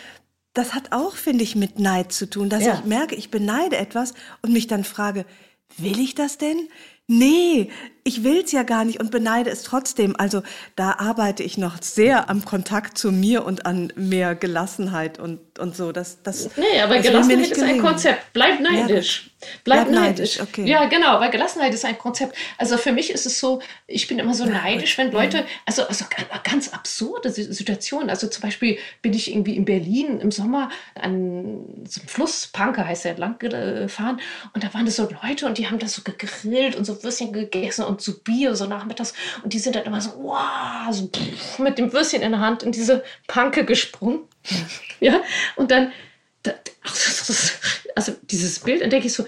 das 0.55 0.75
hat 0.75 0.93
auch, 0.93 1.17
finde 1.17 1.45
ich, 1.45 1.57
mit 1.57 1.79
Neid 1.79 2.13
zu 2.13 2.29
tun, 2.29 2.49
dass 2.49 2.65
ja. 2.65 2.75
ich 2.75 2.85
merke, 2.85 3.15
ich 3.15 3.31
beneide 3.31 3.77
etwas 3.77 4.15
und 4.41 4.53
mich 4.53 4.67
dann 4.67 4.85
frage, 4.85 5.27
will 5.77 5.99
ich 5.99 6.15
das 6.15 6.39
denn? 6.39 6.69
Nee, 7.07 7.71
ich 8.07 8.23
will's 8.23 8.53
ja 8.53 8.63
gar 8.63 8.85
nicht 8.85 9.01
und 9.01 9.11
beneide 9.11 9.49
es 9.49 9.63
trotzdem. 9.63 10.15
Also 10.17 10.43
da 10.77 10.97
arbeite 10.99 11.43
ich 11.43 11.57
noch 11.57 11.81
sehr 11.81 12.29
am 12.29 12.45
Kontakt 12.45 12.99
zu 12.99 13.11
mir 13.11 13.47
und 13.47 13.65
an 13.65 13.93
mehr 13.97 14.35
Gelassenheit 14.35 15.19
und, 15.19 15.59
und 15.59 15.75
so. 15.75 15.91
Das, 15.91 16.23
das, 16.23 16.51
nee, 16.57 16.81
aber 16.83 16.97
das 16.97 17.07
Gelassenheit 17.07 17.51
ist 17.51 17.63
ein 17.63 17.81
Konzept. 17.81 18.33
Bleib 18.35 18.61
neidisch. 18.61 19.31
Ja, 19.41 19.47
bleib, 19.65 19.89
bleib, 19.89 19.95
neidisch. 19.95 20.39
neidisch. 20.39 20.41
Okay. 20.43 20.69
Ja, 20.71 20.85
genau, 20.85 21.19
weil 21.19 21.31
Gelassenheit 21.31 21.73
ist 21.73 21.87
ein 21.87 21.97
Konzept. 21.97 22.37
Also 22.59 22.77
für 22.77 22.93
mich 22.93 23.11
ist 23.11 23.25
es 23.25 23.41
so, 23.41 23.63
ich 23.87 24.07
bin 24.07 24.19
immer 24.19 24.35
so 24.35 24.45
neidisch, 24.45 24.99
wenn 24.99 25.11
Leute, 25.11 25.47
also, 25.65 25.87
also 25.87 26.05
ganz 26.43 26.69
absurde 26.75 27.31
Situationen. 27.31 28.11
Also 28.11 28.27
zum 28.27 28.43
Beispiel 28.43 28.79
bin 29.01 29.15
ich 29.15 29.31
irgendwie 29.31 29.57
in 29.57 29.65
Berlin 29.65 30.21
im 30.21 30.31
Sommer 30.31 30.71
an 30.95 31.85
so 31.89 32.01
einem 32.01 32.09
Fluss, 32.09 32.49
Panke 32.49 32.87
heißt 32.87 33.07
der, 33.07 33.17
lang 33.17 33.39
gefahren 33.39 34.21
und 34.53 34.63
da 34.63 34.75
waren 34.75 34.85
das 34.85 34.97
so 34.97 35.09
Leute 35.23 35.47
und 35.47 35.57
die 35.57 35.69
haben 35.69 35.79
das 35.79 35.95
so 35.95 36.03
gegrillt 36.03 36.77
und 36.77 36.85
so 36.85 37.03
Würstchen 37.03 37.33
gegessen 37.33 37.85
und 37.85 37.94
und 37.95 38.01
so 38.01 38.13
Bier 38.19 38.57
so 38.57 38.67
nachmittags 38.67 39.15
und 39.43 39.53
die 39.53 39.59
sind 39.59 39.77
dann 39.77 39.85
immer 39.85 40.01
so, 40.01 40.11
wow, 40.17 40.93
so 40.93 41.07
pff, 41.07 41.59
mit 41.61 41.79
dem 41.79 41.93
Würstchen 41.93 42.23
in 42.23 42.33
der 42.33 42.41
Hand 42.41 42.63
in 42.63 42.73
diese 42.73 43.05
Panke 43.29 43.65
gesprungen. 43.65 44.21
ja, 45.01 45.23
und 45.57 45.71
dann, 45.71 45.93
also 47.95 48.13
dieses 48.23 48.59
Bild, 48.59 48.83
dann 48.83 48.91
denke 48.91 49.07
ich 49.07 49.13
so, 49.13 49.27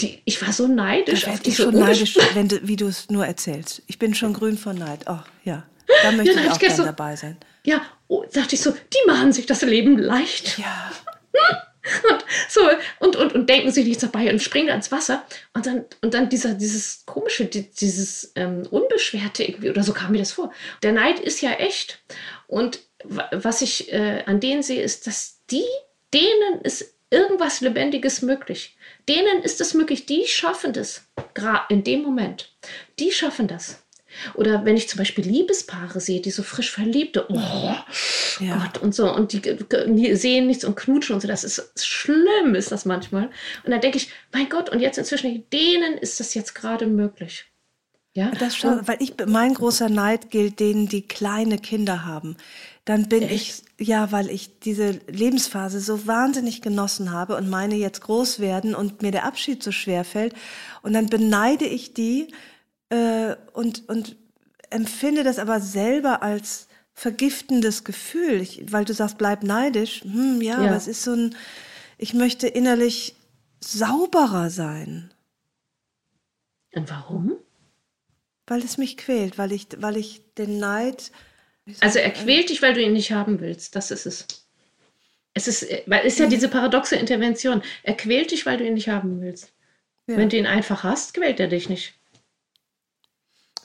die, 0.00 0.20
ich 0.24 0.42
war 0.42 0.52
so 0.52 0.68
neidisch 0.68 1.26
auf 1.26 1.40
diese 1.40 1.64
schon 1.64 1.78
neidisch, 1.78 2.18
wenn 2.34 2.48
du, 2.48 2.66
wie 2.66 2.76
du 2.76 2.86
es 2.86 3.08
nur 3.08 3.24
erzählst. 3.24 3.82
Ich 3.86 3.98
bin 3.98 4.14
schon 4.14 4.34
grün 4.34 4.58
vor 4.58 4.74
Neid. 4.74 5.04
Oh, 5.06 5.20
ja. 5.44 5.64
Da 6.02 6.12
möchte 6.12 6.34
ja, 6.34 6.42
ich 6.42 6.50
auch 6.50 6.58
gerne 6.58 6.74
so, 6.74 6.84
dabei 6.84 7.16
sein. 7.16 7.36
Ja, 7.64 7.82
oh, 8.08 8.24
dachte 8.32 8.54
ich 8.54 8.60
so, 8.60 8.72
die 8.72 9.06
machen 9.06 9.32
sich 9.32 9.46
das 9.46 9.62
Leben 9.62 9.98
leicht. 9.98 10.58
Ja. 10.58 10.92
und 12.10 12.24
so 12.48 12.60
und, 13.00 13.16
und, 13.16 13.34
und 13.34 13.48
denken 13.48 13.70
sich 13.70 13.84
nichts 13.84 14.02
dabei 14.02 14.30
und 14.30 14.42
springen 14.42 14.70
ans 14.70 14.92
Wasser. 14.92 15.24
Und 15.54 15.66
dann 15.66 15.84
und 16.00 16.14
dann 16.14 16.28
dieser 16.28 16.54
dieses 16.54 17.04
komische 17.06 17.46
dieses 17.46 18.32
ähm, 18.36 18.66
unbeschwerte 18.70 19.44
irgendwie 19.44 19.70
oder 19.70 19.82
so 19.82 19.92
kam 19.92 20.12
mir 20.12 20.18
das 20.18 20.32
vor. 20.32 20.52
Der 20.82 20.92
Neid 20.92 21.20
ist 21.20 21.40
ja 21.40 21.52
echt. 21.52 22.02
Und 22.46 22.80
was 23.32 23.62
ich 23.62 23.92
äh, 23.92 24.22
an 24.26 24.40
denen 24.40 24.62
sehe 24.62 24.82
ist 24.82 25.06
dass 25.06 25.40
die 25.50 25.66
denen 26.14 26.60
ist 26.62 26.94
irgendwas 27.10 27.60
Lebendiges 27.60 28.22
möglich. 28.22 28.76
Denen 29.08 29.42
ist 29.42 29.60
es 29.60 29.74
möglich 29.74 30.06
die 30.06 30.26
schaffen 30.26 30.72
das 30.72 31.06
gerade 31.34 31.64
in 31.68 31.84
dem 31.84 32.02
Moment. 32.02 32.52
Die 32.98 33.12
schaffen 33.12 33.48
das 33.48 33.81
oder 34.34 34.64
wenn 34.64 34.76
ich 34.76 34.88
zum 34.88 34.98
Beispiel 34.98 35.24
Liebespaare 35.24 36.00
sehe, 36.00 36.20
die 36.20 36.30
so 36.30 36.42
frisch 36.42 36.70
verliebte, 36.70 37.26
oh, 37.28 37.36
ja. 38.40 38.56
Gott, 38.56 38.82
und 38.82 38.94
so, 38.94 39.12
und 39.12 39.32
die 39.32 40.16
sehen 40.16 40.46
nichts 40.46 40.64
und 40.64 40.76
knutschen 40.76 41.14
und 41.14 41.20
so, 41.20 41.28
das 41.28 41.44
ist 41.44 41.70
schlimm, 41.84 42.54
ist 42.54 42.72
das 42.72 42.84
manchmal. 42.84 43.30
Und 43.64 43.70
dann 43.70 43.80
denke 43.80 43.98
ich, 43.98 44.10
mein 44.32 44.48
Gott, 44.48 44.70
und 44.70 44.80
jetzt 44.80 44.98
inzwischen, 44.98 45.44
denen 45.50 45.98
ist 45.98 46.20
das 46.20 46.34
jetzt 46.34 46.54
gerade 46.54 46.86
möglich. 46.86 47.46
Ja, 48.14 48.30
das 48.30 48.56
schon, 48.56 48.86
weil 48.86 48.98
ich, 49.00 49.14
mein 49.26 49.54
großer 49.54 49.88
Neid 49.88 50.30
gilt 50.30 50.60
denen, 50.60 50.86
die 50.86 51.00
kleine 51.00 51.56
Kinder 51.56 52.04
haben. 52.04 52.36
Dann 52.84 53.08
bin 53.08 53.22
Echt? 53.22 53.64
ich, 53.78 53.88
ja, 53.88 54.12
weil 54.12 54.28
ich 54.28 54.58
diese 54.58 55.00
Lebensphase 55.06 55.80
so 55.80 56.06
wahnsinnig 56.06 56.60
genossen 56.60 57.12
habe 57.12 57.36
und 57.36 57.48
meine 57.48 57.76
jetzt 57.76 58.02
groß 58.02 58.40
werden 58.40 58.74
und 58.74 59.00
mir 59.00 59.12
der 59.12 59.24
Abschied 59.24 59.62
so 59.62 59.72
schwer 59.72 60.04
fällt. 60.04 60.34
Und 60.82 60.92
dann 60.92 61.06
beneide 61.06 61.64
ich 61.64 61.94
die, 61.94 62.28
äh, 62.92 63.36
und, 63.54 63.88
und 63.88 64.16
empfinde 64.68 65.24
das 65.24 65.38
aber 65.38 65.60
selber 65.60 66.22
als 66.22 66.68
vergiftendes 66.92 67.84
Gefühl, 67.84 68.42
ich, 68.42 68.70
weil 68.70 68.84
du 68.84 68.92
sagst, 68.92 69.16
bleib 69.16 69.42
neidisch. 69.42 70.02
Hm, 70.02 70.42
ja, 70.42 70.60
ja, 70.60 70.68
aber 70.68 70.76
es 70.76 70.86
ist 70.86 71.02
so 71.02 71.14
ein, 71.14 71.34
ich 71.96 72.12
möchte 72.12 72.46
innerlich 72.46 73.14
sauberer 73.60 74.50
sein. 74.50 75.10
Und 76.74 76.90
warum? 76.90 77.38
Weil 78.46 78.62
es 78.62 78.76
mich 78.76 78.98
quält, 78.98 79.38
weil 79.38 79.52
ich, 79.52 79.68
weil 79.78 79.96
ich 79.96 80.22
den 80.34 80.58
Neid. 80.58 81.12
Also 81.80 81.98
er 81.98 82.10
quält 82.10 82.50
dich, 82.50 82.60
weil 82.60 82.74
du 82.74 82.82
ihn 82.82 82.92
nicht 82.92 83.12
haben 83.12 83.40
willst. 83.40 83.74
Das 83.74 83.90
ist 83.90 84.04
es. 84.04 84.26
Es 85.32 85.48
ist, 85.48 85.66
weil 85.86 86.00
es 86.06 86.14
ist 86.14 86.18
ja 86.18 86.26
diese 86.26 86.48
paradoxe 86.48 86.96
Intervention. 86.96 87.62
Er 87.84 87.94
quält 87.94 88.32
dich, 88.32 88.44
weil 88.44 88.58
du 88.58 88.66
ihn 88.66 88.74
nicht 88.74 88.90
haben 88.90 89.22
willst. 89.22 89.52
Ja. 90.06 90.18
Wenn 90.18 90.28
du 90.28 90.36
ihn 90.36 90.46
einfach 90.46 90.82
hast, 90.82 91.14
quält 91.14 91.40
er 91.40 91.48
dich 91.48 91.70
nicht. 91.70 91.94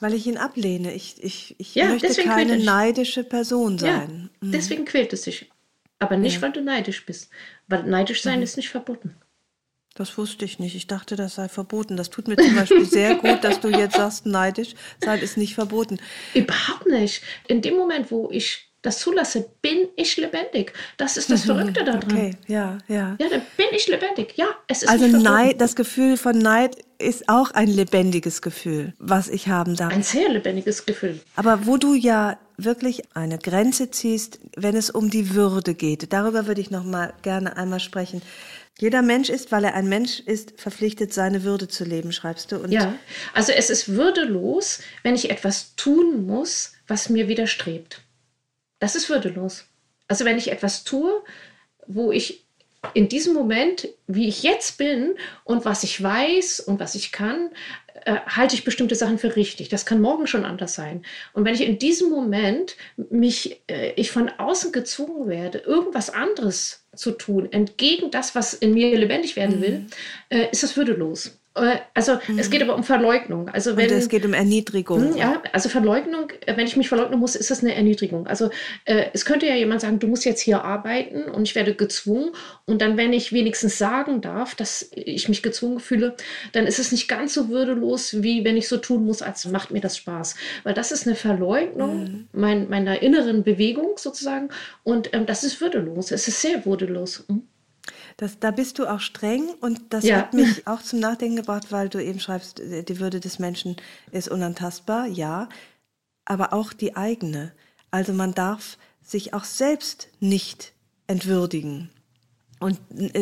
Weil 0.00 0.14
ich 0.14 0.26
ihn 0.26 0.36
ablehne. 0.36 0.94
Ich, 0.94 1.22
ich, 1.22 1.56
ich 1.58 1.74
ja, 1.74 1.86
möchte 1.86 2.22
keine 2.22 2.58
neidische 2.58 3.24
Person 3.24 3.78
sein. 3.78 4.30
Ja, 4.40 4.46
mhm. 4.46 4.52
deswegen 4.52 4.84
quält 4.84 5.12
es 5.12 5.24
sich. 5.24 5.50
Aber 5.98 6.16
nicht, 6.16 6.36
ja. 6.36 6.42
weil 6.42 6.52
du 6.52 6.62
neidisch 6.62 7.04
bist. 7.04 7.30
Weil 7.66 7.82
neidisch 7.82 8.22
sein 8.22 8.38
mhm. 8.38 8.44
ist 8.44 8.56
nicht 8.56 8.68
verboten. 8.68 9.16
Das 9.94 10.16
wusste 10.16 10.44
ich 10.44 10.60
nicht. 10.60 10.76
Ich 10.76 10.86
dachte, 10.86 11.16
das 11.16 11.34
sei 11.34 11.48
verboten. 11.48 11.96
Das 11.96 12.10
tut 12.10 12.28
mir 12.28 12.36
zum 12.36 12.54
Beispiel 12.54 12.84
sehr 12.84 13.16
gut, 13.16 13.42
dass 13.42 13.58
du 13.58 13.68
jetzt 13.68 13.96
sagst, 13.96 14.26
neidisch 14.26 14.74
sein 15.02 15.18
ist 15.20 15.36
nicht 15.36 15.54
verboten. 15.54 15.98
Überhaupt 16.34 16.86
nicht. 16.86 17.22
In 17.48 17.62
dem 17.62 17.76
Moment, 17.76 18.12
wo 18.12 18.28
ich 18.30 18.68
das 18.82 19.00
zulasse, 19.00 19.50
bin 19.60 19.88
ich 19.96 20.16
lebendig. 20.16 20.72
Das 20.98 21.16
ist 21.16 21.30
das 21.30 21.44
Verrückte 21.44 21.82
daran. 21.82 22.04
Okay, 22.04 22.36
ja, 22.46 22.78
ja. 22.86 23.16
Ja, 23.18 23.28
dann 23.28 23.42
bin 23.56 23.66
ich 23.72 23.88
lebendig. 23.88 24.34
Ja, 24.36 24.46
es 24.68 24.84
ist 24.84 24.88
Also 24.88 25.08
Neid, 25.08 25.60
das 25.60 25.74
Gefühl 25.74 26.16
von 26.16 26.38
Neid 26.38 26.76
ist 26.98 27.28
auch 27.28 27.52
ein 27.52 27.68
lebendiges 27.68 28.42
Gefühl, 28.42 28.92
was 28.98 29.28
ich 29.28 29.48
haben 29.48 29.76
darf. 29.76 29.92
Ein 29.92 30.02
sehr 30.02 30.28
lebendiges 30.28 30.84
Gefühl. 30.84 31.20
Aber 31.36 31.66
wo 31.66 31.76
du 31.76 31.94
ja 31.94 32.38
wirklich 32.56 33.02
eine 33.14 33.38
Grenze 33.38 33.90
ziehst, 33.90 34.40
wenn 34.56 34.76
es 34.76 34.90
um 34.90 35.10
die 35.10 35.34
Würde 35.34 35.74
geht, 35.74 36.12
darüber 36.12 36.46
würde 36.46 36.60
ich 36.60 36.70
noch 36.70 36.84
mal 36.84 37.14
gerne 37.22 37.56
einmal 37.56 37.80
sprechen. 37.80 38.20
Jeder 38.80 39.02
Mensch 39.02 39.28
ist, 39.28 39.50
weil 39.50 39.64
er 39.64 39.74
ein 39.74 39.88
Mensch 39.88 40.20
ist, 40.20 40.60
verpflichtet, 40.60 41.12
seine 41.12 41.42
Würde 41.42 41.68
zu 41.68 41.84
leben, 41.84 42.12
schreibst 42.12 42.52
du. 42.52 42.56
Und 42.58 42.70
ja, 42.70 42.94
also 43.32 43.52
es 43.52 43.70
ist 43.70 43.88
würdelos, 43.88 44.80
wenn 45.02 45.14
ich 45.14 45.30
etwas 45.30 45.74
tun 45.76 46.26
muss, 46.26 46.72
was 46.86 47.08
mir 47.08 47.28
widerstrebt. 47.28 48.02
Das 48.78 48.94
ist 48.94 49.08
würdelos. 49.08 49.64
Also 50.06 50.24
wenn 50.24 50.38
ich 50.38 50.50
etwas 50.50 50.84
tue, 50.84 51.22
wo 51.86 52.12
ich 52.12 52.47
in 52.94 53.08
diesem 53.08 53.34
Moment, 53.34 53.88
wie 54.06 54.28
ich 54.28 54.42
jetzt 54.42 54.78
bin 54.78 55.14
und 55.44 55.64
was 55.64 55.82
ich 55.82 56.00
weiß 56.02 56.60
und 56.60 56.78
was 56.78 56.94
ich 56.94 57.10
kann, 57.10 57.50
äh, 58.04 58.18
halte 58.26 58.54
ich 58.54 58.64
bestimmte 58.64 58.94
Sachen 58.94 59.18
für 59.18 59.34
richtig. 59.34 59.68
Das 59.68 59.84
kann 59.84 60.00
morgen 60.00 60.26
schon 60.26 60.44
anders 60.44 60.74
sein. 60.74 61.04
Und 61.32 61.44
wenn 61.44 61.54
ich 61.54 61.62
in 61.62 61.78
diesem 61.78 62.10
Moment 62.10 62.76
mich, 62.96 63.60
äh, 63.68 63.92
ich 63.96 64.10
von 64.10 64.28
außen 64.28 64.72
gezwungen 64.72 65.28
werde, 65.28 65.58
irgendwas 65.58 66.10
anderes 66.10 66.84
zu 66.94 67.12
tun, 67.12 67.50
entgegen 67.50 68.10
das, 68.10 68.34
was 68.34 68.54
in 68.54 68.74
mir 68.74 68.96
lebendig 68.96 69.36
werden 69.36 69.60
will, 69.60 69.78
mhm. 69.80 69.86
äh, 70.30 70.50
ist 70.50 70.62
das 70.62 70.76
würdelos. 70.76 71.37
Äh, 71.62 71.78
also 71.94 72.18
mhm. 72.28 72.38
es 72.38 72.50
geht 72.50 72.62
aber 72.62 72.74
um 72.74 72.84
Verleugnung. 72.84 73.48
Also 73.48 73.76
wenn, 73.76 73.90
Und 73.90 73.96
es 73.96 74.08
geht 74.08 74.24
um 74.24 74.34
Erniedrigung. 74.34 75.10
Hm, 75.10 75.16
ja, 75.16 75.42
also 75.52 75.68
Verleugnung, 75.68 76.30
äh, 76.46 76.56
wenn 76.56 76.66
ich 76.66 76.76
mich 76.76 76.88
verleugnen 76.88 77.18
muss, 77.18 77.36
ist 77.36 77.50
das 77.50 77.62
eine 77.62 77.74
Erniedrigung. 77.74 78.26
Also 78.26 78.50
äh, 78.84 79.06
es 79.12 79.24
könnte 79.24 79.46
ja 79.46 79.54
jemand 79.54 79.80
sagen, 79.80 79.98
du 79.98 80.06
musst 80.06 80.24
jetzt 80.24 80.40
hier 80.40 80.64
arbeiten 80.64 81.24
und 81.24 81.42
ich 81.42 81.54
werde 81.54 81.74
gezwungen. 81.74 82.30
Und 82.66 82.82
dann, 82.82 82.96
wenn 82.96 83.12
ich 83.12 83.32
wenigstens 83.32 83.78
sagen 83.78 84.20
darf, 84.20 84.54
dass 84.54 84.90
ich 84.92 85.28
mich 85.28 85.42
gezwungen 85.42 85.80
fühle, 85.80 86.14
dann 86.52 86.66
ist 86.66 86.78
es 86.78 86.92
nicht 86.92 87.08
ganz 87.08 87.34
so 87.34 87.48
würdelos, 87.48 88.22
wie 88.22 88.44
wenn 88.44 88.56
ich 88.56 88.68
so 88.68 88.76
tun 88.76 89.04
muss, 89.04 89.22
als 89.22 89.46
macht 89.46 89.70
mir 89.70 89.80
das 89.80 89.96
Spaß. 89.96 90.36
Weil 90.64 90.74
das 90.74 90.92
ist 90.92 91.06
eine 91.06 91.16
Verleugnung 91.16 92.02
mhm. 92.02 92.28
mein, 92.32 92.68
meiner 92.68 93.02
inneren 93.02 93.42
Bewegung 93.42 93.96
sozusagen. 93.96 94.50
Und 94.84 95.14
ähm, 95.14 95.26
das 95.26 95.44
ist 95.44 95.60
würdelos. 95.60 96.10
Es 96.10 96.28
ist 96.28 96.40
sehr 96.40 96.64
würdelos. 96.64 97.24
Mhm. 97.28 97.42
Das, 98.18 98.40
da 98.40 98.50
bist 98.50 98.80
du 98.80 98.86
auch 98.86 98.98
streng 98.98 99.48
und 99.60 99.80
das 99.90 100.04
ja. 100.04 100.16
hat 100.16 100.34
mich 100.34 100.66
auch 100.66 100.82
zum 100.82 100.98
Nachdenken 100.98 101.36
gebracht, 101.36 101.70
weil 101.70 101.88
du 101.88 102.02
eben 102.02 102.18
schreibst, 102.18 102.58
die 102.58 102.98
Würde 102.98 103.20
des 103.20 103.38
Menschen 103.38 103.76
ist 104.10 104.28
unantastbar, 104.28 105.06
ja, 105.06 105.48
aber 106.24 106.52
auch 106.52 106.72
die 106.72 106.96
eigene. 106.96 107.52
Also 107.92 108.12
man 108.12 108.34
darf 108.34 108.76
sich 109.00 109.34
auch 109.34 109.44
selbst 109.44 110.08
nicht 110.18 110.72
entwürdigen. 111.06 111.90
Und, 112.58 112.80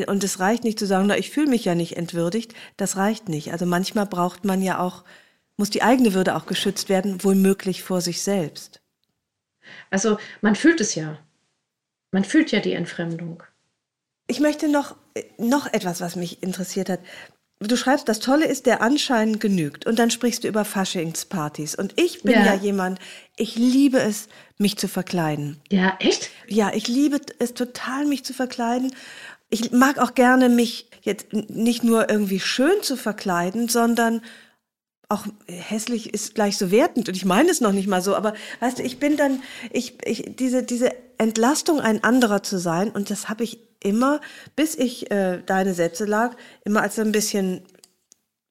und 0.09 0.24
es 0.24 0.40
reicht 0.40 0.64
nicht 0.64 0.78
zu 0.78 0.86
sagen, 0.86 1.09
na, 1.09 1.18
ich 1.18 1.30
fühle 1.30 1.51
mich 1.51 1.66
ja 1.66 1.74
nicht 1.74 1.99
entwürdigt, 1.99 2.55
das 2.78 2.97
reicht 2.97 3.28
nicht. 3.28 3.53
Also 3.53 3.66
manchmal 3.66 4.07
braucht 4.07 4.47
man 4.47 4.62
ja 4.62 4.78
auch, 4.78 5.05
muss 5.59 5.68
die 5.68 5.82
eigene 5.82 6.14
Würde 6.14 6.34
auch 6.36 6.47
geschützt 6.47 6.88
werden, 6.88 7.22
womöglich 7.22 7.82
vor 7.82 8.01
sich 8.01 8.22
selbst. 8.22 8.80
Also 9.90 10.16
man 10.40 10.55
fühlt 10.55 10.80
es 10.80 10.94
ja. 10.94 11.18
Man 12.12 12.24
fühlt 12.24 12.51
ja 12.51 12.61
die 12.61 12.72
Entfremdung. 12.72 13.42
Ich 14.27 14.41
möchte 14.41 14.68
noch, 14.68 14.97
noch 15.39 15.72
etwas, 15.72 16.01
was 16.01 16.16
mich 16.16 16.43
interessiert 16.43 16.89
hat. 16.89 17.01
Du 17.59 17.77
schreibst, 17.77 18.09
das 18.09 18.18
Tolle 18.18 18.47
ist, 18.47 18.66
der 18.66 18.83
Anschein 18.83 19.39
genügt. 19.39 19.87
Und 19.87 19.99
dann 19.99 20.11
sprichst 20.11 20.45
du 20.45 20.49
über 20.49 20.64
Faschingspartys. 20.64 21.74
Und 21.74 21.99
ich 21.99 22.22
bin 22.22 22.35
ja. 22.35 22.45
ja 22.45 22.55
jemand, 22.55 22.99
ich 23.37 23.57
liebe 23.57 23.99
es, 23.99 24.29
mich 24.59 24.77
zu 24.77 24.89
verkleiden. 24.89 25.61
Ja, 25.70 25.97
echt? 26.01 26.31
Ja, 26.49 26.72
ich 26.74 26.87
liebe 26.89 27.20
es 27.39 27.55
total, 27.55 28.05
mich 28.07 28.24
zu 28.24 28.35
verkleiden. 28.35 28.95
Ich 29.49 29.72
mag 29.72 29.99
auch 29.99 30.14
gerne, 30.14 30.49
mich 30.49 30.91
jetzt 31.01 31.33
nicht 31.33 31.85
nur 31.85 32.11
irgendwie 32.11 32.41
schön 32.41 32.83
zu 32.83 32.97
verkleiden, 32.97 33.68
sondern 33.68 34.22
auch 35.09 35.24
hässlich 35.47 36.12
ist 36.12 36.35
gleich 36.35 36.57
so 36.59 36.70
wertend 36.70 37.09
und 37.09 37.14
ich 37.14 37.24
meine 37.24 37.49
es 37.49 37.61
noch 37.61 37.72
nicht 37.72 37.87
mal 37.87 38.03
so, 38.03 38.16
aber 38.16 38.35
weißt 38.59 38.81
du, 38.81 38.83
ich 38.83 38.99
bin 38.99 39.16
dann, 39.16 39.41
ich, 39.70 39.95
ich 40.05 40.35
diese, 40.37 40.64
diese 40.64 40.91
Entlastung, 41.18 41.81
ein 41.81 42.03
anderer 42.03 42.43
zu 42.43 42.59
sein 42.59 42.91
und 42.91 43.09
das 43.11 43.29
habe 43.29 43.45
ich 43.45 43.61
immer, 43.81 44.20
bis 44.55 44.74
ich 44.74 45.11
äh, 45.11 45.43
deine 45.45 45.74
Sätze 45.74 46.05
lag, 46.05 46.37
immer 46.64 46.83
als 46.83 46.99
ein 46.99 47.12
bisschen 47.12 47.62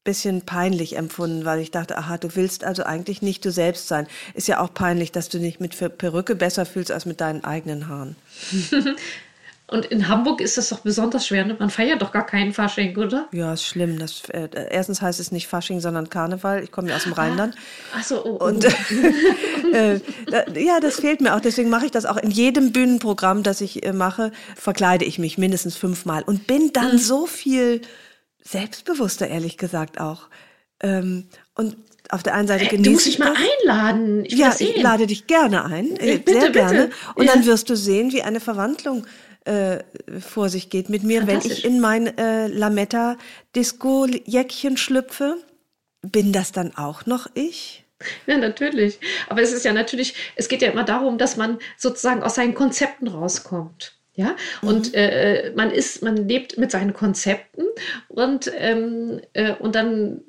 bisschen 0.05 0.43
peinlich 0.43 0.95
empfunden, 0.95 1.45
weil 1.45 1.59
ich 1.59 1.71
dachte, 1.71 1.97
aha, 1.97 2.17
du 2.17 2.35
willst 2.35 2.63
also 2.63 2.83
eigentlich 2.83 3.21
nicht 3.21 3.43
du 3.43 3.51
selbst 3.51 3.87
sein. 3.87 4.07
Ist 4.35 4.47
ja 4.47 4.61
auch 4.61 4.73
peinlich, 4.73 5.11
dass 5.11 5.29
du 5.29 5.39
dich 5.39 5.59
mit 5.59 5.75
Perücke 5.97 6.35
besser 6.35 6.65
fühlst 6.65 6.91
als 6.91 7.05
mit 7.05 7.19
deinen 7.19 7.43
eigenen 7.43 7.89
Haaren. 7.89 8.15
Und 9.67 9.85
in 9.85 10.07
Hamburg 10.07 10.41
ist 10.41 10.59
das 10.59 10.69
doch 10.69 10.81
besonders 10.81 11.25
schwer. 11.25 11.43
Ne? 11.43 11.55
Man 11.57 11.71
feiert 11.71 11.99
doch 12.01 12.11
gar 12.11 12.25
keinen 12.25 12.53
Fasching, 12.53 12.95
oder? 12.97 13.27
Ja, 13.31 13.53
ist 13.53 13.63
schlimm. 13.63 13.97
Das, 13.97 14.21
äh, 14.29 14.47
erstens 14.69 15.01
heißt 15.01 15.19
es 15.19 15.31
nicht 15.31 15.47
Fasching, 15.47 15.79
sondern 15.79 16.09
Karneval. 16.09 16.63
Ich 16.63 16.71
komme 16.71 16.89
ja 16.89 16.97
aus 16.97 17.03
dem 17.03 17.13
Rheinland. 17.13 17.55
Ach 17.95 18.03
so, 18.03 18.23
oh, 18.23 18.37
oh. 18.39 18.45
Und 18.45 18.63
äh, 19.73 19.99
ja, 20.53 20.79
das 20.79 20.99
fehlt 20.99 21.19
mir 21.21 21.35
auch. 21.35 21.39
Deswegen 21.39 21.71
mache 21.71 21.85
ich 21.85 21.91
das 21.91 22.05
auch 22.05 22.17
in 22.17 22.29
jedem 22.29 22.73
Bühnenprogramm, 22.73 23.41
das 23.41 23.59
ich 23.59 23.83
äh, 23.83 23.91
mache, 23.91 24.31
verkleide 24.55 25.03
ich 25.03 25.17
mich 25.17 25.39
mindestens 25.39 25.75
fünfmal 25.75 26.21
und 26.21 26.45
bin 26.45 26.71
dann 26.71 26.93
mhm. 26.93 26.99
so 26.99 27.25
viel 27.25 27.81
selbstbewusster, 28.43 29.27
ehrlich 29.27 29.57
gesagt 29.57 29.99
auch. 29.99 30.29
Ähm, 30.79 31.27
und 31.55 31.75
auf 32.09 32.21
der 32.21 32.35
einen 32.35 32.47
Seite 32.47 32.65
genieße 32.65 32.83
du 32.83 32.91
musst 32.91 33.05
dich 33.07 33.17
mal 33.17 33.33
einladen. 33.33 34.25
Ich 34.25 34.33
ja, 34.37 34.53
ich 34.59 34.79
lade 34.79 35.07
dich 35.07 35.25
gerne 35.25 35.65
ein, 35.65 35.95
äh, 35.97 36.19
bitte, 36.19 36.39
sehr 36.39 36.49
gerne. 36.51 36.81
Bitte. 36.83 36.95
Und 37.15 37.25
ja. 37.25 37.33
dann 37.33 37.47
wirst 37.47 37.67
du 37.71 37.75
sehen, 37.75 38.11
wie 38.11 38.21
eine 38.21 38.39
Verwandlung 38.39 39.07
äh, 39.45 39.79
vor 40.19 40.49
sich 40.49 40.69
geht 40.69 40.89
mit 40.89 41.03
mir, 41.03 41.25
wenn 41.27 41.39
ich 41.39 41.63
in 41.65 41.79
mein 41.79 42.17
äh, 42.17 42.47
Lametta-Disco-Jäckchen 42.47 44.75
schlüpfe. 44.77 45.37
Bin 46.01 46.33
das 46.33 46.51
dann 46.51 46.75
auch 46.75 47.05
noch 47.05 47.27
ich? 47.33 47.85
Ja, 48.27 48.37
natürlich. 48.37 48.99
Aber 49.29 49.41
es 49.41 49.51
ist 49.51 49.65
ja 49.65 49.73
natürlich, 49.73 50.13
es 50.35 50.47
geht 50.47 50.61
ja 50.61 50.69
immer 50.69 50.83
darum, 50.83 51.17
dass 51.17 51.37
man 51.37 51.57
sozusagen 51.77 52.21
aus 52.23 52.35
seinen 52.35 52.53
Konzepten 52.53 53.07
rauskommt. 53.07 53.93
Ja, 54.17 54.37
und 54.61 54.87
mhm. 54.87 54.93
äh, 54.93 55.49
man 55.51 55.71
ist, 55.71 56.01
man 56.01 56.15
lebt 56.15 56.57
mit 56.57 56.71
seinen 56.71 56.93
Konzepten 56.93 57.65
und, 58.07 58.49
ähm, 58.55 59.19
äh, 59.33 59.55
und 59.55 59.75
dann, 59.75 60.21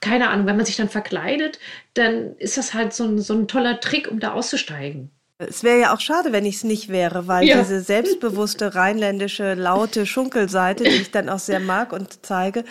keine 0.00 0.30
Ahnung, 0.30 0.46
wenn 0.46 0.56
man 0.56 0.64
sich 0.64 0.76
dann 0.76 0.88
verkleidet, 0.88 1.58
dann 1.92 2.34
ist 2.38 2.56
das 2.56 2.72
halt 2.72 2.94
so 2.94 3.04
ein, 3.04 3.18
so 3.18 3.34
ein 3.34 3.46
toller 3.46 3.80
Trick, 3.80 4.10
um 4.10 4.20
da 4.20 4.32
auszusteigen. 4.32 5.10
Es 5.38 5.62
wäre 5.62 5.80
ja 5.80 5.94
auch 5.94 6.00
schade, 6.00 6.32
wenn 6.32 6.44
ich 6.44 6.56
es 6.56 6.64
nicht 6.64 6.88
wäre, 6.88 7.28
weil 7.28 7.46
ja. 7.46 7.60
diese 7.60 7.80
selbstbewusste 7.80 8.74
rheinländische 8.74 9.54
laute 9.54 10.04
Schunkelseite, 10.04 10.82
die 10.82 10.90
ich 10.90 11.10
dann 11.12 11.28
auch 11.28 11.38
sehr 11.38 11.60
mag 11.60 11.92
und 11.92 12.26
zeige, 12.26 12.64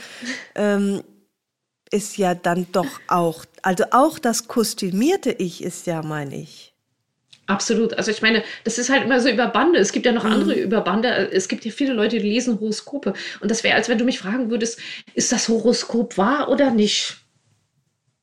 ähm, 0.53 1.01
ist 1.91 2.18
ja 2.18 2.36
dann 2.36 2.68
doch 2.74 2.99
auch, 3.07 3.45
also 3.61 3.86
auch 3.91 4.20
das 4.20 4.49
kostümierte 4.49 5.32
Ich 5.32 5.63
ist 5.63 5.88
ja 5.88 6.01
mein 6.03 6.32
Ich. 6.32 6.74
Absolut. 7.45 7.93
Also 7.93 8.11
ich 8.11 8.22
meine, 8.22 8.43
das 8.65 8.78
ist 8.78 8.89
halt 8.89 9.05
immer 9.05 9.22
so 9.22 9.30
über 9.30 9.47
Bande. 9.47 9.80
Es 9.80 9.93
gibt 9.93 10.05
ja 10.05 10.11
noch 10.11 10.26
mhm. 10.26 10.32
andere 10.32 10.53
über 10.55 10.82
Bande. 10.82 11.32
Es 11.32 11.47
gibt 11.47 11.63
ja 11.63 11.72
viele 11.72 11.93
Leute, 11.93 12.20
die 12.20 12.28
lesen 12.28 12.59
Horoskope. 12.59 13.13
Und 13.39 13.49
das 13.49 13.63
wäre, 13.63 13.76
als 13.76 13.88
wenn 13.88 13.97
du 13.97 14.03
mich 14.03 14.20
fragen 14.20 14.49
würdest, 14.49 14.80
ist 15.13 15.32
das 15.32 15.47
Horoskop 15.47 16.18
wahr 16.18 16.49
oder 16.49 16.72
nicht? 16.72 17.18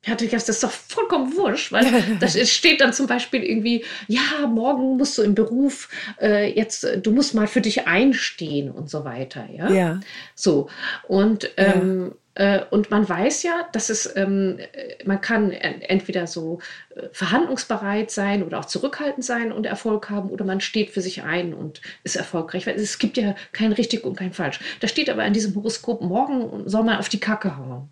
Ja, 0.07 0.15
das 0.15 0.49
ist 0.49 0.63
doch 0.63 0.71
vollkommen 0.71 1.35
wurscht, 1.37 1.73
weil 1.73 1.87
das 2.21 2.39
steht 2.51 2.81
dann 2.81 2.93
zum 2.93 3.07
Beispiel 3.07 3.43
irgendwie, 3.43 3.85
ja, 4.07 4.47
morgen 4.47 4.97
musst 4.97 5.17
du 5.17 5.23
im 5.23 5.35
Beruf 5.35 5.89
äh, 6.21 6.53
jetzt, 6.55 6.87
du 7.03 7.11
musst 7.11 7.35
mal 7.35 7.47
für 7.47 7.63
dich 7.63 7.87
einstehen 7.87 8.71
und 8.71 8.91
so 8.91 9.05
weiter, 9.05 9.49
ja. 9.51 9.71
Ja. 9.71 10.01
So. 10.35 10.69
Und, 11.09 11.51
ähm, 11.57 12.13
ja. 12.37 12.57
äh, 12.57 12.65
und 12.71 12.91
man 12.91 13.09
weiß 13.09 13.45
ja, 13.45 13.67
dass 13.73 13.89
es, 13.89 14.15
ähm, 14.15 14.59
man 15.07 15.23
kann 15.23 15.53
entweder 15.53 16.27
so 16.27 16.59
äh, 16.95 17.09
verhandlungsbereit 17.13 18.11
sein 18.11 18.43
oder 18.43 18.61
auch 18.61 18.67
zurückhaltend 18.67 19.25
sein 19.25 19.53
und 19.53 19.65
Erfolg 19.65 20.11
haben 20.11 20.29
oder 20.29 20.45
man 20.45 20.61
steht 20.61 20.91
für 20.91 21.01
sich 21.01 21.23
ein 21.23 21.55
und 21.55 21.81
ist 22.03 22.17
erfolgreich. 22.17 22.67
Weil 22.67 22.75
es 22.75 22.99
gibt 22.99 23.17
ja 23.17 23.35
kein 23.53 23.73
richtig 23.73 24.05
und 24.05 24.17
kein 24.17 24.35
falsch. 24.35 24.61
Da 24.81 24.89
steht 24.89 25.09
aber 25.09 25.25
in 25.25 25.33
diesem 25.33 25.55
Horoskop, 25.55 26.03
morgen 26.03 26.69
soll 26.69 26.85
man 26.85 26.99
auf 26.99 27.09
die 27.09 27.21
Kacke 27.21 27.57
hauen. 27.57 27.89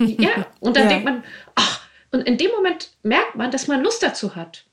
Ja, 0.00 0.46
und 0.60 0.76
dann 0.76 0.84
ja. 0.84 0.88
denkt 0.88 1.04
man, 1.04 1.24
ach, 1.54 1.80
und 2.10 2.22
in 2.22 2.38
dem 2.38 2.50
Moment 2.50 2.90
merkt 3.02 3.34
man, 3.36 3.50
dass 3.50 3.68
man 3.68 3.82
Lust 3.82 4.02
dazu 4.02 4.34
hat. 4.34 4.64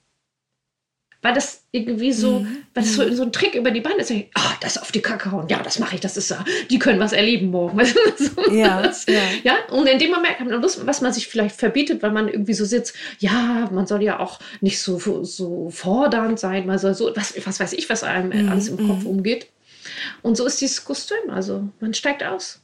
Weil 1.25 1.33
das 1.33 1.63
irgendwie 1.71 2.13
so, 2.13 2.41
mhm. 2.41 2.57
weil 2.75 2.83
das 2.83 2.93
so, 2.93 3.11
so, 3.15 3.23
ein 3.23 3.31
Trick 3.31 3.55
über 3.55 3.71
die 3.71 3.81
Bande 3.81 4.01
ist. 4.01 4.13
Ach, 4.36 4.59
das 4.59 4.77
auf 4.77 4.91
die 4.91 5.01
Kacke 5.01 5.31
hauen. 5.31 5.47
Ja, 5.49 5.59
das 5.63 5.79
mache 5.79 5.95
ich. 5.95 6.01
Das 6.01 6.17
ist 6.17 6.27
so, 6.27 6.36
die 6.69 6.77
können 6.77 6.99
was 6.99 7.13
erleben 7.13 7.47
morgen. 7.47 7.81
ja, 8.51 8.83
das, 8.83 9.07
ja. 9.07 9.21
ja. 9.43 9.55
Und 9.71 9.88
in 9.88 9.97
dem 9.97 10.11
Moment 10.11 10.39
hat 10.39 10.47
man 10.47 10.61
Lust, 10.61 10.86
was 10.86 11.01
man 11.01 11.11
sich 11.11 11.27
vielleicht 11.27 11.55
verbietet, 11.55 12.03
weil 12.03 12.11
man 12.11 12.27
irgendwie 12.27 12.53
so 12.53 12.63
sitzt. 12.63 12.95
Ja, 13.17 13.67
man 13.71 13.88
soll 13.88 14.03
ja 14.03 14.19
auch 14.19 14.39
nicht 14.61 14.79
so, 14.79 15.23
so 15.23 15.71
fordernd 15.71 16.39
sein. 16.39 16.67
Man 16.67 16.77
soll 16.77 16.93
so, 16.93 17.11
was, 17.15 17.33
was 17.43 17.59
weiß 17.59 17.73
ich, 17.73 17.89
was 17.89 18.03
einem 18.03 18.29
mhm. 18.29 18.49
alles 18.51 18.67
im 18.67 18.77
Kopf 18.88 18.99
mhm. 18.99 19.07
umgeht. 19.07 19.47
Und 20.21 20.38
so 20.38 20.45
ist 20.45 20.61
dieses 20.61 20.86
Kostüm. 20.86 21.31
Also 21.31 21.67
man 21.79 21.95
steigt 21.95 22.23
aus. 22.23 22.61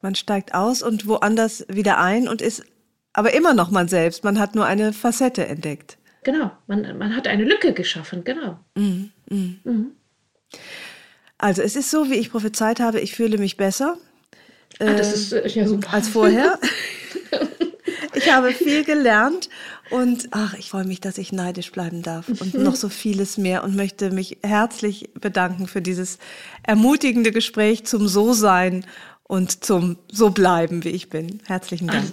Man 0.00 0.14
steigt 0.14 0.54
aus 0.54 0.82
und 0.82 1.06
woanders 1.06 1.66
wieder 1.68 1.98
ein 1.98 2.28
und 2.28 2.40
ist 2.40 2.64
aber 3.12 3.34
immer 3.34 3.54
noch 3.54 3.70
man 3.70 3.88
selbst. 3.88 4.22
Man 4.24 4.38
hat 4.38 4.54
nur 4.54 4.66
eine 4.66 4.92
Facette 4.92 5.46
entdeckt. 5.46 5.98
Genau, 6.22 6.50
man, 6.66 6.98
man 6.98 7.16
hat 7.16 7.26
eine 7.26 7.44
Lücke 7.44 7.72
geschaffen, 7.72 8.22
genau. 8.24 8.58
Mhm. 8.76 9.10
Mhm. 9.28 9.60
Mhm. 9.64 9.92
Also 11.38 11.62
es 11.62 11.76
ist 11.76 11.90
so, 11.90 12.10
wie 12.10 12.16
ich 12.16 12.30
prophezeit 12.30 12.80
habe, 12.80 13.00
ich 13.00 13.14
fühle 13.14 13.38
mich 13.38 13.56
besser. 13.56 13.96
Ah, 14.80 14.92
das 14.92 15.14
ist 15.14 15.32
äh, 15.32 15.48
ja 15.48 15.66
super. 15.66 15.92
Als 15.92 16.08
vorher. 16.08 16.58
ich 18.14 18.32
habe 18.32 18.52
viel 18.52 18.84
gelernt 18.84 19.48
und 19.90 20.28
ach, 20.32 20.54
ich 20.54 20.70
freue 20.70 20.84
mich, 20.84 21.00
dass 21.00 21.18
ich 21.18 21.32
neidisch 21.32 21.72
bleiben 21.72 22.02
darf 22.02 22.28
und 22.28 22.54
noch 22.54 22.76
so 22.76 22.88
vieles 22.88 23.38
mehr 23.38 23.64
und 23.64 23.76
möchte 23.76 24.10
mich 24.10 24.38
herzlich 24.42 25.10
bedanken 25.14 25.66
für 25.68 25.80
dieses 25.80 26.18
ermutigende 26.62 27.32
Gespräch 27.32 27.84
zum 27.84 28.08
So-Sein 28.08 28.84
und 29.28 29.64
zum 29.64 29.98
So-Bleiben, 30.10 30.82
wie 30.82 30.90
ich 30.90 31.08
bin. 31.08 31.40
Herzlichen 31.46 31.86
Dank. 31.86 32.10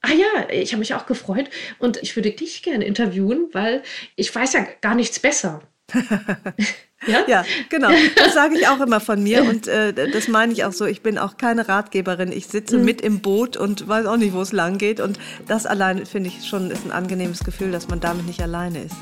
Ah 0.00 0.12
ja, 0.12 0.48
ich 0.50 0.72
habe 0.72 0.80
mich 0.80 0.94
auch 0.94 1.06
gefreut 1.06 1.48
und 1.78 1.96
ich 2.02 2.14
würde 2.16 2.30
dich 2.30 2.62
gerne 2.62 2.84
interviewen, 2.84 3.48
weil 3.52 3.82
ich 4.16 4.34
weiß 4.34 4.52
ja 4.54 4.66
gar 4.80 4.94
nichts 4.94 5.18
besser. 5.20 5.62
ja? 7.06 7.24
ja, 7.26 7.44
genau. 7.70 7.90
Das 8.16 8.34
sage 8.34 8.58
ich 8.58 8.68
auch 8.68 8.80
immer 8.80 9.00
von 9.00 9.22
mir 9.22 9.44
und 9.48 9.66
äh, 9.66 10.10
das 10.10 10.28
meine 10.28 10.52
ich 10.52 10.64
auch 10.64 10.72
so. 10.72 10.84
Ich 10.84 11.02
bin 11.02 11.16
auch 11.16 11.36
keine 11.36 11.68
Ratgeberin. 11.68 12.32
Ich 12.32 12.48
sitze 12.48 12.78
mhm. 12.78 12.84
mit 12.84 13.00
im 13.00 13.20
Boot 13.20 13.56
und 13.56 13.88
weiß 13.88 14.06
auch 14.06 14.16
nicht, 14.16 14.34
wo 14.34 14.42
es 14.42 14.52
lang 14.52 14.76
geht. 14.76 15.00
Und 15.00 15.18
das 15.46 15.64
allein 15.64 16.04
finde 16.04 16.28
ich 16.28 16.46
schon 16.46 16.70
ist 16.70 16.84
ein 16.84 16.92
angenehmes 16.92 17.44
Gefühl, 17.44 17.70
dass 17.70 17.88
man 17.88 18.00
damit 18.00 18.26
nicht 18.26 18.42
alleine 18.42 18.82
ist. 18.82 18.96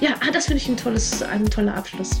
Ja, 0.00 0.14
ah, 0.20 0.30
das 0.32 0.46
finde 0.46 0.62
ich 0.62 0.68
ein 0.68 0.76
tolles, 0.76 1.22
ein 1.22 1.48
toller 1.48 1.74
Abschluss. 1.74 2.20